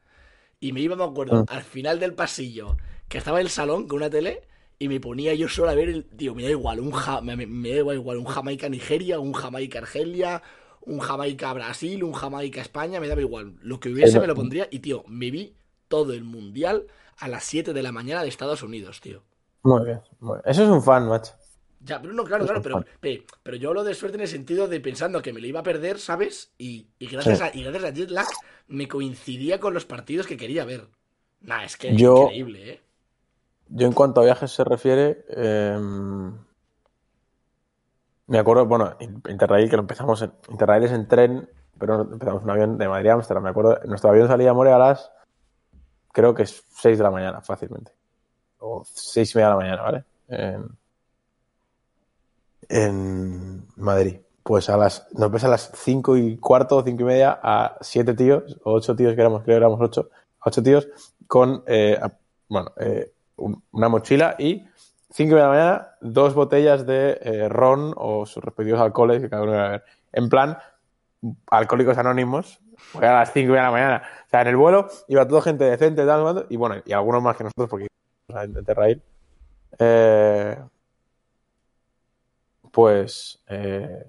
Y 0.59 0.73
me 0.73 0.81
iba, 0.81 0.95
me 0.95 1.03
acuerdo, 1.03 1.43
Mm. 1.43 1.45
al 1.47 1.63
final 1.63 1.99
del 1.99 2.13
pasillo, 2.15 2.77
que 3.09 3.17
estaba 3.19 3.39
en 3.39 3.45
el 3.47 3.51
salón 3.51 3.87
con 3.87 3.97
una 3.97 4.09
tele, 4.09 4.43
y 4.79 4.87
me 4.89 4.99
ponía 4.99 5.33
yo 5.35 5.47
solo 5.49 5.69
a 5.71 5.75
ver, 5.75 5.89
el, 5.89 6.05
tío, 6.05 6.35
me 6.35 6.43
da 6.43 6.49
igual, 6.49 6.79
un 6.79 6.91
ja- 6.91 7.21
me, 7.21 7.35
me- 7.35 7.69
da 7.73 7.93
igual 7.93 8.17
un 8.17 8.25
Jamaica-Nigeria, 8.25 9.19
un 9.19 9.33
Jamaica-Argelia, 9.33 10.41
un 10.81 10.99
Jamaica-Brasil, 10.99 12.03
un 12.03 12.13
Jamaica-España, 12.13 12.99
me 12.99 13.07
daba 13.07 13.21
igual. 13.21 13.55
Lo 13.61 13.79
que 13.79 13.89
hubiese 13.89 14.19
me 14.19 14.27
lo 14.27 14.35
pondría, 14.35 14.67
y 14.71 14.79
tío, 14.79 15.03
me 15.07 15.31
vi 15.31 15.55
todo 15.87 16.13
el 16.13 16.23
mundial 16.23 16.87
a 17.17 17.27
las 17.27 17.43
7 17.43 17.73
de 17.73 17.83
la 17.83 17.91
mañana 17.91 18.23
de 18.23 18.29
Estados 18.29 18.63
Unidos, 18.63 19.01
tío. 19.01 19.23
Muy 19.63 19.85
bien, 19.85 20.01
muy 20.19 20.37
bien. 20.37 20.43
Eso 20.45 20.63
es 20.63 20.69
un 20.69 20.81
fan, 20.81 21.07
macho. 21.07 21.33
Ya, 21.87 22.01
pero 22.01 22.13
no, 22.13 22.23
claro, 22.25 22.45
claro, 22.45 22.61
pero, 22.61 22.83
pero 23.43 23.57
yo 23.57 23.69
hablo 23.69 23.83
de 23.83 23.93
suerte 23.95 24.17
en 24.17 24.21
el 24.21 24.27
sentido 24.27 24.67
de 24.67 24.79
pensando 24.81 25.21
que 25.21 25.31
me 25.33 25.39
lo 25.39 25.47
iba 25.47 25.61
a 25.61 25.63
perder, 25.63 25.99
¿sabes? 25.99 26.51
Y, 26.57 26.87
y 26.99 27.07
gracias, 27.07 27.37
Sí. 27.39 27.43
a, 27.43 27.55
y 27.55 27.63
gracias 27.63 27.83
a 27.85 27.89
Jet 27.91 28.09
Lag 28.11 28.27
me 28.67 28.87
coincidía 28.87 29.59
con 29.59 29.73
los 29.73 29.85
partidos 29.85 30.27
que 30.27 30.35
quería 30.37 30.65
ver. 30.65 30.87
Nah, 31.41 31.63
es 31.63 31.77
que 31.77 31.91
es 31.91 31.97
Yo- 31.97 32.23
increíble, 32.23 32.71
¿eh? 32.73 32.81
Yo 33.69 33.85
en 33.87 33.93
cuanto 33.93 34.21
a 34.21 34.25
viajes 34.25 34.51
se 34.51 34.63
refiere, 34.63 35.25
eh, 35.29 35.77
me 38.27 38.39
acuerdo, 38.39 38.65
bueno, 38.65 38.95
Interrail, 39.29 39.69
que 39.69 39.75
lo 39.77 39.81
empezamos 39.83 40.21
en, 40.21 40.31
Interrail 40.49 40.83
es 40.83 40.91
en 40.91 41.07
tren, 41.07 41.49
pero 41.79 42.01
empezamos 42.01 42.43
un 42.43 42.49
avión 42.49 42.77
de 42.77 42.87
Madrid 42.87 43.09
a 43.09 43.13
Ámsterdam, 43.13 43.43
me 43.43 43.49
acuerdo, 43.51 43.79
nuestro 43.85 44.09
avión 44.09 44.27
salía 44.27 44.51
a 44.51 44.53
More 44.53 44.71
a 44.73 44.77
las, 44.77 45.11
creo 46.11 46.33
que 46.33 46.43
es 46.43 46.63
6 46.69 46.97
de 46.97 47.03
la 47.03 47.11
mañana, 47.11 47.41
fácilmente, 47.41 47.91
o 48.59 48.83
6 48.85 49.33
y 49.33 49.37
media 49.37 49.47
de 49.47 49.51
la 49.53 49.57
mañana, 49.57 49.81
¿vale? 49.81 50.03
En, 50.27 50.65
en 52.69 53.65
Madrid. 53.75 54.17
Pues 54.43 54.69
a 54.69 54.77
las, 54.77 55.07
nos 55.13 55.29
ves 55.31 55.43
a 55.43 55.49
las 55.49 55.71
5 55.75 56.15
y 56.17 56.37
cuarto 56.37 56.77
o 56.77 56.83
5 56.83 57.01
y 57.01 57.05
media 57.05 57.37
a 57.43 57.77
7 57.81 58.13
tíos, 58.13 58.57
o 58.63 58.73
8 58.73 58.95
tíos 58.95 59.13
que 59.15 59.21
éramos, 59.21 59.43
creo 59.43 59.55
que 59.55 59.57
éramos 59.57 59.79
8, 59.81 60.09
8 60.45 60.63
tíos, 60.63 60.87
con, 61.27 61.63
eh, 61.67 61.99
bueno, 62.47 62.71
eh, 62.77 63.11
un- 63.35 63.61
una 63.71 63.89
mochila 63.89 64.35
y 64.39 64.65
5 65.11 65.35
de 65.35 65.41
la 65.41 65.49
mañana, 65.49 65.87
dos 66.01 66.33
botellas 66.33 66.85
de 66.85 67.19
eh, 67.21 67.49
ron 67.49 67.93
o 67.97 68.25
sus 68.25 68.43
respectivos 68.43 68.79
alcoholes 68.79 69.21
que 69.21 69.29
cada 69.29 69.43
uno 69.43 69.53
iba 69.53 69.65
a 69.65 69.69
ver. 69.69 69.83
En 70.13 70.29
plan, 70.29 70.57
alcohólicos 71.51 71.97
anónimos, 71.97 72.59
a 72.95 73.01
las 73.01 73.33
5 73.33 73.53
de 73.53 73.59
la 73.59 73.71
mañana. 73.71 74.03
O 74.27 74.29
sea, 74.29 74.41
en 74.41 74.47
el 74.47 74.55
vuelo 74.55 74.87
iba 75.09 75.27
toda 75.27 75.41
gente 75.41 75.65
decente, 75.65 76.05
tal, 76.05 76.45
y 76.49 76.55
bueno, 76.57 76.75
y 76.85 76.93
algunos 76.93 77.21
más 77.21 77.35
que 77.35 77.43
nosotros, 77.43 77.69
porque 77.69 77.87
o 78.29 78.33
sea, 78.33 78.43
en 78.43 78.63
Terrail. 78.63 79.01
Eh, 79.79 80.57
pues, 82.77 83.39
eh, 83.47 84.05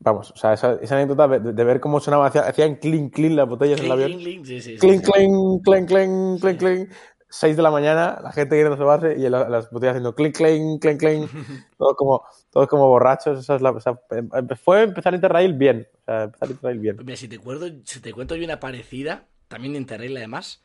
Vamos, 0.00 0.32
o 0.32 0.36
sea, 0.36 0.52
esa, 0.52 0.74
esa 0.80 0.96
anécdota 0.96 1.26
de, 1.28 1.52
de 1.52 1.64
ver 1.64 1.80
cómo 1.80 2.00
sonaba, 2.00 2.26
hacía- 2.26 2.42
hacían 2.42 2.76
clink, 2.76 3.12
clink 3.14 3.34
las 3.34 3.48
botellas 3.48 3.78
en 3.80 3.86
el 3.86 3.92
avión. 3.92 4.10
clink, 4.18 4.22
clink, 4.22 4.44
sí, 4.46 4.60
sí, 4.60 4.76
Clink, 4.76 5.04
sí. 5.04 5.12
clink, 5.12 5.64
clink, 5.64 5.88
clink, 5.88 6.40
clink, 6.40 6.58
clink. 6.58 6.90
6 7.28 7.56
de 7.56 7.62
la 7.62 7.70
mañana, 7.70 8.18
la 8.22 8.32
gente 8.32 8.56
queriendo 8.56 8.76
sobarse 8.76 9.16
y 9.18 9.28
la- 9.28 9.48
las 9.48 9.70
botellas 9.70 9.92
haciendo 9.92 10.14
clink, 10.14 10.36
clink, 10.36 10.80
clink, 10.80 10.98
clink. 11.00 11.30
Todos 11.78 11.94
como, 11.96 12.24
todos 12.50 12.66
como 12.68 12.88
borrachos. 12.88 13.38
Esa 13.40 13.56
es 13.56 13.62
la, 13.62 13.70
o 13.70 13.80
sea, 13.80 14.00
em- 14.10 14.28
em- 14.32 14.48
fue 14.56 14.82
empezar 14.82 15.14
Interrail 15.14 15.52
bien. 15.54 15.86
O 15.92 16.04
sea, 16.04 16.22
empezar 16.24 16.50
Interrail 16.50 16.78
bien. 16.80 16.96
Mira, 17.04 17.16
si 17.16 17.28
te, 17.28 17.36
acuerdo, 17.36 17.66
si 17.84 18.00
te 18.00 18.12
cuento 18.12 18.34
yo 18.36 18.44
una 18.44 18.58
parecida, 18.60 19.26
también 19.48 19.72
de 19.74 19.78
Interrail 19.80 20.16
además, 20.16 20.62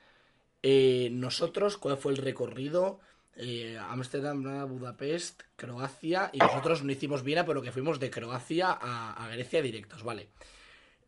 eh, 0.64 1.10
nosotros, 1.12 1.78
¿cuál 1.78 1.98
fue 1.98 2.12
el 2.12 2.18
recorrido? 2.18 3.00
Eh, 3.36 3.78
Ámsterdam, 3.80 4.44
Praga, 4.44 4.66
Budapest, 4.66 5.42
Croacia, 5.56 6.30
y 6.34 6.38
nosotros 6.38 6.84
no 6.84 6.92
hicimos 6.92 7.24
Viena, 7.24 7.46
pero 7.46 7.62
que 7.62 7.72
fuimos 7.72 8.00
de 8.00 8.12
Croacia 8.12 8.72
a, 8.72 9.14
a 9.14 9.28
Grecia 9.30 9.62
directos, 9.62 10.04
¿vale? 10.04 10.30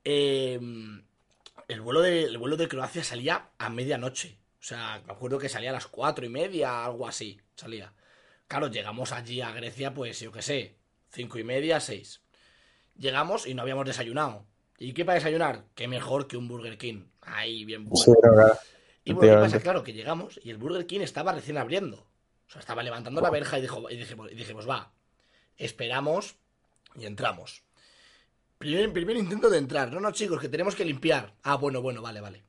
Eh, 0.04 0.60
el, 1.68 1.82
vuelo 1.82 2.02
de, 2.02 2.24
el 2.24 2.38
vuelo 2.38 2.58
de 2.58 2.68
Croacia 2.68 3.04
salía 3.04 3.50
a 3.58 3.70
medianoche, 3.70 4.38
o 4.60 4.64
sea, 4.64 5.02
me 5.06 5.14
acuerdo 5.14 5.38
que 5.38 5.50
salía 5.50 5.70
a 5.70 5.74
las 5.74 5.88
cuatro 5.88 6.26
y 6.26 6.30
media, 6.30 6.86
algo 6.86 7.08
así, 7.08 7.40
salía. 7.56 7.94
Claro, 8.48 8.68
llegamos 8.68 9.12
allí 9.12 9.42
a 9.42 9.52
Grecia, 9.52 9.94
pues 9.94 10.20
yo 10.20 10.32
qué 10.32 10.42
sé, 10.42 10.76
cinco 11.12 11.38
y 11.38 11.44
media, 11.44 11.80
seis. 11.80 12.22
Llegamos 12.98 13.46
y 13.46 13.54
no 13.54 13.62
habíamos 13.62 13.86
desayunado. 13.86 14.46
¿Y 14.78 14.94
qué 14.94 15.06
para 15.06 15.16
desayunar? 15.16 15.66
Qué 15.76 15.88
mejor 15.88 16.28
que 16.28 16.38
un 16.38 16.48
Burger 16.48 16.78
King. 16.78 17.06
Ahí, 17.22 17.66
bien 17.66 17.86
bueno. 17.88 18.04
Sí. 18.04 18.12
Y 19.04 19.14
bueno, 19.14 19.36
¿qué 19.36 19.42
pasa? 19.42 19.60
Claro, 19.60 19.84
que 19.84 19.94
llegamos 19.94 20.40
y 20.44 20.50
el 20.50 20.58
Burger 20.58 20.86
King 20.88 21.02
estaba 21.02 21.32
recién 21.32 21.58
abriendo. 21.58 22.08
Sea, 22.56 22.60
estaba 22.62 22.84
levantando 22.84 23.20
la 23.22 23.30
verja 23.30 23.58
y, 23.60 23.62
dijo, 23.62 23.90
y, 23.90 23.98
dijimos, 23.98 24.32
y 24.32 24.36
dijimos, 24.36 24.68
va, 24.70 24.92
esperamos 25.58 26.36
y 26.96 27.06
entramos. 27.06 27.64
Primer, 28.58 28.94
primer 28.94 29.18
intento 29.18 29.50
de 29.50 29.58
entrar. 29.58 29.92
No, 29.92 30.00
no, 30.00 30.12
chicos, 30.12 30.40
que 30.40 30.48
tenemos 30.48 30.76
que 30.76 30.86
limpiar. 30.86 31.34
Ah, 31.44 31.56
bueno, 31.56 31.82
bueno, 31.82 32.02
vale, 32.02 32.22
vale. 32.22 32.44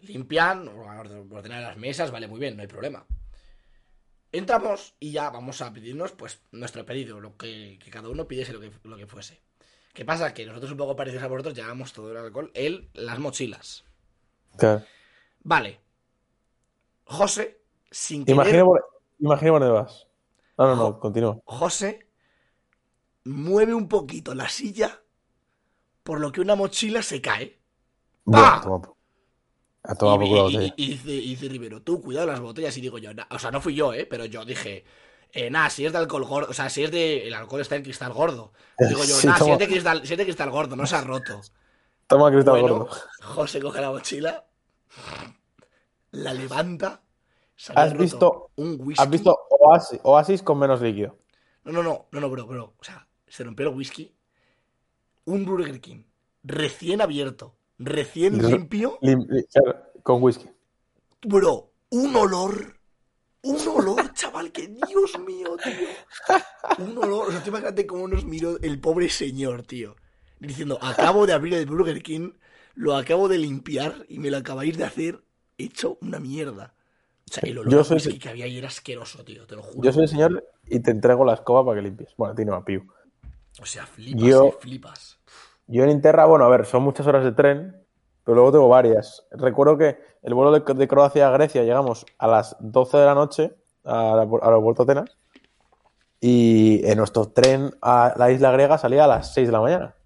Limpian, 0.00 0.66
or- 0.68 1.26
ordenar 1.30 1.62
las 1.62 1.76
mesas, 1.76 2.10
vale, 2.10 2.26
muy 2.26 2.40
bien, 2.40 2.56
no 2.56 2.62
hay 2.62 2.68
problema. 2.68 3.06
Entramos 4.32 4.94
y 4.98 5.12
ya 5.12 5.30
vamos 5.30 5.62
a 5.62 5.72
pedirnos, 5.72 6.12
pues, 6.12 6.40
nuestro 6.50 6.84
pedido, 6.84 7.20
lo 7.20 7.36
que, 7.36 7.78
que 7.82 7.90
cada 7.90 8.08
uno 8.08 8.26
pidiese 8.26 8.52
lo 8.52 8.60
que, 8.60 8.72
lo 8.82 8.96
que 8.96 9.06
fuese. 9.06 9.40
¿Qué 9.94 10.04
pasa? 10.04 10.34
Que 10.34 10.44
nosotros 10.44 10.72
un 10.72 10.76
poco 10.78 10.96
parecidos 10.96 11.22
a 11.24 11.28
vosotros 11.28 11.54
llevamos 11.54 11.92
todo 11.92 12.10
el 12.10 12.16
alcohol, 12.18 12.50
él, 12.54 12.90
las 12.92 13.18
mochilas. 13.18 13.84
Claro. 14.58 14.84
Vale. 15.44 15.80
José, 17.04 17.60
sin 17.90 18.24
querer, 18.26 18.64
imagina 19.18 19.52
dónde 19.52 19.68
vas. 19.70 20.06
No, 20.58 20.66
no, 20.68 20.76
no, 20.76 20.92
Jo- 20.92 21.00
continúa. 21.00 21.38
José 21.44 22.08
mueve 23.24 23.74
un 23.74 23.88
poquito 23.88 24.34
la 24.34 24.48
silla, 24.48 25.02
por 26.02 26.20
lo 26.20 26.32
que 26.32 26.40
una 26.40 26.54
mochila 26.54 27.02
se 27.02 27.20
cae. 27.20 27.58
Bueno, 28.24 28.52
¡Pa! 28.52 28.60
toma 28.60 28.80
po- 28.82 28.96
a 29.84 29.94
tomar 29.96 30.16
y, 30.16 30.18
por 30.18 30.28
culo 30.28 30.50
la 30.50 30.50
y- 30.76 30.88
dice, 30.88 31.12
y 31.12 31.28
dice 31.30 31.48
Rivero, 31.48 31.82
tú 31.82 32.00
cuidado 32.00 32.26
las 32.26 32.40
botellas. 32.40 32.76
Y 32.76 32.80
digo 32.80 32.98
yo, 32.98 33.12
"Na-". 33.14 33.26
o 33.30 33.38
sea, 33.38 33.50
no 33.50 33.60
fui 33.60 33.74
yo, 33.74 33.92
¿eh? 33.92 34.06
Pero 34.06 34.24
yo 34.24 34.44
dije, 34.44 34.84
eh, 35.32 35.50
nada, 35.50 35.70
si 35.70 35.84
es 35.86 35.92
de 35.92 35.98
alcohol 35.98 36.24
gordo, 36.24 36.50
o 36.50 36.54
sea, 36.54 36.68
si 36.70 36.84
es 36.84 36.90
de. 36.90 37.26
El 37.28 37.34
alcohol 37.34 37.60
está 37.60 37.76
en 37.76 37.82
cristal 37.82 38.12
gordo. 38.12 38.52
Digo 38.84 39.04
yo, 39.04 39.20
Sí, 39.20 39.26
nada, 39.26 39.40
si 39.40 39.50
es 39.50 39.58
de 39.58 39.66
cristal, 39.68 40.06
si 40.06 40.12
es 40.14 40.18
de 40.18 40.24
cristal 40.24 40.50
gordo, 40.50 40.76
no 40.76 40.86
se 40.86 40.96
ha 40.96 41.02
roto. 41.02 41.40
Toma 42.08 42.30
cristal 42.30 42.54
Bueno, 42.54 42.68
gordo. 42.78 42.90
José 43.22 43.60
coge 43.60 43.80
la 43.80 43.90
mochila, 43.90 44.46
la 46.12 46.34
levanta. 46.34 47.00
¿Has 47.74 47.90
roto 47.92 48.02
visto- 48.02 48.50
un 48.56 48.76
whisky. 48.80 49.02
¿Has 49.02 49.10
visto 49.10 49.38
Oasis, 49.50 50.00
Oasis 50.02 50.42
con 50.42 50.58
menos 50.58 50.80
líquido? 50.80 51.18
No, 51.64 51.72
no, 51.72 51.82
no, 51.82 52.06
no, 52.12 52.20
no, 52.20 52.30
bro, 52.30 52.46
bro. 52.46 52.74
O 52.78 52.84
sea, 52.84 53.08
se 53.26 53.42
rompió 53.44 53.68
el 53.68 53.74
whisky. 53.74 54.14
Un 55.24 55.44
Burger 55.44 55.80
King 55.80 56.04
recién 56.44 57.00
abierto, 57.00 57.56
recién 57.78 58.38
Re- 58.40 58.50
limpio. 58.50 58.98
Lim- 59.02 59.26
con 60.02 60.22
whisky. 60.22 60.48
Bro, 61.22 61.72
un 61.90 62.14
olor. 62.14 62.76
Un 63.42 63.58
olor, 63.68 64.12
chaval, 64.14 64.52
que 64.52 64.68
Dios 64.68 65.18
mío, 65.26 65.56
tío. 65.62 65.88
Un 66.84 66.98
olor. 66.98 67.28
O 67.28 67.30
sea, 67.32 67.42
tú 67.42 67.50
imagínate 67.50 67.86
cómo 67.86 68.06
nos 68.06 68.24
miró 68.24 68.58
el 68.60 68.80
pobre 68.80 69.08
señor, 69.08 69.62
tío. 69.62 69.96
Diciendo, 70.38 70.78
acabo 70.82 71.26
de 71.26 71.32
abrir 71.32 71.54
el 71.54 71.66
Burger 71.66 72.02
King, 72.02 72.32
lo 72.74 72.94
acabo 72.96 73.28
de 73.28 73.38
limpiar 73.38 74.04
y 74.08 74.18
me 74.18 74.30
lo 74.30 74.36
acabáis 74.36 74.76
de 74.76 74.84
hacer 74.84 75.24
hecho 75.58 75.96
una 76.00 76.20
mierda. 76.20 76.74
O 77.28 77.34
sea, 77.34 77.48
el 77.48 77.58
olor 77.58 77.72
Yo 77.72 77.84
soy- 77.84 78.18
que 78.18 78.28
había 78.28 78.44
ahí 78.44 78.58
era 78.58 78.68
asqueroso, 78.68 79.24
tío, 79.24 79.46
te 79.46 79.56
lo 79.56 79.62
juro. 79.62 79.82
Yo 79.82 79.92
soy 79.92 80.04
el 80.04 80.08
señor 80.08 80.44
y 80.64 80.80
te 80.80 80.90
entrego 80.92 81.24
la 81.24 81.34
escoba 81.34 81.64
para 81.64 81.76
que 81.76 81.82
limpies. 81.82 82.14
Bueno, 82.16 82.32
a 82.32 82.36
ti 82.36 82.44
no, 82.44 82.54
a 82.54 82.64
Piu. 82.64 82.86
O 83.60 83.66
sea, 83.66 83.86
flipas, 83.86 84.22
Yo- 84.22 84.44
eh, 84.46 84.54
flipas. 84.60 85.18
Yo 85.66 85.82
en 85.82 85.90
Interra, 85.90 86.26
bueno, 86.26 86.44
a 86.44 86.48
ver, 86.48 86.64
son 86.66 86.82
muchas 86.84 87.06
horas 87.08 87.24
de 87.24 87.32
tren, 87.32 87.84
pero 88.22 88.36
luego 88.36 88.52
tengo 88.52 88.68
varias. 88.68 89.26
Recuerdo 89.32 89.76
que 89.76 89.98
el 90.22 90.34
vuelo 90.34 90.52
de, 90.52 90.74
de 90.74 90.88
Croacia 90.88 91.26
a 91.26 91.30
Grecia 91.32 91.64
llegamos 91.64 92.06
a 92.18 92.28
las 92.28 92.56
12 92.60 92.96
de 92.98 93.04
la 93.06 93.14
noche 93.16 93.56
al 93.82 94.20
aeropu- 94.20 94.38
al 94.42 94.48
aeropuerto 94.48 94.82
Atenas 94.84 95.16
y 96.20 96.86
en 96.88 96.98
nuestro 96.98 97.28
tren 97.30 97.72
a 97.82 98.14
la 98.16 98.30
isla 98.30 98.52
griega 98.52 98.78
salía 98.78 99.04
a 99.04 99.08
las 99.08 99.34
6 99.34 99.48
de 99.48 99.52
la 99.52 99.60
mañana. 99.60 99.96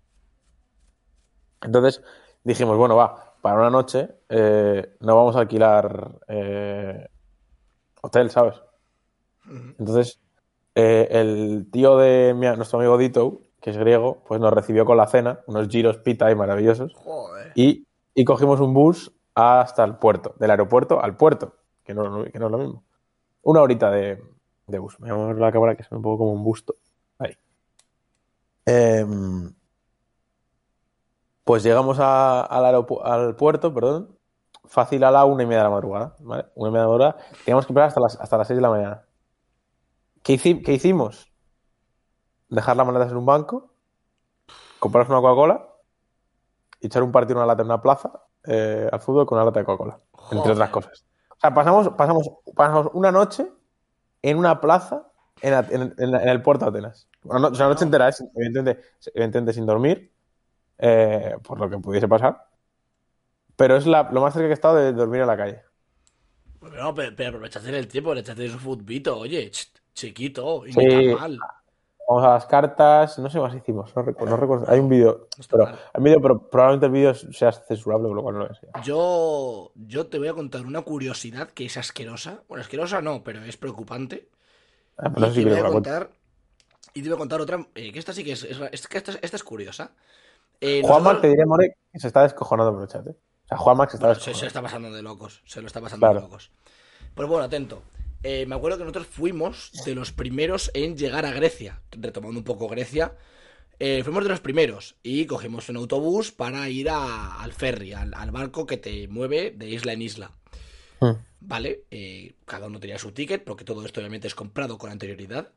Entonces 1.63 2.03
dijimos, 2.45 2.77
bueno, 2.79 2.97
va, 2.97 3.30
para 3.40 3.57
una 3.61 3.70
noche 3.70 4.09
eh, 4.29 4.96
no 5.00 5.16
vamos 5.16 5.37
a 5.37 5.40
alquilar 5.40 6.18
eh, 6.29 7.07
hotel, 8.03 8.31
¿sabes? 8.31 8.57
Entonces, 9.79 10.20
eh, 10.74 11.09
el 11.11 11.68
tío 11.70 11.96
de 11.98 12.35
mi- 12.35 12.55
nuestro 12.57 12.79
amigo 12.79 12.98
Dito, 12.98 13.40
que 13.61 13.70
es 13.70 13.76
griego, 13.76 14.22
pues 14.26 14.40
nos 14.40 14.53
recibió 14.53 14.85
con 14.85 14.96
la 14.96 15.07
cena, 15.07 15.40
unos 15.46 15.68
giros 15.68 15.98
pita 15.98 16.26
ahí 16.26 16.35
maravillosos, 16.35 16.94
Joder. 16.94 17.53
y, 17.55 17.87
y 18.14 18.24
cogimos 18.24 18.61
un 18.61 18.74
bus 18.74 19.12
hasta 19.35 19.85
el 19.85 19.96
puerto, 19.96 20.35
del 20.38 20.50
aeropuerto 20.50 21.03
al 21.03 21.16
puerto, 21.16 21.55
que 21.85 21.94
no, 21.94 22.24
que 22.24 22.38
no 22.38 22.46
es 22.46 22.53
lo 22.53 22.59
mismo. 22.59 22.85
Una 23.42 23.62
horita 23.62 23.90
de, 23.90 24.22
de 24.66 24.79
bus. 24.79 25.00
Me 25.00 25.11
voy 25.11 25.20
a 25.20 25.22
mover 25.24 25.37
la 25.38 25.53
cámara 25.53 25.74
que 25.76 25.83
se 25.83 25.88
me 25.92 25.96
un 25.98 26.03
poco 26.03 26.18
como 26.18 26.33
un 26.33 26.44
busto. 26.44 26.76
Ahí. 27.18 27.37
Pues 31.44 31.62
llegamos 31.62 31.98
a- 32.00 32.42
al, 32.42 32.87
al 33.05 33.37
puerto, 33.37 33.72
perdón, 33.74 34.16
fácil 34.66 35.03
a 35.05 35.11
la 35.11 35.24
una 35.24 35.42
y 35.42 35.46
media 35.46 35.59
de 35.59 35.64
la 35.64 35.70
madrugada, 35.70 36.14
¿vale? 36.20 36.46
Una 36.55 36.68
y 36.68 36.72
media 36.72 36.83
de 36.87 36.92
la 36.92 36.98
madrugada. 36.98 37.16
Teníamos 37.44 37.66
que 37.66 37.72
esperar 37.72 37.88
hasta 37.88 38.00
las, 38.00 38.20
hasta 38.20 38.37
las 38.38 38.46
seis 38.46 38.57
de 38.59 38.62
la 38.62 38.70
mañana. 38.70 39.03
¿Qué, 40.22 40.35
hici- 40.35 40.62
qué 40.64 40.74
hicimos? 40.74 41.33
Dejar 42.48 42.76
las 42.76 42.87
maletas 42.87 43.11
en 43.11 43.16
un 43.16 43.26
banco, 43.26 43.70
comprarnos 44.79 45.11
una 45.11 45.20
Coca-Cola 45.20 45.66
y 46.81 46.87
echar 46.87 47.03
un 47.03 47.12
partido 47.12 47.33
en 47.35 47.38
una 47.38 47.46
lata 47.46 47.62
en 47.62 47.66
una 47.66 47.81
plaza 47.81 48.11
eh, 48.44 48.88
al 48.90 49.00
fútbol 49.00 49.26
con 49.26 49.38
una 49.38 49.44
lata 49.46 49.61
de 49.61 49.66
Coca-Cola, 49.66 49.98
entre 50.33 50.53
otras 50.53 50.70
cosas. 50.70 51.05
O 51.31 51.40
sea, 51.40 51.55
pasamos, 51.55 51.88
pasamos, 51.90 52.31
pasamos 52.55 52.88
una 52.92 53.11
noche 53.12 53.46
en 54.22 54.37
una 54.37 54.61
plaza 54.61 55.07
en, 55.40 55.55
A- 55.55 55.66
en- 55.70 55.94
en- 55.96 56.14
en 56.14 56.29
el 56.29 56.42
puerto 56.42 56.64
de 56.66 56.70
Atenas. 56.70 57.09
Una, 57.24 57.38
no- 57.38 57.48
o 57.48 57.55
sea, 57.55 57.66
una 57.66 57.74
noche 57.74 57.85
entera, 57.85 58.09
¿eh? 58.09 58.12
evidentemente, 58.35 58.83
evidentemente 59.14 59.53
sin 59.53 59.64
dormir, 59.66 60.12
eh, 60.81 61.37
por 61.43 61.59
lo 61.61 61.69
que 61.71 61.79
pudiese 61.79 62.09
pasar. 62.09 62.47
Pero 63.57 63.77
es 63.77 63.87
la- 63.87 64.09
lo 64.11 64.21
más 64.23 64.33
cerca 64.33 64.47
que 64.47 64.53
he 64.53 64.55
estado 64.55 64.77
de 64.77 64.93
dormir 64.93 65.21
en 65.21 65.27
la 65.27 65.37
calle. 65.37 65.62
No, 66.62 66.95
pero, 66.95 67.14
pero 67.16 67.29
aprovechaste 67.31 67.77
el 67.79 67.88
tiempo, 67.88 68.14
le 68.14 68.21
echaste 68.21 68.49
su 68.49 68.59
futbito, 68.59 69.19
oye, 69.19 69.51
ch- 69.51 69.71
chiquito, 69.95 70.66
y 70.66 70.73
Sí. 70.73 71.14
mal. 71.19 71.38
Vamos 72.09 72.25
a 72.25 72.31
las 72.35 72.47
cartas, 72.47 73.19
no 73.21 73.31
sé 73.31 73.38
más 73.38 73.55
hicimos, 73.55 73.95
no 73.95 74.03
recuerdo. 74.03 74.31
No 74.35 74.37
recuerdo. 74.37 74.64
Hay 74.69 74.81
un 74.81 74.88
vídeo, 74.88 75.29
pero, 75.49 75.66
hay 75.69 76.03
vídeo, 76.03 76.21
pero 76.21 76.49
probablemente 76.51 76.87
el 76.87 76.93
vídeo 76.93 77.14
sea 77.14 77.53
censurable, 77.53 78.09
por 78.09 78.16
lo 78.16 78.23
cual 78.23 78.35
no 78.35 78.40
lo 78.47 78.51
es. 78.51 78.59
Yo, 78.83 79.71
yo 79.77 80.07
te 80.09 80.19
voy 80.19 80.27
a 80.27 80.35
contar 80.35 80.66
una 80.66 80.83
curiosidad 80.83 81.49
que 81.51 81.66
es 81.66 81.77
asquerosa. 81.77 82.43
Bueno, 82.49 82.62
asquerosa 82.62 83.01
no, 83.01 83.23
pero 83.23 83.45
es 83.45 83.57
preocupante. 83.57 84.29
Ah, 84.99 85.12
Y 85.16 85.33
te 85.45 85.45
voy 85.45 85.59
a 85.59 85.64
contar. 85.69 86.11
Y 86.95 87.03
te 87.03 87.09
voy 87.09 87.14
a 87.14 87.19
contar 87.19 87.40
otra. 87.40 87.64
eh, 87.77 87.93
que 87.93 87.99
esta 88.01 88.12
sí 88.12 88.25
que 88.25 88.33
es. 88.33 88.43
es- 88.43 88.61
es 88.73 88.88
que 88.88 88.99
esta, 88.99 89.12
esta 89.23 89.37
es 89.37 89.45
curiosa. 89.45 89.93
Eh, 90.61 90.81
Juanma, 90.83 91.11
nosotros- 91.12 91.23
te 91.23 91.29
diré, 91.29 91.46
More, 91.46 91.77
que 91.92 91.99
se 92.01 92.07
está 92.07 92.23
descojonando 92.23 92.73
por 92.73 92.83
el 92.83 92.88
chat. 92.88 93.07
¿eh? 93.07 93.11
O 93.45 93.49
sea, 93.49 93.57
Juanma 93.59 93.89
se 93.89 93.97
está 93.97 94.07
Bueno, 94.09 94.20
se, 94.20 94.35
se 94.35 94.47
está 94.47 94.62
pasando 94.62 94.93
de 94.93 95.03
locos. 95.03 95.43
Se 95.47 95.61
lo 95.61 95.66
está 95.66 95.80
pasando 95.80 96.01
Claro. 96.07 96.20
de 96.20 96.26
locos. 96.26 96.51
Pues 97.14 97.28
bueno, 97.28 97.45
atento. 97.45 97.82
Eh, 98.22 98.45
me 98.47 98.55
acuerdo 98.55 98.76
que 98.78 98.85
nosotros 98.85 99.07
fuimos 99.07 99.72
de 99.87 99.95
los 99.95 100.12
primeros 100.12 100.70
en 100.74 100.97
llegar 100.97 101.24
a 101.24 101.32
Grecia. 101.32 101.80
Retomando 101.91 102.39
un 102.39 102.45
poco 102.45 102.68
Grecia. 102.68 103.14
eh, 103.82 104.03
fuimos 104.05 104.22
de 104.24 104.28
los 104.28 104.41
primeros 104.41 104.97
y 105.03 105.24
cogimos 105.24 105.70
un 105.70 105.76
autobús 105.78 106.32
para 106.32 106.68
ir 106.68 106.91
a- 106.91 107.41
al 107.43 107.55
ferry, 107.55 107.95
al, 107.95 108.12
al 108.12 108.30
barco 108.30 108.66
que 108.66 108.76
te 108.76 109.09
mueve 109.09 109.53
de 109.57 109.70
isla 109.70 109.95
en 109.95 110.03
isla. 110.03 110.32
Hmm. 111.01 111.12
¿Vale? 111.41 111.85
Eh, 111.91 112.35
cada 112.45 112.66
uno 112.66 112.78
tenía 112.78 112.99
su 112.99 113.12
ticket, 113.12 113.43
porque 113.43 113.64
todo 113.64 113.87
esto 113.87 114.01
obviamente 114.01 114.26
es 114.28 114.35
comprado 114.35 114.76
con 114.76 114.91
anterioridad. 114.91 115.51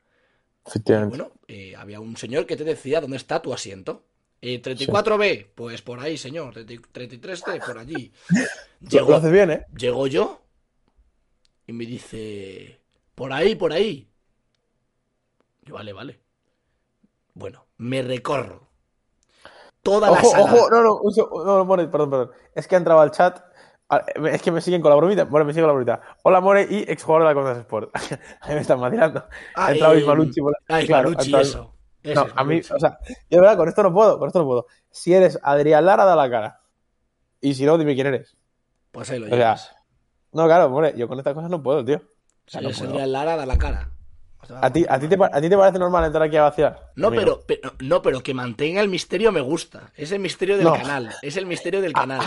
Y 0.65 0.69
Efectivamente. 0.69 1.17
bueno, 1.17 1.33
eh, 1.49 1.75
había 1.75 1.99
un 1.99 2.15
señor 2.15 2.45
que 2.45 2.55
te 2.55 2.63
decía 2.63 3.01
dónde 3.01 3.17
está 3.17 3.41
tu 3.41 3.53
asiento. 3.53 4.05
Eh, 4.45 4.61
34B, 4.61 5.51
pues 5.55 5.81
por 5.81 6.01
ahí, 6.01 6.17
señor. 6.17 6.53
30 6.53 6.89
33D, 6.93 7.65
por 7.65 7.77
allí. 7.77 8.11
Llegó, 8.81 9.11
Lo 9.11 9.15
haces 9.15 9.31
bien, 9.31 9.51
¿eh? 9.51 9.65
llego 9.77 10.05
yo 10.07 10.41
y 11.65 11.71
me 11.71 11.85
dice, 11.85 12.81
por 13.15 13.31
ahí, 13.31 13.55
por 13.55 13.71
ahí. 13.71 14.09
Yo, 15.61 15.75
vale, 15.75 15.93
vale. 15.93 16.19
Bueno, 17.33 17.65
me 17.77 18.01
recorro 18.01 18.67
toda 19.81 20.11
la 20.11 20.17
Ojo, 20.19 20.29
sala. 20.31 20.43
ojo, 20.43 20.69
no, 20.69 20.81
no, 20.83 20.99
no, 21.45 21.57
no, 21.59 21.65
More, 21.65 21.87
perdón, 21.87 22.09
perdón. 22.09 22.31
Es 22.53 22.67
que 22.67 22.75
ha 22.75 22.79
entrado 22.79 22.99
al 22.99 23.11
chat. 23.11 23.39
Es 24.29 24.41
que 24.41 24.51
me 24.51 24.59
siguen 24.59 24.81
con 24.81 24.89
la 24.89 24.97
bromita. 24.97 25.23
More, 25.23 25.45
me 25.45 25.53
sigue 25.53 25.61
con 25.61 25.67
la 25.69 25.73
bromita. 25.73 26.01
Hola, 26.23 26.41
More 26.41 26.67
y 26.69 26.83
exjugador 26.91 27.23
de 27.23 27.29
la 27.29 27.33
Condas 27.33 27.57
Sport. 27.59 27.91
Ahí 28.41 28.55
me 28.55 28.61
están 28.61 28.81
vacilando. 28.81 29.25
Ah, 29.55 29.67
ha 29.67 29.71
entrado 29.71 29.93
eh, 29.93 29.99
Ismalucci. 30.01 30.41
por- 30.41 30.57
Ah, 30.67 30.81
claro, 30.85 31.09
Ismalucci, 31.11 31.25
entrado- 31.27 31.41
eso. 31.43 31.72
No, 32.03 32.27
a 32.35 32.43
mí, 32.43 32.59
o 32.59 32.79
sea, 32.79 32.99
yo 33.07 33.15
de 33.29 33.39
verdad, 33.39 33.57
con 33.57 33.69
esto 33.69 33.81
no 33.83 33.93
puedo, 33.93 34.19
con 34.19 34.27
esto 34.27 34.39
no 34.39 34.45
puedo. 34.45 34.67
Si 34.91 35.13
eres 35.13 35.39
Adrián 35.41 35.85
Lara, 35.85 36.03
da 36.05 36.15
la 36.15 36.29
cara. 36.29 36.61
Y 37.39 37.53
si 37.53 37.65
no, 37.65 37.77
dime 37.77 37.95
quién 37.95 38.07
eres. 38.07 38.35
Pues 38.91 39.09
ahí 39.09 39.19
lo 39.19 39.25
O 39.25 39.29
sea, 39.29 39.37
llevas. 39.37 39.75
No, 40.33 40.45
claro, 40.45 40.69
More, 40.69 40.93
yo 40.97 41.07
con 41.07 41.17
estas 41.17 41.33
cosas 41.33 41.49
no 41.49 41.61
puedo, 41.63 41.83
tío. 41.85 42.01
Si 42.47 42.57
no 42.57 42.67
eres. 42.69 42.81
Adrián 42.81 43.11
Lara, 43.11 43.35
da 43.37 43.45
la 43.45 43.57
cara. 43.57 43.89
O 44.41 44.45
sea, 44.45 44.59
¿A 44.61 44.69
ti, 44.73 44.85
a, 44.89 44.99
ti 44.99 45.07
te, 45.07 45.17
¿A 45.23 45.39
ti 45.39 45.47
te 45.49 45.55
parece 45.57 45.79
normal 45.79 46.03
entrar 46.03 46.23
aquí 46.23 46.35
a 46.35 46.43
vaciar? 46.43 46.91
No 46.97 47.09
pero, 47.11 47.41
pero- 47.47 47.71
no, 47.79 48.01
pero 48.01 48.21
que 48.21 48.33
mantenga 48.33 48.81
el 48.81 48.89
misterio 48.89 49.31
me 49.31 49.39
gusta. 49.39 49.91
Es 49.95 50.11
el 50.11 50.19
misterio 50.19 50.57
del 50.57 50.65
No. 50.65 50.73
canal. 50.73 51.09
Es 51.21 51.37
el 51.37 51.45
misterio 51.45 51.81
del 51.81 51.93
canal. 51.93 52.19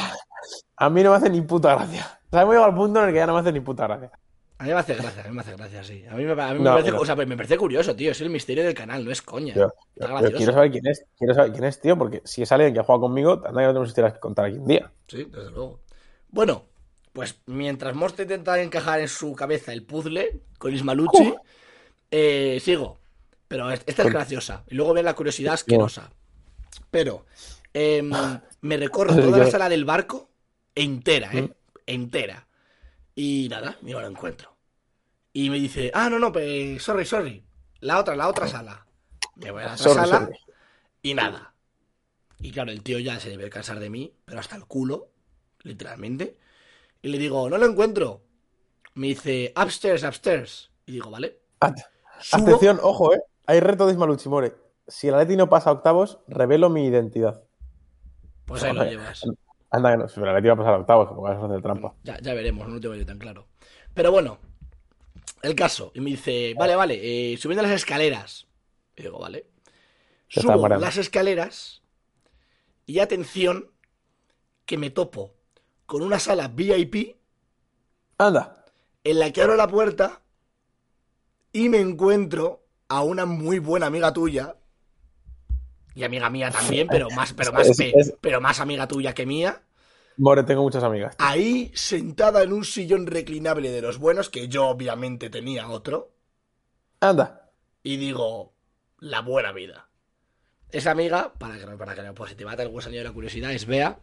A 0.76 0.88
mí 0.88 1.02
no 1.02 1.10
me 1.10 1.16
hace 1.16 1.28
ni 1.28 1.42
puta 1.42 1.74
gracia. 1.74 2.18
O 2.26 2.30
sea, 2.30 2.40
hemos 2.42 2.54
llegado 2.54 2.70
al 2.70 2.74
punto 2.74 3.00
en 3.02 3.08
el 3.08 3.12
que 3.12 3.18
ya 3.18 3.26
no 3.26 3.34
me 3.34 3.40
hace 3.40 3.52
ni 3.52 3.60
puta 3.60 3.86
gracia. 3.86 4.10
A 4.58 4.64
mí 4.64 4.70
me 4.70 4.76
hace 4.76 4.94
gracia, 4.94 5.22
a 5.22 5.28
mí 5.28 5.34
me 5.34 5.40
hace 5.42 5.52
gracia, 5.54 5.84
sí. 5.84 6.04
A 6.10 6.14
mí 6.14 6.24
me, 6.24 6.32
a 6.32 6.52
mí 6.52 6.58
me 6.58 6.64
No, 6.64 6.70
parece, 6.72 6.90
pero- 6.90 7.02
o 7.02 7.04
sea, 7.06 7.14
me 7.14 7.36
parece 7.36 7.58
curioso, 7.58 7.94
tío. 7.94 8.10
Es 8.12 8.20
el 8.22 8.30
misterio 8.30 8.64
del 8.64 8.72
canal, 8.74 9.04
no 9.04 9.10
es 9.10 9.20
coña. 9.20 9.54
Yo, 9.54 9.68
Está 9.94 10.20
yo- 10.30 10.36
quiero 10.36 10.52
saber 10.52 10.70
quién 10.70 10.86
es. 10.86 11.04
Quiero 11.18 11.34
saber 11.34 11.52
quién 11.52 11.64
es, 11.64 11.78
tío, 11.80 11.98
porque 11.98 12.22
si 12.24 12.42
es 12.42 12.50
alguien 12.52 12.72
que 12.72 12.80
ha 12.80 12.82
jugado 12.84 13.02
conmigo, 13.02 13.32
anda 13.32 13.48
que 13.50 13.66
no 13.66 13.68
tenemos 13.68 13.88
historias 13.88 14.14
que 14.14 14.20
contar 14.20 14.46
aquí 14.46 14.56
un 14.56 14.66
día. 14.66 14.90
Sí, 15.08 15.24
desde 15.24 15.50
luego. 15.50 15.80
Bueno, 16.30 16.64
pues 17.12 17.38
mientras 17.46 17.94
Moste 17.94 18.22
intenta 18.22 18.58
encajar 18.62 19.00
en 19.00 19.08
su 19.08 19.34
cabeza 19.34 19.72
el 19.74 19.84
puzzle 19.84 20.40
con 20.58 20.72
Ismalucci, 20.74 21.34
eh, 22.10 22.58
sigo. 22.62 22.98
Pero 23.48 23.70
es- 23.70 23.82
esta 23.86 24.02
es 24.02 24.08
graciosa. 24.12 24.64
Y 24.68 24.74
luego 24.74 24.94
ven 24.94 25.04
la 25.04 25.14
curiosidad 25.14 25.54
asquerosa. 25.54 26.10
Pero 26.90 27.26
em, 27.74 28.10
me 28.62 28.76
recorro 28.78 29.14
toda 29.36 29.38
la 29.38 29.50
sala 29.50 29.68
del 29.68 29.84
barco 29.84 30.30
entera, 30.74 31.30
¿eh? 31.34 31.42
Mm. 31.42 31.50
Entera. 31.86 32.45
Y 33.16 33.48
nada, 33.50 33.76
yo 33.82 34.00
lo 34.00 34.06
encuentro. 34.06 34.54
Y 35.32 35.50
me 35.50 35.58
dice, 35.58 35.90
ah, 35.94 36.08
no, 36.08 36.18
no, 36.18 36.30
pues, 36.30 36.82
sorry, 36.82 37.04
sorry. 37.04 37.44
La 37.80 37.98
otra, 37.98 38.14
la 38.14 38.28
otra 38.28 38.46
sala. 38.46 38.86
Me 39.36 39.50
voy 39.50 39.62
a 39.62 39.66
la 39.66 39.76
Sorry, 39.76 39.94
sala 39.94 40.18
sorry. 40.20 40.38
y 41.02 41.14
nada. 41.14 41.54
Y 42.38 42.52
claro, 42.52 42.70
el 42.70 42.82
tío 42.82 42.98
ya 42.98 43.18
se 43.18 43.30
debe 43.30 43.50
cansar 43.50 43.80
de 43.80 43.90
mí, 43.90 44.14
pero 44.24 44.38
hasta 44.40 44.56
el 44.56 44.66
culo, 44.66 45.08
literalmente. 45.62 46.38
Y 47.02 47.08
le 47.08 47.18
digo, 47.18 47.48
no 47.50 47.58
lo 47.58 47.66
encuentro. 47.66 48.22
Me 48.94 49.08
dice, 49.08 49.52
upstairs, 49.60 50.04
upstairs. 50.04 50.70
Y 50.86 50.92
digo, 50.92 51.10
vale. 51.10 51.40
Subo. 52.20 52.42
Atención, 52.42 52.78
ojo, 52.82 53.14
eh. 53.14 53.20
Hay 53.46 53.60
reto 53.60 53.86
de 53.86 53.92
Ismalucci 53.92 54.28
More. 54.28 54.54
Si 54.86 55.08
el 55.08 55.14
Atleti 55.14 55.36
no 55.36 55.48
pasa 55.48 55.70
a 55.70 55.74
octavos, 55.74 56.18
revelo 56.28 56.68
mi 56.70 56.86
identidad. 56.86 57.42
Pues 58.44 58.62
ahí 58.62 58.72
lo 58.74 58.84
llevas. 58.84 59.24
Anda 59.70 59.90
que 59.90 59.96
no, 59.98 60.08
si 60.08 60.20
Atleti 60.20 60.48
va 60.48 60.54
a 60.54 60.56
pasar 60.56 60.74
a 60.74 60.78
octavos, 60.78 61.08
como 61.08 61.22
vas 61.22 61.36
a 61.42 61.46
hacer 61.46 61.62
trampa. 61.62 61.94
Ya, 62.04 62.18
ya 62.20 62.34
veremos, 62.34 62.66
no 62.68 62.74
lo 62.74 62.80
tengo 62.80 62.94
yo 62.94 63.04
tan 63.04 63.18
claro. 63.18 63.46
Pero 63.94 64.12
bueno, 64.12 64.38
el 65.42 65.54
caso. 65.54 65.92
Y 65.94 66.00
me 66.00 66.10
dice, 66.10 66.54
vale, 66.58 66.76
vale, 66.76 67.32
eh, 67.32 67.36
subiendo 67.36 67.62
las 67.62 67.72
escaleras. 67.72 68.46
Y 68.96 69.02
digo, 69.02 69.18
vale. 69.18 69.46
Subo 70.28 70.68
las 70.68 70.96
escaleras 70.96 71.82
y 72.84 72.98
atención 72.98 73.70
que 74.64 74.76
me 74.76 74.90
topo 74.90 75.34
con 75.86 76.02
una 76.02 76.18
sala 76.18 76.48
VIP 76.48 77.16
Anda. 78.18 78.64
en 79.04 79.18
la 79.20 79.32
que 79.32 79.42
abro 79.42 79.56
la 79.56 79.68
puerta 79.68 80.22
y 81.52 81.68
me 81.68 81.78
encuentro 81.78 82.64
a 82.88 83.02
una 83.02 83.24
muy 83.24 83.60
buena 83.60 83.86
amiga 83.86 84.12
tuya 84.12 84.56
y 85.96 86.04
amiga 86.04 86.30
mía 86.30 86.50
también, 86.52 86.88
pero 86.88 87.10
más, 87.10 87.32
pero 87.32 87.52
más, 87.52 87.68
Es- 87.68 87.76
pe- 87.76 87.92
es- 87.96 88.14
pero 88.20 88.40
más 88.40 88.60
amiga 88.60 88.86
tuya 88.86 89.14
que 89.14 89.26
mía, 89.26 89.62
More, 90.18 90.42
tengo 90.44 90.62
muchas 90.62 90.82
amigas. 90.84 91.14
ahí 91.18 91.72
sentada 91.74 92.42
en 92.42 92.52
un 92.52 92.64
sillón 92.64 93.06
reclinable 93.06 93.70
de 93.70 93.82
los 93.82 93.98
buenos, 93.98 94.30
que 94.30 94.48
yo 94.48 94.68
obviamente 94.68 95.30
tenía 95.30 95.68
otro, 95.68 96.12
Anda. 97.00 97.50
y 97.82 97.96
digo, 97.96 98.52
la 98.98 99.20
buena 99.22 99.52
vida. 99.52 99.88
Esa 100.70 100.92
amiga, 100.92 101.32
para 101.38 101.58
que, 101.58 101.66
para 101.66 101.94
que 101.94 102.02
no 102.02 102.14
pues, 102.14 102.30
si 102.30 102.36
te 102.36 102.44
mata 102.44 102.62
el 102.62 102.70
gusanillo 102.70 103.00
de 103.02 103.08
la 103.08 103.14
curiosidad, 103.14 103.52
es 103.52 103.66
Bea, 103.66 103.98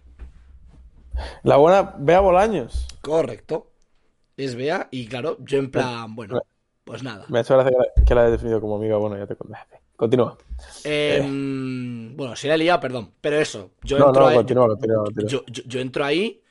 La 1.44 1.58
buena 1.58 1.94
Bea 1.98 2.20
Bolaños. 2.22 2.88
correcto, 3.02 3.72
es 4.38 4.56
Bea, 4.56 4.88
y 4.92 5.08
claro, 5.08 5.38
yo 5.42 5.60
en 5.60 5.70
plan, 5.72 6.16
bueno, 6.16 6.42
pues 6.84 7.04
nada. 7.04 7.26
Me 7.30 7.40
ha 7.40 7.42
hecho 7.42 7.54
gracia 7.56 7.72
que 7.72 7.78
la, 7.78 8.06
que 8.06 8.16
la 8.16 8.28
he 8.28 8.32
definido 8.32 8.62
como 8.62 8.78
amiga. 8.78 8.98
Bueno, 8.98 9.18
ya 9.18 9.28
te 9.28 9.36
conté. 9.36 9.58
Continúa. 9.96 10.38
Em, 10.84 12.16
bueno, 12.16 12.36
si 12.36 12.48
la 12.48 12.56
he 12.56 12.58
liado, 12.58 12.80
perdón. 12.80 13.12
Pero 13.22 13.40
eso, 13.40 13.72
yo 13.84 13.98
No, 14.00 14.08
entro 14.08 14.24
no, 14.24 14.28
ahí. 14.30 14.36
continúa, 14.36 14.68
continúa, 14.68 15.04
continúa. 15.06 15.30
Yo, 15.30 15.44
yo- 15.48 15.64
yo 15.66 15.80
entro 15.80 16.04
ahí 16.06 16.42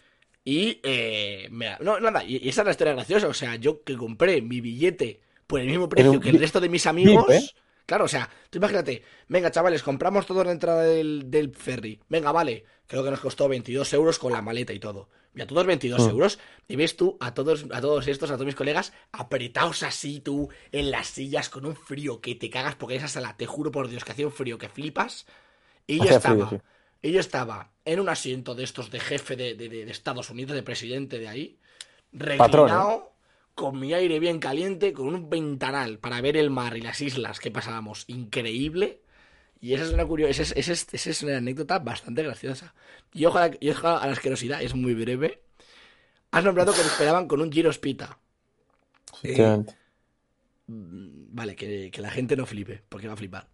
y. 0.45 0.81
eh, 0.83 1.49
me- 1.51 1.77
no, 1.81 1.99
nada, 2.01 2.25
y, 2.25 2.49
esa 2.49 2.63
es 2.63 2.67
la 2.67 2.71
historia 2.73 2.95
graciosa. 2.95 3.29
O 3.29 3.35
sea, 3.35 3.57
yo 3.57 3.83
que 3.83 3.97
compré 3.97 4.41
mi 4.43 4.61
billete 4.61 5.21
por 5.47 5.61
el 5.61 5.67
mismo 5.67 5.89
precio 5.89 6.13
un 6.13 6.21
que 6.21 6.31
el 6.31 6.39
resto 6.39 6.61
de 6.61 6.69
mis 6.69 6.87
amigos. 6.87 7.29
¿eh? 7.31 7.43
Claro, 7.85 8.05
o 8.05 8.09
sea, 8.09 8.29
tú 8.49 8.59
imagínate, 8.59 9.03
venga, 9.29 9.51
chavales, 9.51 9.83
compramos 9.83 10.25
toda 10.25 10.45
la 10.45 10.53
entrada 10.53 10.83
del, 10.85 11.25
del 11.31 11.55
ferry. 11.55 12.01
Venga, 12.09 12.33
vale, 12.33 12.65
creo 12.87 13.03
que 13.05 13.11
nos 13.11 13.21
costó 13.21 13.49
22 13.49 13.93
euros 13.93 14.19
con 14.19 14.33
la 14.33 14.41
maleta 14.41 14.73
y 14.73 14.79
todo. 14.79 15.09
Y 15.35 15.41
a 15.41 15.47
todos 15.47 15.65
22 15.67 16.07
Mm. 16.07 16.11
euros. 16.11 16.39
Y 16.69 16.77
ves 16.77 16.97
tú 16.97 17.17
a 17.21 17.33
todos, 17.35 17.67
a 17.73 17.81
todos 17.81 18.07
estos, 18.09 18.31
a 18.31 18.35
todos 18.35 18.47
mis 18.47 18.55
colegas, 18.55 18.93
apretados 19.13 19.83
así 19.83 20.21
tú 20.21 20.51
en 20.73 20.91
las 20.91 21.07
sillas 21.09 21.49
con 21.49 21.65
un 21.67 21.75
frío 21.77 22.21
que 22.21 22.35
te 22.35 22.51
cagas 22.51 22.75
porque 22.75 22.97
esa 22.97 23.09
sala, 23.09 23.37
te 23.37 23.47
juro 23.47 23.71
por 23.71 23.89
Dios 23.89 24.05
que 24.05 24.13
hacía 24.13 24.27
un 24.27 24.33
frío 24.33 24.59
que 24.59 24.69
flipas. 24.69 25.27
Y 25.87 25.99
yo 25.99 26.05
estaba, 26.05 26.47
frío, 26.47 26.61
sí. 26.61 27.09
y 27.09 27.13
yo 27.13 27.21
estaba 27.21 27.73
en 27.85 28.01
un 28.01 28.09
asiento 28.09 28.55
de 28.55 28.65
estos 28.65 28.91
de 28.91 29.01
jefe 29.01 29.37
de, 29.37 29.55
de- 29.55 29.91
Estados 29.91 30.31
Unidos, 30.31 30.55
de 30.55 30.63
presidente 30.63 31.19
de 31.19 31.29
ahí, 31.29 31.59
Patrón, 32.37 32.69
reclinado, 32.69 33.13
con 33.55 33.79
mi 33.81 33.93
aire 33.95 34.19
bien 34.21 34.39
caliente, 34.39 34.93
con 34.93 35.09
un 35.09 35.29
ventanal 35.31 35.99
para 35.99 36.21
ver 36.21 36.37
el 36.37 36.51
mar 36.51 36.77
y 36.77 36.81
las 36.83 37.01
islas 37.01 37.41
que 37.41 37.51
pasábamos, 37.51 38.05
increíble. 38.07 39.02
Y 39.63 39.75
esa 39.75 39.85
es 39.85 39.93
una 39.95 40.07
curio- 40.07 40.29
esa 40.29 40.43
es, 40.43 40.53
esa 40.57 40.73
es- 40.75 40.89
esa 40.93 41.11
es 41.11 41.23
una 41.25 41.39
anécdota 41.39 41.79
bastante 41.81 42.23
graciosa. 42.23 42.75
Y 43.15 43.25
ojo, 43.27 43.39
a 43.39 43.49
la, 43.49 43.57
y 43.61 43.71
ojo 43.71 43.89
a 43.89 44.07
la 44.07 44.13
asquerosidad, 44.13 44.63
es 44.63 44.75
muy 44.75 44.95
breve. 44.95 45.43
Has 46.33 46.45
nombrado 46.45 46.73
que 46.75 46.81
me 46.83 46.87
esperaban 46.89 47.29
con 47.29 47.41
un 47.43 47.53
Giro 47.53 47.73
Spita. 47.73 48.19
Efectivamente. 49.23 49.75
Mm, 50.67 51.35
Vale, 51.35 51.55
que, 51.57 51.91
que 51.91 52.01
la 52.03 52.11
gente 52.11 52.37
no 52.37 52.47
flipe, 52.47 52.83
porque 52.89 53.07
va 53.09 53.15
a 53.15 53.17
flipar. 53.17 53.49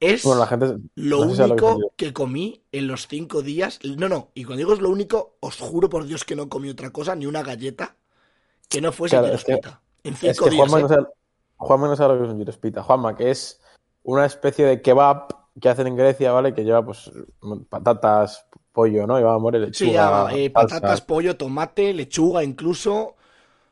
Es 0.00 0.24
Bueno, 0.24 0.40
la 0.40 0.46
gente. 0.46 0.66
lo 0.94 1.20
no 1.20 1.24
sé 1.24 1.30
si 1.30 1.36
sabe 1.36 1.48
lo 1.50 1.56
que 1.56 1.62
único 1.64 1.92
que 1.96 2.12
comí 2.12 2.62
en 2.72 2.86
los 2.86 3.08
cinco 3.08 3.42
días. 3.42 3.80
No, 3.84 4.08
no, 4.08 4.30
y 4.34 4.44
cuando 4.44 4.58
digo 4.58 4.74
es 4.74 4.80
lo 4.80 4.90
único, 4.90 5.36
os 5.40 5.56
juro 5.56 5.88
por 5.88 6.04
Dios 6.04 6.24
que 6.24 6.36
no 6.36 6.48
comí 6.48 6.68
otra 6.68 6.90
cosa, 6.90 7.16
ni 7.16 7.26
una 7.26 7.42
galleta 7.42 7.96
que 8.68 8.80
no 8.80 8.92
fuese 8.92 9.16
Claro, 9.16 9.38
Giro. 9.38 9.80
En 10.04 10.14
Es 10.14 10.20
cinco 10.20 10.44
que 10.44 10.50
días. 10.50 10.70
Juanma, 10.70 10.80
¿eh? 10.80 10.82
no 10.82 10.88
sabe, 10.88 11.06
Juanma 11.56 11.88
no 11.88 11.96
sabe 11.96 12.14
lo 12.14 12.20
que 12.20 12.26
es 12.26 12.32
un 12.32 12.38
girospita. 12.38 12.82
Juanma, 12.82 13.16
que 13.16 13.30
es 13.30 13.60
una 14.06 14.26
especie 14.26 14.64
de 14.64 14.82
kebab 14.82 15.28
que 15.60 15.68
hacen 15.68 15.86
en 15.86 15.96
Grecia, 15.96 16.32
¿vale? 16.32 16.54
Que 16.54 16.64
lleva, 16.64 16.84
pues, 16.84 17.10
patatas, 17.68 18.46
pollo, 18.72 19.06
¿no? 19.06 19.18
Lleva 19.18 19.38
more, 19.38 19.58
Sí, 19.72 19.86
lechuga, 19.90 19.92
ya, 20.30 20.36
eh, 20.36 20.50
salsa, 20.52 20.52
patatas, 20.52 21.00
pollo, 21.02 21.36
tomate, 21.36 21.92
lechuga 21.94 22.44
incluso. 22.44 23.16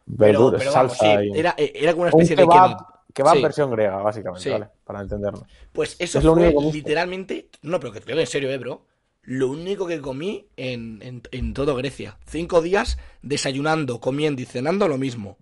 Verduras, 0.07 0.59
pero 0.59 0.73
vamos, 0.73 0.97
salsa. 0.99 1.21
sí, 1.23 1.31
y- 1.35 1.39
era, 1.39 1.55
eh, 1.57 1.73
era 1.75 1.93
como 1.93 2.03
una 2.05 2.13
un 2.15 2.21
especie 2.23 2.37
de 2.37 2.43
kebab, 2.43 2.77
kebab. 3.13 3.35
Sí. 3.37 3.43
versión 3.43 3.71
griega, 3.71 3.97
básicamente, 3.99 4.43
Sí. 4.43 4.51
¿vale? 4.51 4.69
Para 4.85 5.01
entendernos. 5.01 5.43
Pues 5.73 5.97
eso 5.99 6.19
Es 6.19 6.25
lo 6.25 6.35
fue 6.35 6.47
único 6.49 6.63
literalmente. 6.73 7.49
No, 7.63 7.81
pero 7.81 7.93
que 7.93 8.01
te 8.01 8.07
digo 8.07 8.21
en 8.21 8.27
serio, 8.27 8.51
eh, 8.51 8.59
bro. 8.59 8.87
Lo 9.23 9.49
único 9.49 9.87
que 9.87 10.01
comí 10.03 10.47
en, 10.57 11.01
en, 11.03 11.23
en 11.33 11.55
todo 11.55 11.75
Grecia. 11.77 12.19
Cinco 12.27 12.61
días 12.61 12.99
desayunando, 13.23 13.99
comiendo 14.01 14.43
y 14.43 14.45
cenando 14.45 14.87
lo 14.89 14.99
mismo. 14.99 15.39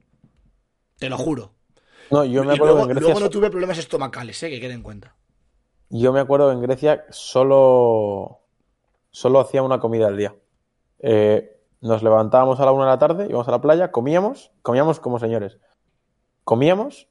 Te 0.99 1.09
lo 1.09 1.19
juro. 1.19 1.53
No, 2.13 2.25
yo 2.25 2.45
me 2.45 2.53
y 2.53 2.55
acuerdo 2.57 2.75
luego, 2.75 2.77
que 2.79 2.83
en 2.83 2.89
Grecia. 2.97 3.15
luego 3.15 3.21
no 3.21 3.31
tuve 3.31 3.51
problemas 3.51 3.79
estomacales, 3.79 4.43
eh, 4.43 4.51
que 4.51 4.61
quede 4.61 4.75
en 4.75 4.83
cuenta. 4.83 5.17
Yo 5.91 6.13
me 6.13 6.21
acuerdo 6.21 6.49
que 6.49 6.55
en 6.55 6.63
Grecia 6.63 7.05
solo, 7.11 8.41
solo 9.11 9.41
hacía 9.41 9.63
una 9.63 9.81
comida 9.81 10.07
al 10.07 10.17
día. 10.17 10.35
Eh, 11.01 11.61
nos 11.81 12.03
levantábamos 12.03 12.61
a 12.61 12.65
la 12.65 12.73
una 12.73 12.85
de 12.85 12.91
la 12.91 12.99
tarde, 12.99 13.27
íbamos 13.29 13.49
a 13.49 13.51
la 13.51 13.61
playa, 13.61 13.91
comíamos, 13.91 14.53
comíamos 14.63 15.01
como 15.01 15.19
señores. 15.19 15.59
Comíamos, 16.45 17.09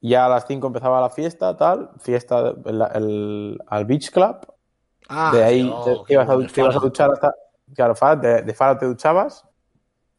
ya 0.00 0.26
a 0.26 0.28
las 0.28 0.46
cinco 0.46 0.66
empezaba 0.68 1.00
la 1.00 1.10
fiesta, 1.10 1.56
tal, 1.56 1.90
fiesta 1.98 2.54
el- 2.64 2.82
el- 2.94 3.58
al 3.66 3.84
Beach 3.84 4.10
Club. 4.10 4.36
Ah, 5.08 5.30
de 5.34 5.44
ahí 5.44 5.70
oh, 5.72 6.04
te, 6.06 6.14
ibas, 6.14 6.28
a, 6.28 6.34
bueno, 6.34 6.50
te 6.50 6.60
ibas 6.60 6.76
a 6.76 6.80
duchar 6.80 7.10
hasta. 7.10 7.34
Claro, 7.74 7.94
de, 8.20 8.42
de 8.42 8.54
Faro 8.54 8.78
te 8.78 8.86
duchabas. 8.86 9.46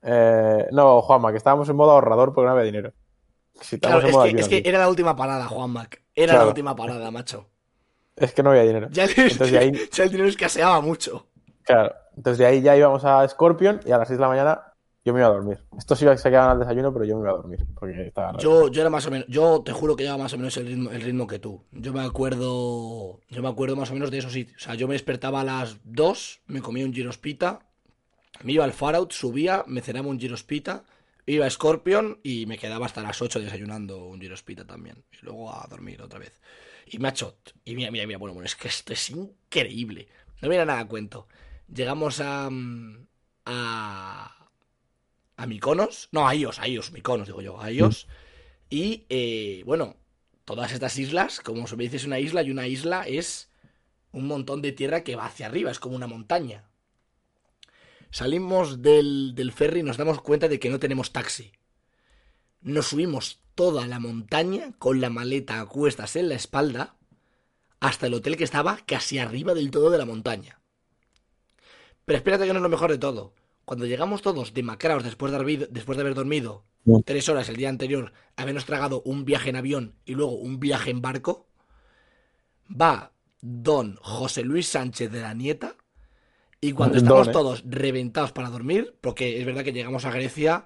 Eh, 0.01 0.67
no, 0.71 1.01
Juanma, 1.01 1.31
que 1.31 1.37
estábamos 1.37 1.67
en 1.69 1.75
modo 1.75 1.91
ahorrador 1.91 2.33
porque 2.33 2.45
no 2.45 2.51
había 2.51 2.63
dinero. 2.63 2.91
Si 3.61 3.79
Claro, 3.79 4.05
es 4.05 4.33
que, 4.33 4.39
es 4.41 4.47
que 4.47 4.63
era 4.65 4.79
la 4.79 4.89
última 4.89 5.15
parada, 5.15 5.45
Juan 5.47 5.71
Mac. 5.71 6.01
Era 6.13 6.33
Claro. 6.33 6.45
la 6.45 6.49
última 6.49 6.75
parada, 6.75 7.09
macho. 7.11 7.49
es 8.15 8.33
que 8.33 8.43
no 8.43 8.51
había 8.51 8.63
dinero. 8.63 8.87
Ya, 8.91 9.05
Entonces 9.05 9.51
de 9.51 9.57
ahí, 9.57 9.71
ya 9.91 10.03
el 10.03 10.09
dinero 10.11 10.29
escaseaba 10.29 10.79
mucho. 10.81 11.27
Claro. 11.63 11.93
Entonces 12.15 12.37
de 12.37 12.45
ahí 12.45 12.61
ya 12.61 12.75
íbamos 12.77 13.03
a 13.05 13.27
Scorpion 13.27 13.81
y 13.85 13.91
a 13.91 13.97
las 13.97 14.07
6 14.07 14.17
de 14.17 14.21
la 14.21 14.27
mañana 14.29 14.61
yo 15.03 15.13
me 15.13 15.19
iba 15.19 15.27
a 15.27 15.31
dormir. 15.33 15.59
Estos 15.77 16.01
iba 16.01 16.15
se 16.17 16.29
quedaban 16.29 16.51
al 16.51 16.59
desayuno, 16.59 16.91
pero 16.93 17.05
yo 17.05 17.15
me 17.15 17.21
iba 17.21 17.31
a 17.31 17.35
dormir. 17.35 17.65
Porque 17.75 18.07
estaba. 18.07 18.37
Yo, 18.39 18.69
yo 18.69 18.81
era 18.81 18.89
más 18.89 19.05
o 19.05 19.11
menos, 19.11 19.27
yo 19.29 19.61
te 19.63 19.71
juro 19.71 19.95
que 19.95 20.03
llevaba 20.03 20.23
más 20.23 20.33
o 20.33 20.37
menos 20.37 20.55
el 20.57 20.65
ritmo, 20.67 20.89
el 20.91 21.01
ritmo 21.01 21.27
que 21.27 21.37
tú. 21.39 21.63
Yo 21.71 21.93
me 21.93 22.01
acuerdo, 22.03 23.19
yo 23.29 23.41
me 23.41 23.49
acuerdo 23.49 23.75
más 23.75 23.91
o 23.91 23.93
menos 23.93 24.09
de 24.11 24.17
eso 24.19 24.29
sí. 24.29 24.47
O 24.55 24.59
sea, 24.59 24.75
yo 24.75 24.87
me 24.87 24.93
despertaba 24.93 25.41
a 25.41 25.43
las 25.43 25.77
2, 25.83 26.41
me 26.47 26.61
comía 26.61 26.85
un 26.85 26.93
girospita, 26.93 27.59
me 28.43 28.53
iba 28.53 28.63
al 28.63 28.73
Farout, 28.73 29.11
subía, 29.11 29.63
me 29.67 29.81
cenaba 29.81 30.07
un 30.07 30.19
girospita, 30.19 30.83
iba 31.25 31.45
a 31.45 31.49
Scorpion 31.49 32.19
y 32.23 32.45
me 32.45 32.57
quedaba 32.57 32.85
hasta 32.85 33.01
las 33.01 33.21
8 33.21 33.39
desayunando 33.39 34.05
un 34.05 34.19
girospita 34.19 34.65
también. 34.65 35.03
Y 35.11 35.25
luego 35.25 35.51
a 35.53 35.65
dormir 35.69 36.01
otra 36.01 36.19
vez. 36.19 36.39
Y 36.85 36.99
macho, 36.99 37.39
y 37.63 37.75
mira, 37.75 37.91
mira, 37.91 38.05
mira, 38.05 38.19
bueno, 38.19 38.33
bueno, 38.33 38.45
es 38.45 38.55
que 38.55 38.67
esto 38.67 38.93
es 38.93 39.09
increíble. 39.09 40.07
No 40.41 40.49
viene 40.49 40.65
nada 40.65 40.87
cuento. 40.87 41.27
Llegamos 41.73 42.19
a. 42.21 42.49
mm, 42.49 43.07
a. 43.45 44.49
a 45.37 45.47
Mykonos. 45.47 46.09
No, 46.11 46.27
a 46.27 46.35
Ios, 46.35 46.59
a 46.59 46.67
Ios, 46.67 46.91
Mykonos, 46.91 47.27
digo 47.27 47.41
yo, 47.41 47.59
a 47.59 47.71
Ios. 47.71 48.07
Y, 48.69 49.05
eh, 49.09 49.63
bueno, 49.65 49.97
todas 50.43 50.71
estas 50.71 50.97
islas, 50.97 51.39
como 51.39 51.67
se 51.67 51.75
me 51.75 51.83
dice, 51.83 51.97
es 51.97 52.05
una 52.05 52.19
isla 52.19 52.43
y 52.43 52.51
una 52.51 52.67
isla 52.67 53.07
es 53.07 53.51
un 54.11 54.27
montón 54.27 54.61
de 54.61 54.71
tierra 54.71 55.03
que 55.03 55.15
va 55.15 55.25
hacia 55.25 55.47
arriba, 55.47 55.71
es 55.71 55.79
como 55.79 55.95
una 55.95 56.07
montaña. 56.07 56.69
Salimos 58.15 58.81
del, 58.81 59.35
del 59.35 59.51
ferry 59.51 59.81
y 59.81 59.83
nos 59.83 59.97
damos 59.97 60.21
cuenta 60.21 60.47
de 60.47 60.57
que 60.57 60.69
no 60.69 60.79
tenemos 60.79 61.11
taxi. 61.11 61.51
Nos 62.61 62.87
subimos 62.87 63.41
toda 63.55 63.87
la 63.87 63.99
montaña 63.99 64.71
con 64.79 65.01
la 65.01 65.09
maleta 65.09 65.59
a 65.59 65.65
cuestas 65.65 66.15
en 66.15 66.29
la 66.29 66.35
espalda 66.35 66.95
hasta 67.81 68.07
el 68.07 68.13
hotel 68.13 68.37
que 68.37 68.45
estaba 68.45 68.77
casi 68.85 69.19
arriba 69.19 69.53
del 69.53 69.69
todo 69.69 69.89
de 69.89 69.97
la 69.97 70.05
montaña. 70.05 70.61
Pero 72.05 72.15
espérate 72.15 72.45
que 72.45 72.53
no 72.53 72.59
es 72.59 72.63
lo 72.63 72.69
mejor 72.69 72.89
de 72.89 72.99
todo. 72.99 73.33
Cuando 73.65 73.85
llegamos 73.85 74.21
todos 74.21 74.53
demacrados 74.53 75.03
después 75.03 75.33
de 75.33 75.37
haber, 75.37 75.69
después 75.69 75.97
de 75.97 76.03
haber 76.03 76.15
dormido 76.15 76.63
tres 77.03 77.27
horas 77.27 77.49
el 77.49 77.57
día 77.57 77.67
anterior, 77.67 78.13
habernos 78.37 78.63
tragado 78.63 79.01
un 79.01 79.25
viaje 79.25 79.49
en 79.49 79.57
avión 79.57 79.95
y 80.05 80.13
luego 80.13 80.37
un 80.37 80.61
viaje 80.61 80.89
en 80.89 81.01
barco, 81.01 81.49
va 82.69 83.11
don 83.41 83.97
José 83.97 84.43
Luis 84.43 84.69
Sánchez 84.69 85.11
de 85.11 85.19
la 85.19 85.33
Nieta 85.33 85.75
y 86.67 86.73
cuando 86.73 86.97
estamos 86.97 87.27
¿eh? 87.27 87.31
todos 87.31 87.63
reventados 87.65 88.31
para 88.31 88.49
dormir, 88.49 88.95
porque 89.01 89.39
es 89.39 89.45
verdad 89.45 89.63
que 89.63 89.73
llegamos 89.73 90.05
a 90.05 90.11
Grecia 90.11 90.65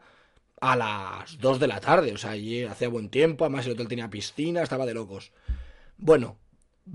a 0.61 0.75
las 0.75 1.37
2 1.39 1.59
de 1.59 1.67
la 1.67 1.79
tarde, 1.79 2.13
o 2.13 2.17
sea, 2.17 2.31
allí 2.31 2.63
hacía 2.63 2.89
buen 2.89 3.09
tiempo, 3.09 3.45
además 3.45 3.65
el 3.65 3.73
hotel 3.73 3.87
tenía 3.87 4.09
piscina, 4.09 4.61
estaba 4.61 4.85
de 4.85 4.93
locos. 4.93 5.31
Bueno, 5.97 6.37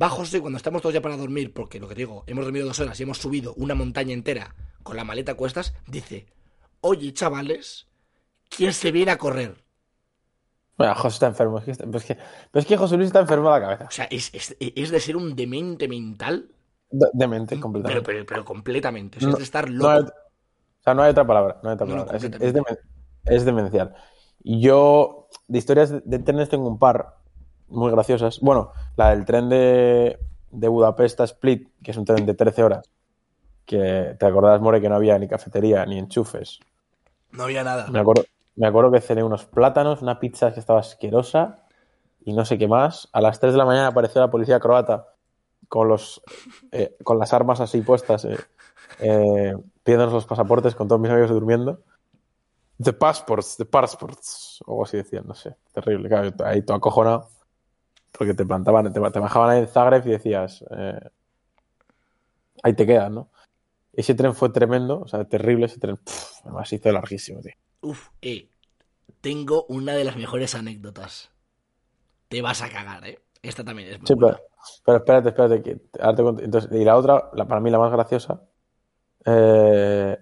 va 0.00 0.08
José 0.08 0.40
cuando 0.40 0.56
estamos 0.58 0.82
todos 0.82 0.94
ya 0.94 1.00
para 1.02 1.16
dormir, 1.16 1.52
porque 1.52 1.80
lo 1.80 1.88
que 1.88 1.94
digo, 1.94 2.24
hemos 2.26 2.44
dormido 2.44 2.66
dos 2.66 2.80
horas 2.80 2.98
y 3.00 3.02
hemos 3.04 3.18
subido 3.18 3.54
una 3.54 3.74
montaña 3.74 4.12
entera 4.12 4.54
con 4.82 4.96
la 4.96 5.04
maleta 5.04 5.32
a 5.32 5.36
cuestas, 5.36 5.74
dice, 5.86 6.26
oye 6.82 7.12
chavales, 7.14 7.86
¿quién 8.50 8.72
se 8.74 8.92
viene 8.92 9.12
a 9.12 9.18
correr? 9.18 9.64
Bueno, 10.76 10.94
José 10.96 11.14
está 11.14 11.26
enfermo. 11.28 11.58
Es 11.58 11.64
que, 11.64 11.70
está- 11.70 12.64
que, 12.66 12.76
José 12.76 12.96
Luis 12.96 13.06
está 13.06 13.20
enfermo 13.20 13.52
de 13.54 13.60
la 13.60 13.66
cabeza. 13.66 13.84
O 13.86 13.90
sea, 13.92 14.04
es, 14.06 14.30
es- 14.34 14.56
es 14.58 14.90
de 14.90 15.00
ser 15.00 15.16
un 15.16 15.36
demente 15.36 15.86
mental, 15.88 16.50
Demente, 17.12 17.50
pero, 17.56 17.62
completamente. 17.62 18.02
pero, 18.04 18.26
pero 18.26 18.44
completamente, 18.44 19.18
o 19.18 19.20
sea, 19.20 19.28
No- 19.28 19.34
es 19.34 19.38
de 19.38 19.44
estar 19.44 19.68
no 19.70 19.76
loco. 19.78 19.90
hay- 19.90 20.02
o 20.02 20.82
sea, 20.84 20.94
no 20.94 21.02
hay 21.02 21.10
otra 21.10 21.26
palabra. 21.26 21.60
No 21.62 21.70
hay 21.70 21.74
otra 21.74 21.86
No, 21.86 21.96
no, 21.96 22.06
palabra. 22.06 22.16
es, 22.18 22.24
es, 22.42 22.54
demen- 22.54 22.78
es 23.24 23.44
demencial. 23.44 23.94
Y 24.42 24.60
yo, 24.60 25.28
de 25.48 25.58
historias 25.58 25.90
de, 25.90 26.02
de 26.04 26.18
trenes 26.18 26.48
tengo 26.50 26.68
un 26.68 26.78
par 26.78 27.16
muy 27.68 27.90
graciosas. 27.90 28.40
Bueno, 28.40 28.70
la 28.96 29.10
del 29.10 29.24
tren 29.24 29.48
de, 29.48 30.18
de 30.50 30.68
Budapest 30.68 31.20
a 31.20 31.24
Split, 31.24 31.68
que 31.82 31.90
es 31.92 31.96
un 31.96 32.04
tren 32.04 32.26
de 32.26 32.34
13 32.34 32.62
horas. 32.62 32.90
Que 33.64 34.14
te 34.18 34.26
acordás, 34.26 34.60
More, 34.60 34.80
que 34.80 34.88
no 34.90 34.94
había 34.96 35.18
ni 35.18 35.26
cafetería 35.26 35.86
ni 35.86 35.98
enchufes. 35.98 36.60
No 37.32 37.44
había 37.44 37.64
nada. 37.64 37.86
Me 37.90 37.98
acuerdo, 38.00 38.24
me 38.56 38.66
acuerdo 38.66 38.92
que 38.92 39.00
cené 39.00 39.22
unos 39.24 39.46
plátanos, 39.46 40.02
una 40.02 40.20
pizza 40.20 40.52
que 40.52 40.60
estaba 40.60 40.80
asquerosa 40.80 41.64
y 42.20 42.34
no 42.34 42.44
sé 42.44 42.58
qué 42.58 42.68
más. 42.68 43.08
A 43.14 43.22
las 43.22 43.40
3 43.40 43.54
de 43.54 43.58
la 43.58 43.64
mañana 43.64 43.86
apareció 43.88 44.20
la 44.20 44.30
policía 44.30 44.60
croata 44.60 45.13
con, 45.68 45.88
los, 45.88 46.22
eh, 46.72 46.96
con 47.02 47.18
las 47.18 47.32
armas 47.32 47.60
así 47.60 47.80
puestas, 47.82 48.24
eh, 48.24 48.36
eh, 49.00 49.54
pidiéndonos 49.82 50.14
los 50.14 50.26
pasaportes 50.26 50.74
con 50.74 50.88
todos 50.88 51.00
mis 51.00 51.10
amigos 51.10 51.30
durmiendo. 51.30 51.82
The 52.82 52.92
passports, 52.92 53.56
the 53.56 53.64
passports, 53.64 54.60
o 54.66 54.72
algo 54.72 54.84
así 54.84 54.96
decían, 54.96 55.24
no 55.26 55.34
sé, 55.34 55.54
terrible. 55.72 56.08
Claro, 56.08 56.28
yo 56.36 56.44
ahí 56.46 56.62
todo 56.62 56.76
acojonado, 56.76 57.28
porque 58.12 58.34
te 58.34 58.44
plantaban, 58.44 58.92
te, 58.92 59.00
te 59.00 59.18
bajaban 59.20 59.50
ahí 59.50 59.60
en 59.60 59.68
Zagreb 59.68 60.06
y 60.06 60.10
decías, 60.10 60.64
eh, 60.76 60.98
ahí 62.62 62.74
te 62.74 62.86
quedas, 62.86 63.10
¿no? 63.10 63.30
Ese 63.92 64.14
tren 64.14 64.34
fue 64.34 64.50
tremendo, 64.50 65.00
o 65.00 65.06
sea, 65.08 65.24
terrible 65.24 65.66
ese 65.66 65.78
tren. 65.78 65.96
Pff, 65.98 66.40
además 66.44 66.72
hizo 66.72 66.90
larguísimo, 66.90 67.40
tío. 67.40 67.52
Uf, 67.82 68.08
eh, 68.22 68.48
tengo 69.20 69.64
una 69.68 69.92
de 69.92 70.02
las 70.04 70.16
mejores 70.16 70.54
anécdotas. 70.56 71.30
Te 72.28 72.42
vas 72.42 72.60
a 72.62 72.70
cagar, 72.70 73.06
eh. 73.06 73.20
Esta 73.42 73.62
también 73.62 73.88
es 73.90 73.98
muy 74.00 74.06
Sí, 74.08 74.14
buena. 74.14 74.36
pero, 74.36 74.48
pero 74.84 74.98
espérate, 74.98 75.28
espérate. 75.30 75.62
Que 75.62 75.76
te- 75.76 76.02
ahora 76.02 76.16
te 76.16 76.22
cuento. 76.22 76.42
Entonces, 76.42 76.70
y 76.72 76.84
la 76.84 76.96
otra, 76.96 77.30
la, 77.34 77.46
para 77.46 77.60
mí 77.60 77.70
la 77.70 77.78
más 77.78 77.92
graciosa, 77.92 78.42
eh, 79.24 80.18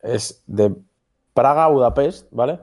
es 0.00 0.42
de 0.46 0.74
Praga 1.34 1.64
a 1.64 1.68
Budapest, 1.68 2.28
¿vale? 2.30 2.60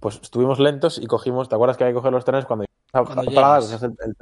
Pues 0.00 0.18
estuvimos 0.22 0.58
lentos 0.58 0.98
y 0.98 1.06
cogimos, 1.06 1.48
¿te 1.48 1.54
acuerdas 1.54 1.76
que 1.76 1.84
hay 1.84 1.90
que 1.90 1.94
coger 1.96 2.12
los 2.12 2.24
trenes 2.24 2.44
cuando 2.46 2.64
Cuando 2.92 3.20
a 3.20 3.24
Praga? 3.34 3.56
Pues, 3.58 3.82
el- 3.82 3.96
el- 4.04 4.16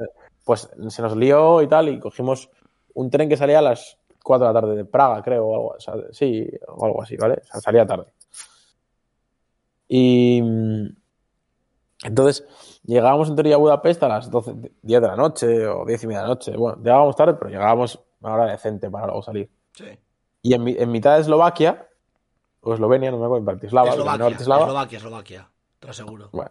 pues 0.44 0.70
se 0.88 1.02
nos 1.02 1.16
lió 1.16 1.62
y 1.62 1.66
tal 1.68 1.88
y 1.88 2.00
cogimos 2.00 2.50
un 2.94 3.10
tren 3.10 3.28
que 3.28 3.36
salía 3.36 3.58
a 3.60 3.62
las 3.62 3.98
4 4.22 4.46
de 4.48 4.52
la 4.54 4.60
tarde 4.60 4.76
de 4.76 4.84
Praga, 4.84 5.22
creo, 5.22 5.46
o 5.46 5.54
algo, 5.54 5.68
o 5.76 5.80
sea, 5.80 5.94
sí, 6.12 6.48
o 6.66 6.84
algo 6.84 7.02
así, 7.02 7.16
¿vale? 7.16 7.40
O 7.42 7.46
sea, 7.46 7.60
salía 7.60 7.86
tarde. 7.86 8.12
Y 9.88 10.42
entonces 12.04 12.46
llegábamos 12.84 13.28
en 13.28 13.36
teoría 13.36 13.56
a 13.56 13.58
Budapest 13.58 14.02
a 14.02 14.08
las 14.08 14.30
12, 14.30 14.54
10 14.82 15.00
de 15.02 15.06
la 15.06 15.16
noche 15.16 15.66
o 15.66 15.84
10 15.84 16.04
y 16.04 16.06
media 16.06 16.20
de 16.20 16.28
la 16.28 16.34
noche. 16.34 16.56
Bueno, 16.56 16.78
llegábamos 16.78 17.16
tarde, 17.16 17.34
pero 17.34 17.50
llegábamos 17.50 17.96
a 17.96 18.00
una 18.20 18.34
hora 18.34 18.46
decente 18.46 18.90
para 18.90 19.06
luego 19.06 19.22
salir. 19.22 19.50
Sí. 19.72 19.86
Y 20.42 20.54
en, 20.54 20.68
en 20.68 20.90
mitad 20.90 21.16
de 21.16 21.22
Eslovaquia, 21.22 21.88
o 22.60 22.74
Eslovenia, 22.74 23.10
no 23.10 23.18
me 23.18 23.24
acuerdo, 23.24 23.38
en 23.38 23.44
Bratislava, 23.46 23.90
Eslovaquia, 23.90 24.24
en 24.24 24.30
Bratislava, 24.30 24.62
Eslovaquia, 24.62 24.98
Eslovaquia, 24.98 25.50
te 25.78 25.86
lo 25.86 25.90
aseguro. 25.90 26.28
bueno, 26.32 26.50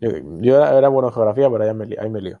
yo, 0.00 0.10
yo 0.40 0.56
era, 0.56 0.76
era 0.76 0.88
bueno 0.88 1.08
en 1.08 1.14
geografía, 1.14 1.50
pero 1.50 1.64
ahí 1.64 1.74
me, 1.74 1.96
ahí 1.98 2.10
me 2.10 2.20
lío. 2.20 2.40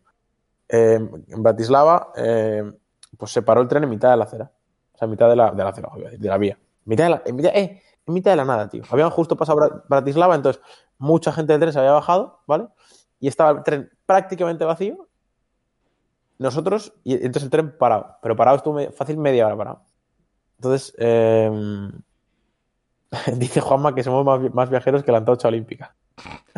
Eh, 0.68 0.94
en 1.28 1.42
Bratislava, 1.42 2.12
eh, 2.16 2.70
pues 3.16 3.32
se 3.32 3.42
paró 3.42 3.60
el 3.62 3.68
tren 3.68 3.84
en 3.84 3.90
mitad 3.90 4.10
de 4.10 4.16
la 4.16 4.24
acera. 4.24 4.50
O 4.94 4.98
sea, 4.98 5.06
en 5.06 5.10
mitad 5.10 5.28
de 5.28 5.36
la, 5.36 5.50
de 5.52 5.62
la 5.62 5.70
acera, 5.70 5.88
de 6.18 6.28
la 6.28 6.38
vía. 6.38 6.54
En 6.54 6.84
mitad 6.84 7.04
de 7.04 7.10
la, 7.10 7.22
en 7.24 7.36
mitad, 7.36 7.50
eh, 7.54 7.82
en 8.08 8.14
mitad 8.14 8.32
de 8.32 8.36
la 8.36 8.44
nada, 8.44 8.68
tío. 8.68 8.82
Habían 8.90 9.10
justo 9.10 9.36
pasado 9.36 9.58
Bra- 9.58 9.82
Bratislava, 9.88 10.34
entonces 10.34 10.60
mucha 10.98 11.32
gente 11.32 11.52
del 11.52 11.60
tren 11.60 11.72
se 11.72 11.78
había 11.78 11.92
bajado, 11.92 12.40
¿vale? 12.46 12.66
Y 13.20 13.28
estaba 13.28 13.50
el 13.50 13.62
tren 13.62 13.90
prácticamente 14.06 14.64
vacío. 14.64 15.08
Nosotros, 16.38 16.92
y 17.04 17.14
entonces 17.14 17.44
el 17.44 17.50
tren 17.50 17.76
parado. 17.76 18.16
Pero 18.22 18.36
parado 18.36 18.56
estuvo 18.56 18.80
fácil 18.92 19.16
media 19.18 19.46
hora 19.46 19.56
parado. 19.56 19.82
Entonces, 20.56 20.94
eh, 20.98 21.50
dice 23.36 23.60
Juanma 23.60 23.94
que 23.94 24.02
somos 24.02 24.24
más, 24.24 24.40
vi- 24.40 24.50
más 24.50 24.70
viajeros 24.70 25.02
que 25.02 25.12
la 25.12 25.18
antorcha 25.18 25.48
olímpica. 25.48 25.94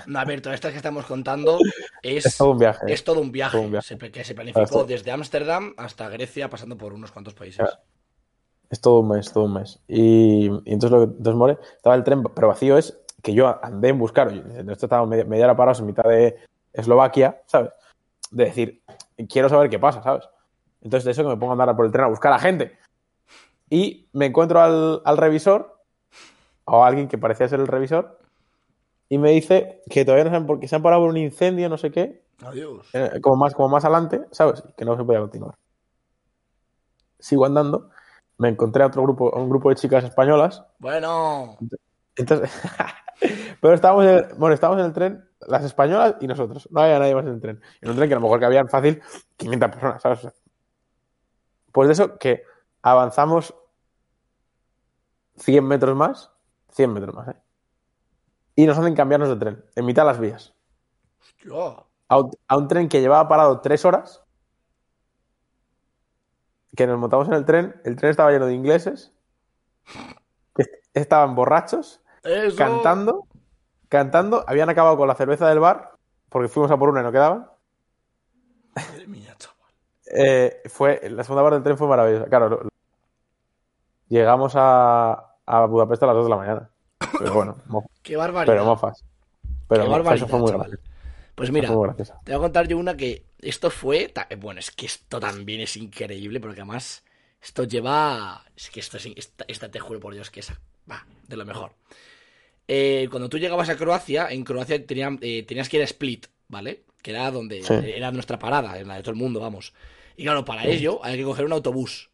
No, 0.07 0.18
a 0.18 0.24
ver, 0.24 0.40
todas 0.40 0.55
estas 0.55 0.72
que 0.72 0.78
estamos 0.78 1.05
contando 1.07 1.59
es, 2.03 2.26
Es 2.26 2.36
todo 2.36 2.51
un 2.53 2.59
viaje. 2.59 2.92
es 2.92 3.05
todo 3.05 3.20
un 3.20 3.32
viaje, 3.32 3.57
Todo 3.57 3.66
un 3.66 3.72
viaje. 3.72 3.86
se- 3.98 4.11
que 4.11 4.24
se 4.24 4.34
planificó 4.34 4.84
desde 4.84 5.11
Ámsterdam 5.12 5.74
hasta 5.76 6.09
Grecia, 6.09 6.48
pasando 6.51 6.76
por 6.76 6.92
unos 6.92 7.11
cuantos 7.12 7.34
países. 7.34 7.59
Claro. 7.59 7.76
Es 8.70 8.80
todo 8.80 9.00
un 9.00 9.08
mes, 9.08 9.32
todo 9.32 9.44
un 9.44 9.54
mes. 9.54 9.80
Y, 9.88 10.46
y 10.46 10.72
entonces 10.72 10.90
lo 10.92 11.00
que 11.00 11.16
entonces 11.16 11.34
more, 11.34 11.58
estaba 11.76 11.96
el 11.96 12.04
tren, 12.04 12.22
pero 12.22 12.48
vacío 12.48 12.78
es 12.78 12.98
que 13.22 13.34
yo 13.34 13.62
andé 13.64 13.88
en 13.88 13.98
buscar, 13.98 14.32
esto 14.32 14.86
estaba 14.86 15.04
media, 15.06 15.24
media 15.24 15.44
hora 15.44 15.56
parados 15.56 15.80
en 15.80 15.86
mitad 15.86 16.04
de 16.04 16.36
Eslovaquia, 16.72 17.42
¿sabes? 17.46 17.70
De 18.30 18.44
decir, 18.44 18.82
quiero 19.28 19.48
saber 19.48 19.68
qué 19.68 19.78
pasa, 19.78 20.02
¿sabes? 20.02 20.24
Entonces 20.80 21.04
de 21.04 21.10
eso 21.10 21.22
que 21.22 21.28
me 21.28 21.36
pongo 21.36 21.52
a 21.52 21.54
andar 21.54 21.76
por 21.76 21.84
el 21.84 21.92
tren 21.92 22.04
a 22.04 22.08
buscar 22.08 22.32
a 22.32 22.38
gente. 22.38 22.78
Y 23.68 24.08
me 24.12 24.26
encuentro 24.26 24.60
al, 24.60 25.02
al 25.04 25.16
revisor, 25.16 25.78
o 26.64 26.82
a 26.82 26.86
alguien 26.86 27.08
que 27.08 27.18
parecía 27.18 27.48
ser 27.48 27.60
el 27.60 27.66
revisor, 27.66 28.18
y 29.08 29.18
me 29.18 29.32
dice 29.32 29.82
que 29.90 30.04
todavía 30.04 30.24
no 30.24 30.30
saben 30.30 30.46
por 30.46 30.60
qué 30.60 30.68
se 30.68 30.76
han 30.76 30.82
parado 30.82 31.02
por 31.02 31.10
un 31.10 31.16
incendio, 31.16 31.68
no 31.68 31.76
sé 31.76 31.90
qué, 31.90 32.22
Adiós. 32.42 32.88
eh, 32.94 33.20
como 33.20 33.36
más, 33.36 33.54
como 33.54 33.68
más 33.68 33.84
adelante, 33.84 34.22
¿sabes? 34.30 34.62
Que 34.76 34.84
no 34.84 34.96
se 34.96 35.04
podía 35.04 35.20
continuar. 35.20 35.56
Sigo 37.18 37.44
andando, 37.44 37.90
me 38.41 38.49
encontré 38.49 38.82
a 38.82 38.86
otro 38.86 39.03
grupo, 39.03 39.34
a 39.34 39.38
un 39.38 39.51
grupo 39.51 39.68
de 39.68 39.76
chicas 39.76 40.03
españolas. 40.03 40.64
Bueno, 40.78 41.59
Entonces, 42.16 42.51
pero 43.61 43.74
estábamos 43.74 44.07
en, 44.07 44.11
el, 44.12 44.34
bueno, 44.38 44.55
estábamos 44.55 44.80
en 44.80 44.86
el 44.86 44.95
tren, 44.95 45.28
las 45.47 45.62
españolas 45.62 46.16
y 46.22 46.26
nosotros. 46.26 46.66
No 46.70 46.80
había 46.80 46.99
nadie 46.99 47.14
más 47.14 47.26
en 47.26 47.34
el 47.34 47.41
tren. 47.41 47.61
En 47.82 47.91
un 47.91 47.97
tren 47.97 48.09
que 48.09 48.14
a 48.14 48.16
lo 48.16 48.22
mejor 48.22 48.41
que 48.41 48.47
habían 48.47 48.70
fácil 48.70 49.03
500 49.36 49.68
personas, 49.68 50.03
¿sabes? 50.03 50.28
Pues 51.70 51.88
de 51.88 51.93
eso 51.93 52.16
que 52.16 52.43
avanzamos 52.80 53.55
100 55.36 55.62
metros 55.62 55.95
más, 55.95 56.32
100 56.70 56.95
metros 56.95 57.14
más, 57.14 57.28
¿eh? 57.28 57.36
Y 58.57 58.64
nos 58.64 58.78
hacen 58.78 58.95
cambiarnos 58.95 59.28
de 59.28 59.36
tren, 59.36 59.64
en 59.76 59.84
mitad 59.84 60.03
de 60.03 60.07
las 60.07 60.18
vías 60.18 60.55
hostia. 61.20 61.84
a 62.09 62.18
un, 62.18 62.30
a 62.49 62.57
un 62.57 62.68
tren 62.68 62.88
que 62.88 63.03
llevaba 63.03 63.28
parado 63.28 63.61
tres 63.61 63.84
horas, 63.84 64.22
que 66.76 66.86
nos 66.86 66.98
montamos 66.98 67.28
en 67.28 67.34
el 67.34 67.44
tren, 67.44 67.80
el 67.84 67.96
tren 67.96 68.10
estaba 68.10 68.30
lleno 68.30 68.46
de 68.46 68.54
ingleses, 68.54 69.12
que 70.54 70.62
est- 70.62 70.74
estaban 70.94 71.34
borrachos, 71.34 72.00
Eso. 72.22 72.56
cantando, 72.56 73.26
cantando, 73.88 74.44
habían 74.46 74.68
acabado 74.70 74.96
con 74.96 75.08
la 75.08 75.14
cerveza 75.14 75.48
del 75.48 75.58
bar, 75.60 75.92
porque 76.28 76.48
fuimos 76.48 76.70
a 76.70 76.76
por 76.76 76.88
una 76.90 77.00
y 77.00 77.04
no 77.04 77.12
chaval. 77.12 77.50
Eh, 80.12 80.62
fue, 80.68 81.00
la 81.10 81.22
segunda 81.22 81.42
parte 81.44 81.54
del 81.54 81.62
tren 81.62 81.78
fue 81.78 81.86
maravillosa. 81.86 82.26
Claro, 82.26 82.48
lo- 82.48 82.62
lo- 82.64 82.70
llegamos 84.08 84.54
a, 84.56 85.36
a 85.46 85.66
Budapest 85.66 86.02
a 86.02 86.06
las 86.06 86.16
2 86.16 86.24
de 86.24 86.30
la 86.30 86.36
mañana. 86.36 86.70
Pero 87.18 87.32
bueno, 87.32 87.56
mo- 87.66 87.88
Qué 88.02 88.16
barbaridad. 88.16 88.52
pero 88.54 88.64
mofas. 88.64 89.04
Pero 89.68 89.84
Qué 89.84 89.88
mofas, 89.88 90.04
barbaridad, 90.04 90.16
eso 90.16 90.26
fue 90.28 90.38
muy 90.40 90.50
chaval. 90.50 90.80
Pues 91.41 91.51
mira, 91.53 91.68
te 91.68 91.74
voy 92.32 92.34
a 92.34 92.38
contar 92.38 92.68
yo 92.68 92.76
una 92.76 92.97
que 92.97 93.24
esto 93.41 93.70
fue. 93.70 94.12
Bueno, 94.38 94.61
es 94.61 94.70
que 94.70 94.84
esto 94.86 95.18
también 95.18 95.62
es 95.62 95.76
increíble, 95.76 96.38
porque 96.38 96.61
además 96.61 97.03
esto 97.41 97.64
lleva. 97.64 98.45
Es 98.55 98.68
que 98.68 98.80
esto 98.80 98.99
es. 98.99 99.07
Esta, 99.16 99.45
esta 99.49 99.70
te 99.70 99.80
juro 99.80 100.01
por 100.01 100.12
Dios 100.12 100.30
que 100.30 100.41
es. 100.41 100.53
Va, 100.91 101.07
de 101.26 101.36
lo 101.36 101.47
mejor. 101.47 101.72
Eh, 102.68 103.09
cuando 103.11 103.28
tú 103.28 103.38
llegabas 103.38 103.68
a 103.70 103.76
Croacia, 103.76 104.28
en 104.30 104.45
Croacia 104.45 104.84
tenían- 104.86 105.18
eh, 105.22 105.43
tenías 105.45 105.68
que 105.68 105.78
ir 105.78 105.82
a 105.82 105.86
Split, 105.86 106.26
¿vale? 106.49 106.84
Que 107.03 107.11
era 107.12 107.30
donde 107.30 107.62
Sí. 107.62 107.72
era 107.72 108.11
nuestra 108.12 108.38
parada, 108.38 108.78
en 108.78 108.86
la 108.88 108.97
de 108.97 109.03
todo 109.03 109.12
el 109.12 109.16
mundo, 109.18 109.41
vamos. 109.41 109.72
Y 110.16 110.24
claro, 110.24 110.45
para 110.45 110.64
ello 110.66 111.01
hay 111.03 111.16
que 111.16 111.24
coger 111.24 111.47
un 111.47 111.53
autobús. 111.53 112.11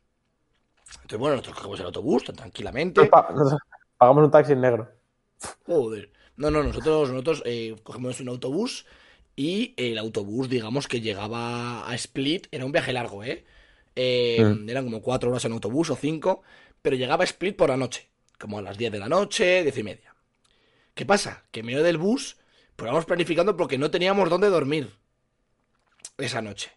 Entonces, 0.95 1.19
bueno, 1.19 1.35
nosotros 1.37 1.57
cogemos 1.57 1.81
el 1.81 1.87
autobús 1.87 2.25
tranquilamente. 2.25 3.01
Nosotros 3.11 3.61
pagamos 3.99 4.25
un 4.25 4.31
taxi 4.31 4.53
en 4.53 4.61
negro. 4.61 4.89
Joder. 5.67 6.13
No, 6.37 6.51
no, 6.51 6.63
nosotros, 6.63 7.11
nosotros 7.11 7.43
eh, 7.45 7.75
cogemos 7.83 8.21
un 8.21 8.29
autobús 8.29 8.87
y 9.37 9.75
el 9.77 9.99
autobús, 9.99 10.49
digamos 10.49 10.89
que 10.89 11.01
llegaba 11.01 11.89
a 11.89 11.95
Split, 11.95 12.49
era 12.51 12.65
un 12.65 12.73
viaje 12.73 12.93
largo, 12.93 13.25
¿eh? 13.25 13.45
Eh, 13.97 14.39
Mm. 14.45 14.69
Eran 14.69 14.85
como 14.85 15.03
cuatro 15.03 15.31
horas 15.31 15.45
en 15.45 15.53
autobús 15.53 15.91
o 15.91 15.97
cinco, 15.97 16.43
pero 16.83 16.97
llegaba 16.97 17.25
a 17.25 17.27
Split 17.27 17.57
por 17.57 17.71
la 17.71 17.77
noche, 17.77 18.09
como 18.39 18.59
a 18.59 18.63
las 18.63 18.79
10 18.79 18.93
de 18.93 18.99
la 18.99 19.09
noche, 19.09 19.63
diez 19.63 19.79
y 19.79 19.83
media. 19.83 20.15
¿Qué 20.95 21.07
pasa? 21.07 21.45
Que 21.53 21.61
en 21.61 21.67
medio 21.67 21.83
del 21.83 21.99
bus, 21.99 22.37
pues 22.77 22.89
vamos 22.91 23.05
planificando 23.07 23.57
porque 23.57 23.79
no 23.79 23.91
teníamos 23.91 24.31
dónde 24.31 24.49
dormir 24.49 24.91
esa 26.19 26.43
noche. 26.43 26.71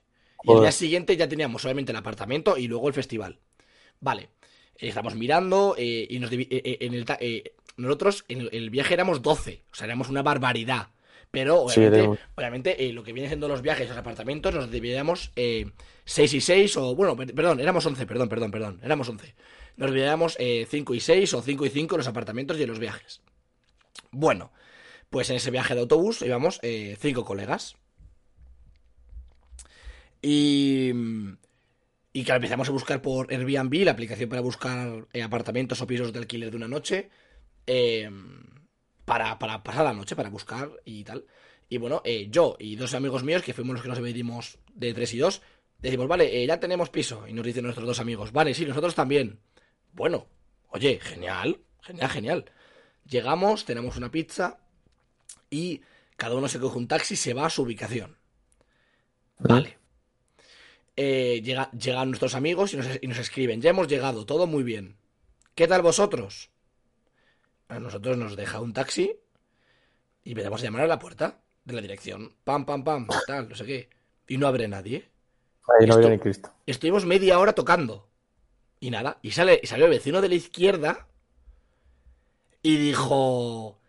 Y 0.43 0.53
el 0.53 0.59
día 0.61 0.71
siguiente 0.71 1.17
ya 1.17 1.27
teníamos 1.27 1.61
solamente 1.61 1.91
el 1.91 1.97
apartamento 1.97 2.57
y 2.57 2.67
luego 2.67 2.87
el 2.87 2.93
festival. 2.93 3.39
Vale, 3.99 4.23
eh, 4.77 4.89
estamos 4.89 5.15
mirando 5.15 5.75
eh, 5.77 6.07
y 6.09 6.19
nos 6.19 6.31
eh, 6.31 6.47
eh, 6.49 6.77
en 6.81 6.93
el 6.93 7.05
nosotros 7.77 8.25
en 8.27 8.41
el, 8.41 8.49
el 8.53 8.69
viaje 8.69 8.93
éramos 8.93 9.21
12, 9.21 9.63
o 9.71 9.75
sea, 9.75 9.85
éramos 9.85 10.09
una 10.09 10.21
barbaridad. 10.21 10.89
Pero 11.31 11.61
obviamente, 11.61 11.99
obviamente 12.35 12.85
eh, 12.87 12.93
lo 12.93 13.03
que 13.03 13.13
viene 13.13 13.27
siendo 13.29 13.47
los 13.47 13.61
viajes, 13.61 13.87
los 13.87 13.97
apartamentos, 13.97 14.53
nos 14.53 14.71
dividíamos 14.71 15.31
6 16.05 16.33
y 16.33 16.41
6, 16.41 16.75
o 16.77 16.95
bueno, 16.95 17.15
per- 17.15 17.33
perdón, 17.35 17.59
éramos 17.59 17.85
11, 17.85 18.05
perdón, 18.07 18.29
perdón, 18.29 18.49
perdón, 18.51 18.79
éramos 18.83 19.07
11. 19.09 19.35
Nos 19.77 19.91
dividíamos 19.91 20.37
5 20.67 20.93
y 20.95 20.99
6 20.99 21.33
o 21.35 21.41
5 21.41 21.65
y 21.65 21.69
5 21.69 21.95
en 21.95 21.99
los 21.99 22.07
apartamentos 22.07 22.57
y 22.57 22.63
en 22.63 22.69
los 22.69 22.79
viajes. 22.79 23.21
Bueno, 24.11 24.51
pues 25.09 25.29
en 25.29 25.35
ese 25.35 25.51
viaje 25.51 25.75
de 25.75 25.81
autobús 25.81 26.21
íbamos 26.23 26.59
5 26.99 27.25
colegas. 27.25 27.75
Y. 30.21 30.91
Y 32.11 32.23
claro, 32.23 32.37
empezamos 32.37 32.67
a 32.67 32.71
buscar 32.71 33.01
por 33.03 33.31
Airbnb, 33.31 33.85
la 33.85 33.91
aplicación 33.91 34.29
para 34.29 34.41
buscar 34.41 35.07
eh, 35.13 35.21
apartamentos 35.21 35.79
o 35.81 35.87
pisos 35.87 36.11
de 36.11 36.19
alquiler 36.19 36.49
de 36.49 36.57
una 36.57 36.67
noche. 36.67 37.09
eh, 37.67 38.09
para, 39.09 39.39
para 39.39 39.63
pasar 39.63 39.83
la 39.85 39.93
noche, 39.93 40.15
para 40.15 40.29
buscar 40.29 40.69
y 40.85 41.03
tal. 41.03 41.25
Y 41.67 41.77
bueno, 41.77 42.01
eh, 42.05 42.27
yo 42.29 42.55
y 42.59 42.75
dos 42.75 42.93
amigos 42.93 43.23
míos, 43.23 43.41
que 43.41 43.53
fuimos 43.55 43.73
los 43.73 43.81
que 43.81 43.89
nos 43.89 43.97
dividimos 43.97 44.59
de 44.73 44.93
tres 44.93 45.13
y 45.15 45.17
dos, 45.17 45.41
decimos, 45.79 46.07
vale, 46.07 46.43
eh, 46.43 46.45
ya 46.45 46.59
tenemos 46.59 46.91
piso. 46.91 47.27
Y 47.27 47.33
nos 47.33 47.43
dicen 47.43 47.63
nuestros 47.63 47.87
dos 47.87 47.99
amigos, 47.99 48.31
vale, 48.31 48.53
sí, 48.53 48.65
nosotros 48.67 48.93
también. 48.93 49.39
Bueno, 49.93 50.27
oye, 50.69 50.99
genial, 51.01 51.59
genial, 51.81 52.09
genial. 52.09 52.45
Llegamos, 53.05 53.65
tenemos 53.65 53.97
una 53.97 54.11
pizza 54.11 54.59
y 55.49 55.81
cada 56.15 56.35
uno 56.35 56.47
se 56.47 56.59
coge 56.59 56.77
un 56.77 56.87
taxi 56.87 57.15
y 57.15 57.17
se 57.17 57.33
va 57.33 57.47
a 57.47 57.49
su 57.49 57.63
ubicación. 57.63 58.17
Vale. 59.39 59.79
Eh, 60.95 61.41
llega- 61.43 61.71
llegan 61.71 62.09
nuestros 62.09 62.35
amigos 62.35 62.73
y 62.73 62.77
nos, 62.77 62.87
y 63.01 63.07
nos 63.07 63.17
escriben, 63.17 63.59
ya 63.61 63.71
hemos 63.71 63.87
llegado, 63.87 64.25
todo 64.27 64.45
muy 64.45 64.63
bien. 64.63 64.97
¿Qué 65.55 65.67
tal 65.67 65.81
vosotros? 65.81 66.51
A 67.69 67.79
nosotros 67.79 68.17
nos 68.17 68.35
deja 68.35 68.59
un 68.59 68.73
taxi 68.73 69.15
y 70.23 70.31
empezamos 70.31 70.61
a 70.61 70.63
llamar 70.65 70.81
a 70.81 70.87
la 70.87 70.99
puerta 70.99 71.39
de 71.63 71.73
la 71.73 71.81
dirección. 71.81 72.35
Pam, 72.43 72.65
pam, 72.65 72.83
pam, 72.83 73.07
tal, 73.27 73.47
no 73.47 73.55
sé 73.55 73.65
qué. 73.65 73.89
Y 74.27 74.37
no 74.37 74.47
abre 74.47 74.67
nadie. 74.67 75.07
Ahí 75.79 75.85
no 75.87 75.93
había 75.95 76.09
ni 76.09 76.17
Cristo. 76.19 76.51
Estuvimos 76.65 77.05
media 77.05 77.37
hora 77.39 77.53
tocando. 77.53 78.07
Y 78.79 78.89
nada. 78.89 79.19
Y 79.21 79.31
sale, 79.31 79.59
y 79.61 79.67
salió 79.67 79.85
el 79.85 79.91
vecino 79.91 80.19
de 80.21 80.29
la 80.29 80.35
izquierda. 80.35 81.07
Y 82.63 82.77
dijo. 82.77 83.79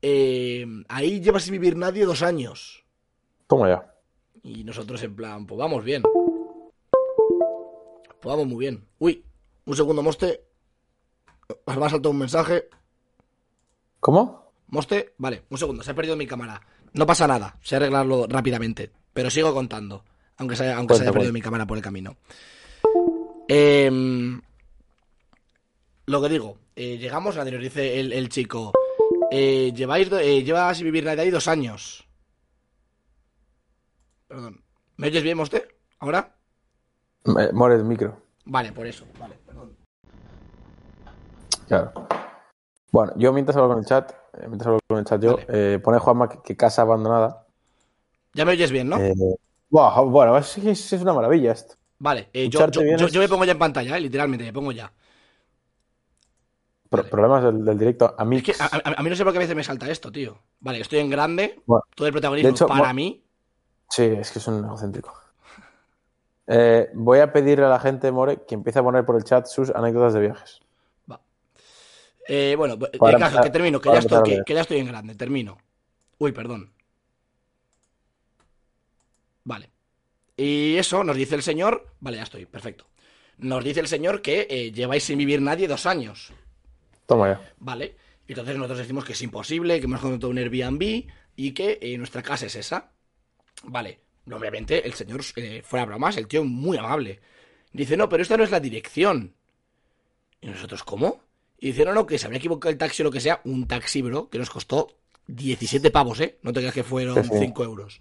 eh, 0.00 0.66
ahí 0.88 1.20
lleva 1.20 1.38
sin 1.38 1.52
vivir 1.52 1.76
nadie 1.76 2.06
dos 2.06 2.22
años. 2.22 2.84
Toma 3.46 3.68
ya. 3.68 3.94
Y 4.42 4.64
nosotros 4.64 5.02
en 5.02 5.14
plan, 5.14 5.46
pues 5.46 5.58
vamos 5.58 5.84
bien. 5.84 6.02
Pues 8.20 8.34
vamos 8.34 8.46
muy 8.46 8.58
bien. 8.60 8.86
Uy, 8.98 9.24
un 9.66 9.76
segundo, 9.76 10.02
Moste. 10.02 10.42
Me 11.66 11.84
ha 11.84 11.90
saltado 11.90 12.10
un 12.10 12.18
mensaje. 12.18 12.68
¿Cómo? 14.06 14.52
Moste, 14.68 15.14
vale, 15.18 15.42
un 15.50 15.58
segundo, 15.58 15.82
se 15.82 15.90
ha 15.90 15.94
perdido 15.94 16.14
mi 16.16 16.28
cámara. 16.28 16.60
No 16.92 17.04
pasa 17.04 17.26
nada, 17.26 17.58
sé 17.60 17.74
arreglarlo 17.74 18.28
rápidamente. 18.28 18.88
Pero 19.12 19.30
sigo 19.30 19.52
contando. 19.52 20.04
Aunque 20.36 20.54
se, 20.54 20.70
aunque 20.72 20.94
se 20.94 20.98
Cuenta, 20.98 21.02
haya 21.02 21.12
perdido 21.12 21.32
cuenta. 21.32 21.32
mi 21.32 21.42
cámara 21.42 21.66
por 21.66 21.76
el 21.76 21.82
camino. 21.82 22.16
Em, 23.48 24.40
lo 26.06 26.22
que 26.22 26.28
digo, 26.28 26.56
eh, 26.76 26.98
llegamos, 26.98 27.34
nos 27.34 27.44
dice 27.50 27.98
el, 27.98 28.12
el 28.12 28.28
chico. 28.28 28.72
eh, 29.32 29.72
lleváis 29.74 30.08
eh, 30.12 30.44
lleva 30.44 30.72
sin 30.72 30.84
vivir 30.84 31.02
nadie 31.04 31.22
ahí 31.22 31.30
dos 31.30 31.48
años. 31.48 32.06
Perdón. 34.28 34.62
¿Me 34.98 35.08
oyes 35.08 35.24
bien, 35.24 35.36
Moste? 35.36 35.66
¿Ahora? 35.98 36.32
More 37.24 37.74
el 37.74 37.82
micro. 37.82 38.22
Vale, 38.44 38.70
por 38.70 38.86
eso. 38.86 39.04
Vale, 39.18 39.34
perdón. 39.44 39.76
Claro. 41.66 41.92
Bueno, 42.96 43.12
yo 43.16 43.32
mientras 43.32 43.54
hablo 43.56 43.68
con 43.68 43.78
el 43.78 43.84
chat, 43.84 44.10
eh, 44.10 44.46
mientras 44.48 44.68
hablo 44.68 44.78
con 44.88 44.98
el 44.98 45.04
chat 45.04 45.20
yo, 45.22 45.38
eh, 45.48 45.78
pone 45.84 45.98
Juanma 45.98 46.28
que, 46.30 46.38
que 46.42 46.56
casa 46.56 46.80
abandonada. 46.82 47.46
Ya 48.32 48.44
me 48.46 48.52
oyes 48.52 48.70
bien, 48.70 48.88
¿no? 48.88 48.96
Eh, 48.98 49.12
buah, 49.68 50.00
bueno, 50.00 50.38
es, 50.38 50.56
es- 50.58 50.92
es 50.94 51.02
una 51.02 51.12
maravilla 51.12 51.52
esto. 51.52 51.74
vale, 51.98 52.30
eh, 52.32 52.48
yo, 52.48 52.66
yo- 52.70 53.20
me 53.20 53.28
pongo 53.28 53.44
ya 53.44 53.52
en 53.52 53.58
pantalla, 53.58 53.98
eh, 53.98 54.00
literalmente, 54.00 54.44
me 54.46 54.52
pongo 54.52 54.72
ya. 54.72 54.90
Pro- 56.88 57.02
Vale. 57.02 57.10
Problemas 57.10 57.44
del, 57.44 57.64
del 57.64 57.78
directo. 57.78 58.14
A 58.16 58.24
mí, 58.24 58.36
Es 58.38 58.42
que 58.44 58.52
a, 58.58 58.64
a- 58.66 58.94
a 58.98 59.02
mí 59.02 59.10
no 59.10 59.16
sé 59.16 59.24
por 59.24 59.32
qué 59.32 59.38
a 59.38 59.40
veces 59.40 59.56
me 59.56 59.64
salta 59.64 59.90
esto, 59.90 60.10
tío. 60.10 60.38
Vale, 60.60 60.80
estoy 60.80 61.00
en 61.00 61.10
grande, 61.10 61.60
Bueno, 61.66 61.82
todo 61.94 62.06
el 62.06 62.12
protagonismo 62.14 62.50
hecho, 62.50 62.66
para 62.66 62.92
mí. 62.94 63.22
Sí, 63.90 64.04
es 64.04 64.30
que 64.30 64.38
es 64.38 64.46
un 64.48 64.64
egocéntrico. 64.64 65.12
Eh, 66.46 66.88
voy 66.94 67.18
a 67.18 67.32
pedirle 67.32 67.66
a 67.66 67.68
la 67.68 67.80
gente, 67.80 68.10
More, 68.12 68.44
que 68.46 68.54
empiece 68.54 68.78
a 68.78 68.82
poner 68.82 69.04
por 69.04 69.16
el 69.16 69.24
chat 69.24 69.46
sus 69.46 69.70
anécdotas 69.70 70.14
de 70.14 70.20
viajes. 70.20 70.60
Eh, 72.28 72.54
bueno, 72.56 72.78
pues, 72.78 72.90
Para 72.92 73.18
caso, 73.18 73.24
empezar- 73.26 73.44
que 73.44 73.50
termino, 73.50 73.80
que 73.80 73.88
para 73.88 74.00
ya, 74.00 74.06
estoy, 74.16 74.42
que, 74.44 74.54
ya 74.54 74.60
estoy 74.60 74.78
en 74.78 74.86
grande, 74.86 75.14
termino. 75.14 75.58
Uy, 76.18 76.32
perdón. 76.32 76.72
Vale. 79.44 79.70
Y 80.36 80.76
eso 80.76 81.04
nos 81.04 81.16
dice 81.16 81.34
el 81.34 81.42
señor. 81.42 81.88
Vale, 82.00 82.16
ya 82.18 82.24
estoy, 82.24 82.46
perfecto. 82.46 82.86
Nos 83.38 83.62
dice 83.64 83.80
el 83.80 83.88
señor 83.88 84.22
que 84.22 84.46
eh, 84.50 84.72
lleváis 84.72 85.04
sin 85.04 85.18
vivir 85.18 85.40
nadie 85.40 85.68
dos 85.68 85.86
años. 85.86 86.32
Toma 87.06 87.28
ya. 87.28 87.54
Vale. 87.58 87.94
Entonces 88.28 88.56
nosotros 88.56 88.78
decimos 88.78 89.04
que 89.04 89.12
es 89.12 89.22
imposible, 89.22 89.78
que 89.78 89.84
hemos 89.84 90.00
contratado 90.00 90.30
un 90.30 90.38
Airbnb 90.38 91.04
y 91.36 91.52
que 91.52 91.78
eh, 91.80 91.96
nuestra 91.96 92.22
casa 92.22 92.46
es 92.46 92.56
esa. 92.56 92.90
Vale. 93.64 94.00
Obviamente, 94.30 94.84
el 94.84 94.94
señor, 94.94 95.20
eh, 95.36 95.62
fuera 95.64 95.84
bromas, 95.86 96.16
el 96.16 96.26
tío 96.26 96.42
muy 96.44 96.76
amable. 96.76 97.20
Dice, 97.72 97.96
no, 97.96 98.08
pero 98.08 98.22
esta 98.22 98.36
no 98.36 98.42
es 98.42 98.50
la 98.50 98.58
dirección. 98.58 99.34
Y 100.40 100.48
nosotros, 100.48 100.82
¿cómo? 100.82 101.20
Y 101.58 101.68
dice, 101.68 101.84
no, 101.84 101.94
no, 101.94 102.06
que 102.06 102.18
se 102.18 102.26
había 102.26 102.38
equivocado 102.38 102.70
el 102.70 102.78
taxi 102.78 103.02
o 103.02 103.04
lo 103.04 103.10
que 103.10 103.20
sea. 103.20 103.40
Un 103.44 103.66
taxi, 103.66 104.02
bro, 104.02 104.28
que 104.28 104.38
nos 104.38 104.50
costó 104.50 104.88
17 105.28 105.90
pavos, 105.90 106.20
¿eh? 106.20 106.38
No 106.42 106.52
te 106.52 106.60
creas 106.60 106.74
que 106.74 106.84
fueron 106.84 107.22
Sí, 107.22 107.30
sí. 107.30 107.38
5 107.40 107.64
euros. 107.64 108.00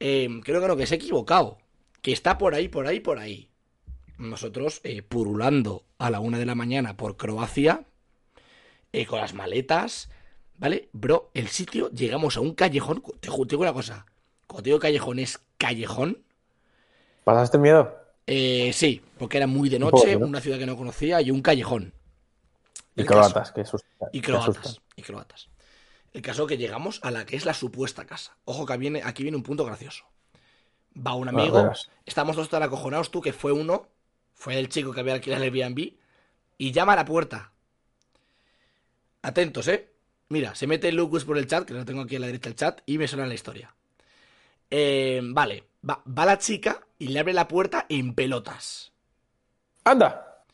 Eh, 0.00 0.28
creo 0.44 0.60
que 0.60 0.68
no, 0.68 0.76
que 0.76 0.86
se 0.86 0.94
ha 0.94 0.96
equivocado. 0.96 1.58
Que 2.02 2.12
está 2.12 2.38
por 2.38 2.54
ahí, 2.54 2.68
por 2.68 2.86
ahí, 2.86 3.00
por 3.00 3.18
ahí. 3.18 3.48
Nosotros, 4.16 4.80
eh, 4.84 5.02
purulando 5.02 5.84
a 5.98 6.10
la 6.10 6.20
una 6.20 6.38
de 6.38 6.46
la 6.46 6.54
mañana 6.54 6.96
por 6.96 7.16
Croacia, 7.16 7.84
eh, 8.92 9.06
con 9.06 9.20
las 9.20 9.34
maletas, 9.34 10.08
¿vale? 10.56 10.88
Bro, 10.92 11.30
el 11.34 11.48
sitio, 11.48 11.90
llegamos 11.90 12.36
a 12.36 12.40
un 12.40 12.54
callejón. 12.54 13.02
Te, 13.20 13.28
te 13.28 13.44
digo 13.46 13.62
una 13.62 13.72
cosa. 13.72 14.06
Cuando 14.46 14.62
te 14.62 14.70
digo 14.70 14.78
callejón 14.78 15.18
es 15.18 15.40
callejón. 15.58 16.22
¿Pasaste 17.24 17.58
miedo? 17.58 17.94
Eh, 18.26 18.72
sí, 18.72 19.02
porque 19.18 19.36
era 19.38 19.46
muy 19.46 19.68
de 19.68 19.78
noche, 19.78 20.16
una 20.16 20.40
ciudad 20.40 20.58
que 20.58 20.66
no 20.66 20.76
conocía 20.76 21.20
y 21.20 21.30
un 21.30 21.42
callejón. 21.42 21.92
Y 22.98 23.04
croatas, 23.04 23.52
que 23.52 23.60
asustan. 23.62 24.08
y 24.12 24.20
croatas. 24.20 24.80
Y 24.96 25.02
croatas. 25.02 25.48
El 26.12 26.22
caso 26.22 26.46
que 26.46 26.56
llegamos 26.56 27.00
a 27.02 27.10
la 27.10 27.24
que 27.26 27.36
es 27.36 27.44
la 27.44 27.54
supuesta 27.54 28.04
casa. 28.06 28.36
Ojo 28.44 28.66
que 28.66 28.76
viene, 28.76 29.02
aquí 29.04 29.22
viene 29.22 29.36
un 29.36 29.42
punto 29.42 29.64
gracioso. 29.64 30.04
Va 30.96 31.14
un 31.14 31.28
Ah, 31.28 31.30
amigo, 31.30 31.72
estamos 32.06 32.34
todos 32.34 32.48
tan 32.48 32.62
acojonados, 32.62 33.10
tú 33.10 33.20
que 33.20 33.32
fue 33.32 33.52
uno, 33.52 33.86
fue 34.34 34.58
el 34.58 34.68
chico 34.68 34.92
que 34.92 35.00
había 35.00 35.14
alquilado 35.14 35.44
el 35.44 35.54
Airbnb, 35.54 35.92
y 36.56 36.72
llama 36.72 36.94
a 36.94 36.96
la 36.96 37.04
puerta. 37.04 37.52
Atentos, 39.22 39.68
¿eh? 39.68 39.90
Mira, 40.30 40.54
se 40.54 40.66
mete 40.66 40.90
Lucas 40.92 41.24
por 41.24 41.38
el 41.38 41.46
chat, 41.46 41.64
que 41.64 41.74
lo 41.74 41.84
tengo 41.84 42.02
aquí 42.02 42.16
a 42.16 42.20
la 42.20 42.26
derecha 42.26 42.48
el 42.48 42.56
chat, 42.56 42.80
y 42.86 42.98
me 42.98 43.06
suena 43.08 43.26
la 43.26 43.34
historia. 43.34 43.74
Eh, 44.70 45.20
vale, 45.22 45.64
va, 45.88 46.02
va 46.06 46.26
la 46.26 46.38
chica 46.38 46.86
y 46.98 47.08
le 47.08 47.20
abre 47.20 47.32
la 47.32 47.48
puerta 47.48 47.86
en 47.88 48.14
pelotas. 48.14 48.92
¡Anda! 49.84 50.44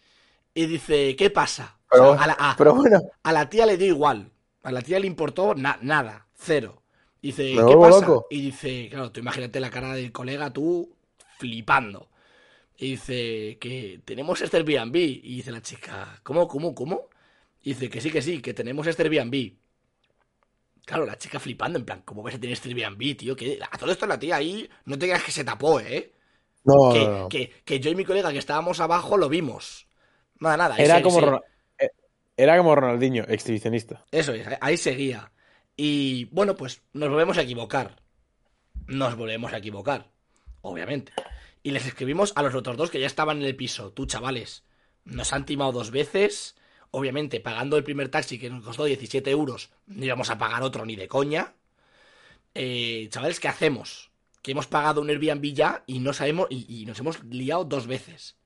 Y 0.55 0.67
dice, 0.67 1.17
¿qué 1.17 1.31
pasa? 1.31 1.79
O 1.97 2.01
Pero, 2.01 2.13
sea, 2.13 2.25
a, 2.25 2.27
la, 2.27 2.37
a- 2.39 2.57
pero 2.57 2.75
bueno, 2.75 3.01
a 3.23 3.33
la 3.33 3.49
tía 3.51 3.67
le 3.67 3.77
dio 3.77 3.89
igual. 3.89 4.31
A 4.63 4.73
la 4.73 4.83
tía 4.83 4.99
le 4.99 5.07
importó 5.07 5.55
na- 5.55 5.79
nada, 5.83 6.27
cero. 6.35 6.83
Dice, 7.23 7.43
Me 7.55 7.65
¿qué 7.65 7.77
pasa? 7.77 8.07
loco. 8.07 8.27
Y 8.31 8.41
dice, 8.43 8.89
claro, 8.91 9.13
tú 9.13 9.21
imagínate 9.21 9.61
la 9.61 9.71
cara 9.71 9.95
del 9.95 10.13
colega, 10.13 10.53
tú 10.53 10.95
flipando. 11.39 12.11
Y 12.77 12.93
dice, 12.93 13.59
que 13.61 14.01
tenemos 14.05 14.41
este 14.43 14.59
Airbnb. 14.59 14.97
Y 14.97 15.37
dice 15.37 15.53
la 15.53 15.63
chica, 15.63 16.21
¿cómo, 16.23 16.49
cómo, 16.49 16.75
cómo? 16.75 17.09
Y 17.63 17.71
dice, 17.75 17.91
que 17.91 18.01
sí, 18.01 18.11
que 18.11 18.23
sí, 18.23 18.43
que 18.43 18.55
tenemos 18.55 18.87
este 18.87 19.03
Airbnb. 19.05 19.55
Claro, 20.87 21.07
la 21.07 21.17
chica 21.17 21.41
flipando, 21.41 21.79
en 21.79 21.85
plan, 21.87 22.03
¿cómo 22.05 22.23
vas 22.23 22.35
a 22.35 22.39
tener 22.39 22.53
este 22.53 22.69
Airbnb, 22.69 23.17
tío? 23.17 23.35
Que 23.37 23.59
a 23.71 23.79
todo 23.79 23.91
esto 23.91 24.07
la 24.07 24.19
tía 24.19 24.37
ahí, 24.37 24.69
no 24.85 24.99
te 24.99 25.07
creas 25.07 25.25
que 25.25 25.33
se 25.33 25.43
tapó, 25.45 25.81
¿eh? 25.81 26.13
no, 26.65 26.93
que, 26.93 27.01
no, 27.01 27.19
no. 27.21 27.29
Que, 27.29 27.51
que 27.65 27.81
yo 27.81 27.91
y 27.91 27.95
mi 27.95 28.05
colega 28.05 28.33
que 28.33 28.39
estábamos 28.39 28.81
abajo 28.81 29.17
lo 29.17 29.29
vimos. 29.31 29.87
Nada, 30.41 30.57
nada. 30.57 30.77
Era 30.77 31.01
como, 31.03 31.21
era 32.37 32.57
como 32.59 32.75
Ronaldinho, 32.75 33.25
exhibicionista. 33.29 34.05
Eso 34.11 34.33
es, 34.33 34.47
ahí 34.61 34.77
seguía. 34.77 35.33
Y 35.77 36.27
bueno, 36.27 36.57
pues 36.57 36.83
nos 36.93 37.09
volvemos 37.11 37.39
a 37.39 37.43
equivocar. 37.43 38.03
Nos 38.87 39.17
volvemos 39.17 39.53
a 39.53 39.59
equivocar, 39.59 40.11
obviamente. 40.61 41.13
Y 41.63 41.71
les 41.71 41.87
escribimos 41.87 42.33
a 42.37 42.43
los 42.43 42.55
otros 42.55 42.77
dos 42.77 42.91
que 42.91 43.01
ya 43.01 43.07
estaban 43.07 43.39
en 43.41 43.47
el 43.47 43.57
piso. 43.57 43.93
Tú, 43.93 44.07
chavales, 44.07 44.65
nos 45.05 45.33
han 45.33 45.47
timado 45.47 45.73
dos 45.73 45.91
veces. 45.91 46.57
Obviamente, 46.91 47.41
pagando 47.41 47.77
el 47.77 47.85
primer 47.85 48.09
taxi 48.09 48.39
que 48.39 48.51
nos 48.51 48.65
costó 48.65 48.85
17 48.85 49.31
euros, 49.31 49.71
no 49.87 50.05
íbamos 50.05 50.31
a 50.31 50.39
pagar 50.39 50.63
otro 50.63 50.85
ni 50.85 50.97
de 50.97 51.09
coña. 51.09 51.55
Eh, 52.55 53.09
chavales, 53.11 53.41
¿qué 53.41 53.49
hacemos? 53.49 54.11
Que 54.43 54.53
hemos 54.53 54.67
pagado 54.67 55.01
un 55.01 55.09
Airbnb 55.09 55.55
ya 55.55 55.83
y 55.87 56.01
no 56.01 56.13
sabemos. 56.13 56.49
Y, 56.51 56.83
y 56.83 56.87
nos 56.87 56.99
hemos 56.99 57.25
liado 57.25 57.65
dos 57.65 57.87
veces. 57.87 58.37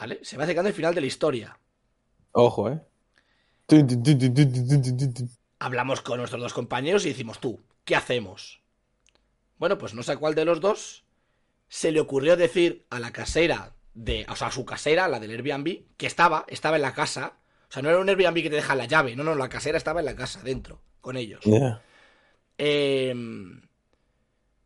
¿Vale? 0.00 0.18
Se 0.22 0.38
va 0.38 0.44
acercando 0.44 0.70
el 0.70 0.74
final 0.74 0.94
de 0.94 1.02
la 1.02 1.06
historia. 1.06 1.58
Ojo, 2.32 2.70
¿eh? 2.70 2.80
Hablamos 5.58 6.00
con 6.00 6.16
nuestros 6.16 6.40
dos 6.40 6.54
compañeros 6.54 7.04
y 7.04 7.10
decimos, 7.10 7.38
tú, 7.38 7.60
¿qué 7.84 7.96
hacemos? 7.96 8.62
Bueno, 9.58 9.76
pues 9.76 9.92
no 9.92 10.02
sé 10.02 10.16
cuál 10.16 10.34
de 10.34 10.46
los 10.46 10.62
dos 10.62 11.04
se 11.68 11.92
le 11.92 12.00
ocurrió 12.00 12.38
decir 12.38 12.86
a 12.88 12.98
la 12.98 13.12
casera 13.12 13.74
de, 13.92 14.24
o 14.30 14.36
sea, 14.36 14.46
a 14.46 14.52
su 14.52 14.64
casera, 14.64 15.06
la 15.06 15.20
del 15.20 15.32
Airbnb, 15.32 15.82
que 15.98 16.06
estaba, 16.06 16.46
estaba 16.48 16.76
en 16.76 16.82
la 16.82 16.94
casa. 16.94 17.34
O 17.68 17.72
sea, 17.72 17.82
no 17.82 17.90
era 17.90 17.98
un 17.98 18.08
Airbnb 18.08 18.42
que 18.42 18.48
te 18.48 18.56
deja 18.56 18.74
la 18.74 18.86
llave, 18.86 19.14
no, 19.14 19.22
no, 19.22 19.34
la 19.34 19.50
casera 19.50 19.76
estaba 19.76 20.00
en 20.00 20.06
la 20.06 20.16
casa, 20.16 20.42
dentro, 20.42 20.80
con 21.02 21.18
ellos. 21.18 21.44
Em, 22.56 23.60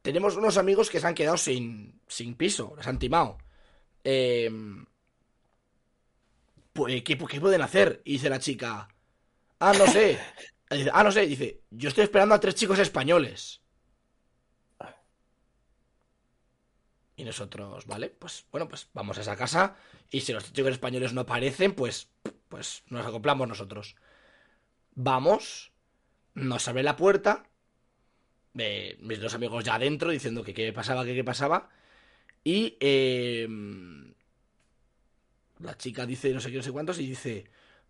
tenemos 0.01 0.37
unos 0.37 0.59
amigos 0.59 0.91
que 0.91 1.01
se 1.01 1.09
han 1.09 1.15
quedado 1.15 1.37
sin, 1.39 2.01
sin 2.07 2.37
piso, 2.37 2.75
los 2.77 2.87
han 2.87 3.01
timado. 3.01 3.39
Eh, 4.05 4.49
pues, 6.75 7.03
¿qué, 7.05 7.17
qué 7.17 7.41
pueden 7.41 7.63
hacer? 7.63 8.03
Y 8.05 8.15
dice 8.15 8.29
la 8.29 8.41
chica, 8.41 8.89
ah, 9.61 9.73
no 9.79 9.87
sé. 9.87 10.19
Dice, 10.71 10.91
ah, 10.93 11.05
no 11.05 11.13
sé, 11.13 11.27
dice, 11.27 11.63
yo 11.71 11.89
estoy 11.89 12.05
esperando 12.05 12.35
a 12.35 12.41
tres 12.41 12.57
chicos 12.57 12.81
españoles. 12.81 13.63
Y 17.17 17.23
nosotros, 17.25 17.87
vale, 17.87 18.11
pues 18.11 18.47
bueno, 18.51 18.67
pues 18.69 18.89
vamos 18.93 19.19
a 19.19 19.21
esa 19.21 19.37
casa 19.37 19.77
y 20.11 20.23
si 20.23 20.33
los 20.33 20.53
chicos 20.53 20.73
españoles 20.73 21.13
no 21.13 21.21
aparecen, 21.21 21.75
pues, 21.75 22.11
pues 22.49 22.83
nos 22.89 23.07
acoplamos 23.07 23.47
nosotros. 23.47 23.95
Vamos, 24.97 25.73
nos 26.35 26.67
abre 26.67 26.83
la 26.83 26.97
puerta, 26.97 27.49
eh, 28.59 28.97
mis 29.01 29.21
dos 29.21 29.35
amigos 29.35 29.65
ya 29.65 29.77
adentro 29.77 30.11
diciendo 30.11 30.43
que 30.43 30.55
qué 30.55 30.73
pasaba, 30.73 31.05
que 31.05 31.15
qué 31.15 31.25
pasaba. 31.25 31.69
Y 32.43 32.77
eh, 32.81 33.47
la 35.61 35.77
chica 35.77 36.07
dice 36.07 36.33
no 36.33 36.41
sé 36.41 36.51
qué, 36.51 36.57
no 36.59 36.63
sé 36.63 36.73
cuántos 36.73 36.99
y 36.99 37.07
dice, 37.07 37.45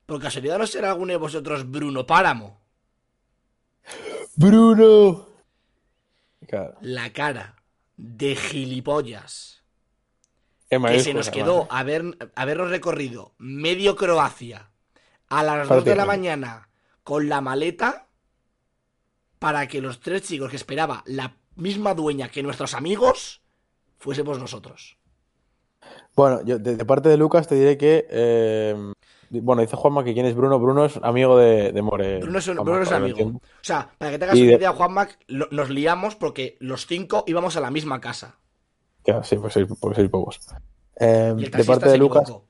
por 0.06 0.20
casualidad 0.20 0.58
no 0.58 0.66
será 0.66 0.90
alguno 0.90 1.12
de 1.12 1.18
vosotros 1.18 1.70
Bruno 1.70 2.06
Páramo. 2.06 2.60
¡Bruno! 4.36 5.28
La 6.80 7.12
cara 7.12 7.56
de 7.96 8.36
gilipollas 8.36 9.62
que 10.68 11.00
se 11.00 11.14
nos 11.14 11.30
quedó 11.30 11.64
¿eh? 11.64 11.66
haber, 11.70 12.30
habernos 12.34 12.70
recorrido 12.70 13.34
medio 13.38 13.96
Croacia 13.96 14.70
a 15.28 15.42
las 15.42 15.68
2 15.68 15.84
de 15.84 15.96
la 15.96 16.04
mañana 16.04 16.68
con 17.02 17.28
la 17.28 17.40
maleta 17.40 18.08
para 19.38 19.66
que 19.68 19.80
los 19.80 20.00
tres 20.00 20.22
chicos 20.22 20.50
que 20.50 20.56
esperaba 20.56 21.02
la 21.06 21.36
misma 21.56 21.94
dueña 21.94 22.28
que 22.28 22.42
nuestros 22.42 22.74
amigos 22.74 23.42
fuésemos 23.98 24.38
nosotros. 24.38 24.96
Bueno, 26.16 26.42
yo 26.44 26.58
de, 26.58 26.76
de 26.76 26.84
parte 26.84 27.08
de 27.08 27.16
Lucas 27.16 27.46
te 27.48 27.54
diré 27.54 27.76
que. 27.76 28.06
eh, 28.10 28.92
bueno, 29.30 29.62
dice 29.62 29.74
Juanma 29.74 30.04
que 30.04 30.14
quién 30.14 30.26
es 30.26 30.34
Bruno. 30.36 30.60
Bruno 30.60 30.84
es 30.84 30.96
amigo 31.02 31.36
de, 31.38 31.72
de 31.72 31.82
More. 31.82 32.20
Bruno 32.20 32.38
es, 32.38 32.44
Juanma, 32.46 32.62
Bruno 32.62 32.82
es 32.82 32.92
amigo. 32.92 33.24
O 33.24 33.40
sea, 33.62 33.90
para 33.98 34.12
que 34.12 34.18
te 34.18 34.24
hagas 34.26 34.36
Y 34.36 34.42
una 34.42 34.50
de- 34.52 34.56
idea, 34.58 34.72
Juanma, 34.72 35.08
lo- 35.26 35.48
nos 35.50 35.70
liamos 35.70 36.14
porque 36.14 36.56
los 36.60 36.86
cinco 36.86 37.24
íbamos 37.26 37.56
a 37.56 37.60
la 37.60 37.70
misma 37.72 38.00
casa. 38.00 38.36
Claro, 39.02 39.24
sí, 39.24 39.36
pues 39.36 39.52
sois, 39.52 39.66
pues 39.80 39.96
sois 39.96 40.08
pocos. 40.08 40.40
Eh, 41.00 41.34
de 41.36 41.64
parte 41.64 41.88
de 41.88 41.98
Lucas, 41.98 42.22
equivocó. 42.22 42.44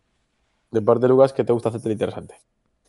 de 0.70 0.82
parte 0.82 1.02
de 1.02 1.08
Lucas, 1.08 1.32
que 1.32 1.44
te 1.44 1.52
gusta 1.54 1.70
hacerte 1.70 1.90
interesante. 1.90 2.34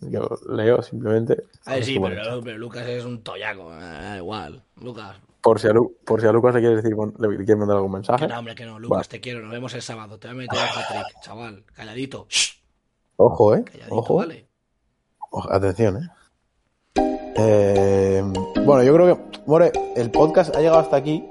Yo 0.01 0.27
leo 0.49 0.81
simplemente. 0.81 1.43
A 1.65 1.75
ver, 1.75 1.85
sí, 1.85 1.97
pero, 1.97 2.41
pero 2.43 2.57
Lucas 2.57 2.85
es 2.87 3.05
un 3.05 3.21
toyaco. 3.23 3.73
eh, 3.73 3.79
Da 3.79 4.17
igual. 4.17 4.61
Lucas. 4.81 5.15
Por, 5.45 5.59
si 5.59 5.67
a 5.67 5.73
Lu- 5.73 5.95
por 6.03 6.19
si 6.19 6.25
a 6.25 6.31
Lucas 6.31 6.55
le 6.55 6.59
quieres 6.61 6.81
decir, 6.83 6.97
le 7.19 7.27
quieres 7.37 7.57
mandar 7.57 7.77
algún 7.77 7.91
mensaje. 7.91 8.25
Que 8.25 8.33
no, 8.33 8.39
hombre, 8.39 8.55
que 8.55 8.65
no. 8.65 8.79
Lucas, 8.79 8.97
Vale. 8.97 9.07
te 9.09 9.21
quiero. 9.21 9.41
Nos 9.43 9.51
vemos 9.51 9.71
el 9.75 9.81
sábado. 9.83 10.17
Te 10.17 10.27
voy 10.27 10.37
a 10.37 10.37
meter 10.39 10.57
el 10.57 10.65
hat-trick, 10.65 11.21
chaval. 11.21 11.63
Calladito. 11.71 12.25
Shh, 12.27 12.53
Ojo, 13.17 13.53
eh. 13.53 13.63
calladito, 13.63 13.95
Ojo. 13.95 14.15
¿vale? 14.15 14.47
Ojo, 15.29 15.53
Atención, 15.53 15.97
eh. 15.97 16.09
Eh, 17.37 18.23
Bueno, 18.65 18.81
yo 18.81 18.93
creo 18.95 19.15
que, 19.15 19.39
More, 19.45 19.71
el 19.95 20.09
podcast 20.09 20.55
ha 20.55 20.59
llegado 20.59 20.79
hasta 20.79 20.95
aquí. 20.97 21.23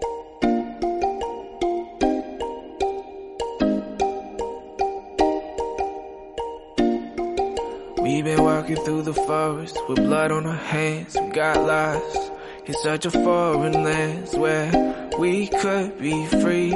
We've 7.99 8.25
been 8.25 8.43
walking 8.43 8.77
through 8.77 9.03
the 9.03 9.15
forest 9.15 9.77
with 9.89 9.99
blood 9.99 10.31
on 10.31 10.47
our 10.47 10.55
hands. 10.55 11.17
We 11.19 11.31
got 11.31 11.57
lost 11.57 12.33
in 12.67 12.75
such 12.75 13.07
a 13.07 13.11
foreign 13.11 13.85
land 13.85 14.29
where 14.35 14.71
we 15.19 15.47
could 15.47 15.99
be 15.99 16.27
free. 16.27 16.73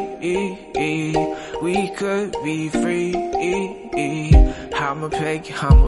We 1.63 1.91
could 1.97 2.33
be 2.45 2.69
free. 2.69 3.15
I'm 4.75 5.03
a 5.03 5.11
peg, 5.11 5.53
I'm 5.61 5.85
a 5.85 5.88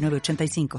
8985. 0.09 0.69